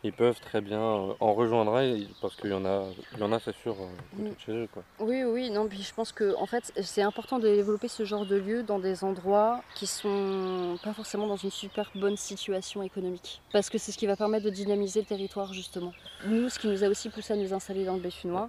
ils 0.05 0.13
peuvent 0.13 0.39
très 0.41 0.61
bien 0.61 0.81
euh, 0.81 1.13
en 1.21 1.35
rejoindre 1.35 1.77
un, 1.77 1.99
parce 2.21 2.37
qu'il 2.37 2.51
y 2.51 2.55
en 2.55 2.65
a, 2.65 2.85
il 3.15 3.19
y 3.19 3.23
en 3.23 3.33
a, 3.33 3.41
c'est 3.41 3.55
sûr, 3.57 3.75
euh, 3.81 3.87
côté 4.17 4.31
de 4.31 4.41
chez 4.41 4.53
eux, 4.53 4.69
quoi. 4.73 4.83
Oui, 5.01 5.25
oui, 5.25 5.51
non, 5.51 5.67
puis 5.69 5.83
je 5.83 5.93
pense 5.93 6.13
que 6.13 6.35
en 6.37 6.47
fait, 6.47 6.73
c'est 6.83 7.03
important 7.03 7.39
de 7.39 7.49
développer 7.49 7.89
ce 7.89 8.05
genre 8.05 8.25
de 8.25 8.37
lieux 8.37 8.63
dans 8.63 8.79
des 8.79 9.03
endroits 9.05 9.63
qui 9.75 9.87
sont 9.87 10.79
pas 10.83 10.93
forcément 10.93 11.27
dans 11.27 11.37
une 11.37 11.51
super 11.51 11.91
bonne 11.95 12.17
situation 12.17 12.83
économique. 12.83 13.41
Parce 13.53 13.69
que 13.69 13.79
c'est 13.79 13.93
ce 13.93 13.99
qui 13.99 14.07
va 14.07 14.17
permettre 14.17 14.45
de 14.45 14.51
dynamiser 14.51 15.01
le 15.01 15.07
territoire, 15.07 15.53
justement. 15.53 15.93
Nous, 16.27 16.49
ce 16.49 16.59
qui 16.59 16.69
nous 16.69 16.85
a 16.85 16.89
aussi 16.89 17.09
poussé 17.11 17.33
à 17.33 17.37
nous 17.37 17.53
installer 17.53 17.85
dans 17.85 17.95
le 17.95 18.01
Béthunois, 18.01 18.49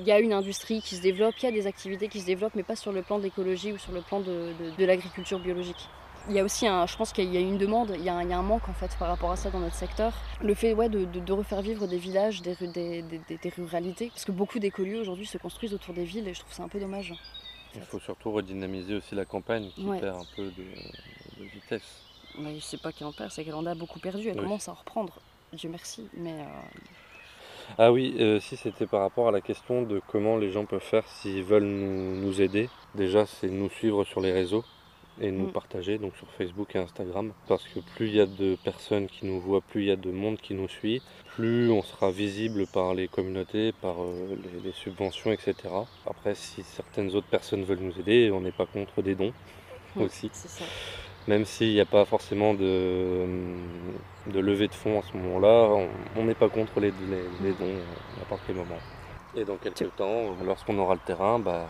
il 0.00 0.06
y 0.06 0.10
a 0.12 0.18
une 0.18 0.32
industrie 0.32 0.82
qui 0.82 0.96
se 0.96 1.02
développe, 1.02 1.34
il 1.40 1.44
y 1.44 1.48
a 1.48 1.52
des 1.52 1.66
activités 1.68 2.08
qui 2.08 2.20
se 2.20 2.26
développent, 2.26 2.54
mais 2.56 2.64
pas 2.64 2.76
sur 2.76 2.90
le 2.92 3.02
plan 3.02 3.18
d'écologie 3.18 3.72
ou 3.72 3.78
sur 3.78 3.92
le 3.92 4.00
plan 4.00 4.18
de, 4.20 4.26
de- 4.26 4.76
de 4.76 4.84
l'agriculture 4.84 5.38
biologique. 5.38 5.88
Il 6.28 6.34
y 6.34 6.38
a 6.40 6.44
aussi, 6.44 6.66
un, 6.66 6.86
je 6.86 6.94
pense 6.96 7.12
qu'il 7.12 7.32
y 7.32 7.36
a 7.36 7.40
une 7.40 7.56
demande, 7.56 7.92
il 7.96 8.04
y 8.04 8.08
a, 8.10 8.14
un, 8.14 8.22
il 8.22 8.28
y 8.28 8.32
a 8.34 8.38
un 8.38 8.42
manque 8.42 8.68
en 8.68 8.74
fait 8.74 8.94
par 8.98 9.08
rapport 9.08 9.30
à 9.30 9.36
ça 9.36 9.50
dans 9.50 9.60
notre 9.60 9.74
secteur. 9.74 10.12
Le 10.42 10.52
fait 10.54 10.74
ouais, 10.74 10.88
de, 10.90 11.04
de- 11.06 11.20
de 11.20 11.32
refaire 11.32 11.62
vivre 11.62 11.86
des 11.86 11.96
villages, 11.96 12.42
des, 12.42 12.54
des, 12.56 13.02
des- 13.02 13.20
des- 13.28 13.38
des 13.38 13.48
ruralités, 13.56 14.08
parce 14.10 14.24
que 14.26 14.32
beaucoup 14.32 14.58
d'écolieux 14.58 15.00
aujourd'hui 15.00 15.24
se 15.26 15.38
construisent 15.38 15.72
autour 15.72 15.94
des 15.94 16.04
villes 16.04 16.28
et 16.28 16.34
je 16.34 16.40
trouve 16.40 16.52
ça 16.52 16.62
un 16.62 16.68
peu 16.68 16.78
dommage. 16.80 17.14
Il 17.74 17.80
faut 17.82 17.98
surtout 17.98 18.30
redynamiser 18.32 18.94
aussi 18.96 19.14
la 19.14 19.24
campagne 19.24 19.70
qui 19.74 19.84
Ouais. 19.84 20.00
perd 20.00 20.16
un 20.18 20.26
peu 20.36 20.44
de, 20.44 21.40
de 21.40 21.44
vitesse. 21.44 22.02
Mais 22.38 22.54
je 22.56 22.60
sais 22.60 22.76
pas 22.78 22.92
qui 22.92 23.04
en 23.04 23.12
perd, 23.12 23.30
c'est 23.30 23.42
qu'elle 23.44 23.54
en 23.54 23.64
a 23.66 23.74
beaucoup 23.74 23.98
perdu, 23.98 24.28
elle 24.28 24.36
Oui. 24.36 24.42
commence 24.44 24.68
à 24.68 24.72
en 24.72 24.74
reprendre. 24.74 25.14
Dieu 25.54 25.70
merci, 25.70 26.08
mais 26.14 26.32
euh, 26.32 26.44
Ah 27.78 27.90
oui, 27.90 28.16
euh, 28.20 28.38
si 28.38 28.56
c'était 28.58 28.86
par 28.86 29.00
rapport 29.00 29.28
à 29.28 29.30
la 29.32 29.40
question 29.40 29.80
de 29.82 30.00
comment 30.06 30.36
les 30.36 30.50
gens 30.50 30.66
peuvent 30.66 30.80
faire 30.82 31.06
s'ils 31.08 31.42
veulent 31.42 31.64
nous, 31.64 32.16
nous 32.20 32.42
aider. 32.42 32.68
Déjà, 32.94 33.24
c'est 33.24 33.48
nous 33.48 33.70
suivre 33.70 34.04
sur 34.04 34.20
les 34.20 34.32
réseaux 34.32 34.62
et 35.20 35.30
nous 35.30 35.46
Mm. 35.46 35.52
partager, 35.52 35.98
donc 35.98 36.14
sur 36.16 36.28
Facebook 36.32 36.74
et 36.76 36.78
Instagram. 36.78 37.32
Parce 37.48 37.64
que 37.64 37.80
plus 37.80 38.08
il 38.08 38.16
y 38.16 38.20
a 38.20 38.26
de 38.26 38.56
personnes 38.64 39.06
qui 39.06 39.26
nous 39.26 39.40
voient, 39.40 39.60
plus 39.60 39.82
il 39.82 39.88
y 39.88 39.90
a 39.90 39.96
de 39.96 40.10
monde 40.10 40.38
qui 40.38 40.54
nous 40.54 40.68
suit, 40.68 41.02
plus 41.34 41.70
on 41.70 41.82
sera 41.82 42.10
visible 42.10 42.66
par 42.66 42.94
les 42.94 43.08
communautés, 43.08 43.72
par 43.72 44.02
euh, 44.02 44.36
les, 44.42 44.60
les 44.68 44.72
subventions, 44.72 45.32
etc. 45.32 45.54
Après, 46.06 46.34
si 46.34 46.62
certaines 46.62 47.14
autres 47.14 47.28
personnes 47.28 47.64
veulent 47.64 47.78
nous 47.80 47.98
aider, 48.00 48.30
on 48.32 48.40
n'est 48.40 48.52
pas 48.52 48.66
contre 48.66 49.02
des 49.02 49.14
dons 49.14 49.32
aussi. 49.98 50.30
c'est 50.32 50.48
ça. 50.48 50.64
Même 51.26 51.44
s'il 51.44 51.72
n'y 51.74 51.80
a 51.80 51.84
pas 51.84 52.04
forcément 52.06 52.54
de, 52.54 53.26
de 54.32 54.40
levée 54.40 54.68
de 54.68 54.74
fonds 54.74 54.98
à 54.98 55.02
ce 55.02 55.16
moment-là, 55.16 55.68
on- 56.16 56.24
n'est 56.24 56.34
pas 56.34 56.48
contre 56.48 56.80
les, 56.80 56.90
les, 56.90 57.24
les 57.42 57.52
dons 57.52 57.64
à 57.66 58.18
n'importe 58.20 58.40
quel 58.46 58.56
moment. 58.56 58.78
Et 59.36 59.44
dans 59.44 59.56
quelques 59.56 59.94
temps, 59.96 60.34
lorsqu'on 60.46 60.78
aura 60.78 60.94
le 60.94 61.00
terrain, 61.00 61.38
bah, 61.38 61.66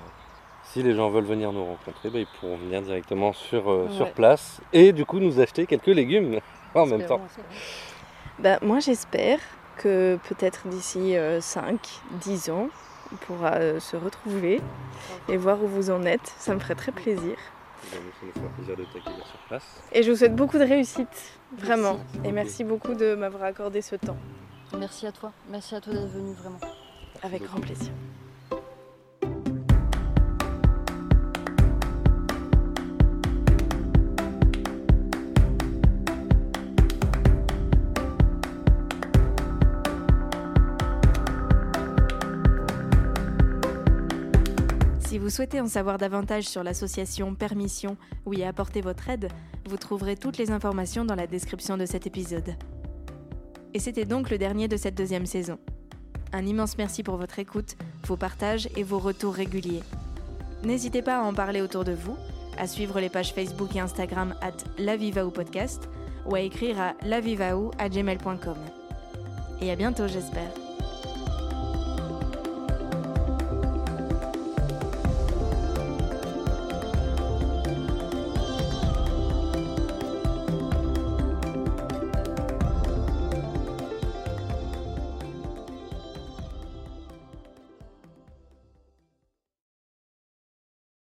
si 0.79 0.85
les 0.85 0.95
gens 0.95 1.11
veulent 1.11 1.25
venir 1.25 1.53
nous 1.53 1.65
rencontrer, 1.65 2.09
bah, 2.09 2.21
ils 2.21 2.27
pourront 2.39 2.57
venir 2.57 2.83
directement 2.83 3.33
sur, 3.33 3.69
euh, 3.69 3.89
sur 3.91 4.13
place 4.13 4.61
et 4.73 4.93
du 4.93 5.05
coup 5.05 5.19
nous 5.19 5.41
acheter 5.41 5.67
quelques 5.67 5.87
légumes 5.87 6.39
en 6.75 6.87
même 6.87 7.05
temps. 7.05 7.21
Bah, 8.39 8.59
moi, 8.63 8.79
j'espère 8.79 9.41
que 9.77 10.19
peut-être 10.29 10.69
d'ici 10.69 11.17
5, 11.41 11.81
10 12.21 12.51
ans, 12.51 12.69
on 13.13 13.17
pourra 13.17 13.55
euh, 13.55 13.81
se 13.81 13.97
retrouver 13.97 14.61
et 15.29 15.37
voir 15.37 15.63
où 15.63 15.67
vous 15.67 15.91
en 15.91 16.05
êtes. 16.05 16.33
Ça 16.39 16.55
me 16.55 16.61
ferait 16.61 16.77
très 16.77 16.93
plaisir. 16.93 17.37
Place. 19.49 19.63
Et 19.93 20.03
je 20.03 20.11
vous 20.11 20.17
souhaite 20.17 20.37
beaucoup 20.37 20.59
de 20.59 20.65
réussite, 20.65 21.39
vraiment. 21.57 21.95
Merci. 21.95 22.29
Et 22.29 22.33
merci 22.33 22.65
beaucoup 22.65 22.95
de 22.95 23.15
m'avoir 23.15 23.45
accordé 23.45 23.81
ce 23.83 23.97
temps. 23.97 24.17
Merci 24.79 25.07
à 25.07 25.13
toi, 25.13 25.33
merci 25.49 25.75
à 25.75 25.81
toi 25.81 25.95
d'être 25.95 26.09
venu 26.09 26.35
vraiment. 26.35 26.61
Avec 27.23 27.43
grand 27.43 27.61
plaisir. 27.61 27.91
Vous 45.29 45.35
souhaitez 45.35 45.61
en 45.61 45.67
savoir 45.67 45.99
davantage 45.99 46.45
sur 46.45 46.63
l'association 46.63 47.35
Permission 47.35 47.99
ou 48.25 48.33
y 48.33 48.45
apporter 48.45 48.81
votre 48.81 49.11
aide, 49.11 49.29
vous 49.69 49.77
trouverez 49.77 50.17
toutes 50.17 50.39
les 50.39 50.51
informations 50.51 51.05
dans 51.05 51.17
la 51.17 51.27
description 51.27 51.77
de 51.77 51.85
cet 51.85 52.07
épisode. 52.07 52.57
Et 53.75 53.79
c'était 53.79 54.07
donc 54.07 54.31
le 54.31 54.39
dernier 54.39 54.69
de 54.69 54.79
cette 54.79 54.95
deuxième 54.95 55.27
saison. 55.27 55.59
Un 56.33 56.47
immense 56.47 56.79
merci 56.79 57.03
pour 57.03 57.19
votre 57.19 57.39
écoute, 57.39 57.77
vos 58.07 58.17
partages 58.17 58.71
et 58.75 58.83
vos 58.83 58.99
retours 58.99 59.35
réguliers. 59.35 59.83
N'hésitez 60.65 61.03
pas 61.03 61.19
à 61.19 61.23
en 61.23 61.35
parler 61.35 61.61
autour 61.61 61.85
de 61.85 61.93
vous, 61.93 62.17
à 62.57 62.67
suivre 62.67 62.99
les 62.99 63.11
pages 63.11 63.35
Facebook 63.35 63.77
et 63.77 63.81
Instagram 63.81 64.35
at 64.41 64.57
lavivaou 64.79 65.31
podcast 65.31 65.91
ou 66.25 66.37
à 66.37 66.41
écrire 66.41 66.81
à 66.81 66.95
lavivaou 67.03 67.71
à 67.77 67.91
gmail.com. 67.91 68.57
Et 69.61 69.71
à 69.71 69.77
bientôt 69.77 70.09
j'espère. 70.09 70.68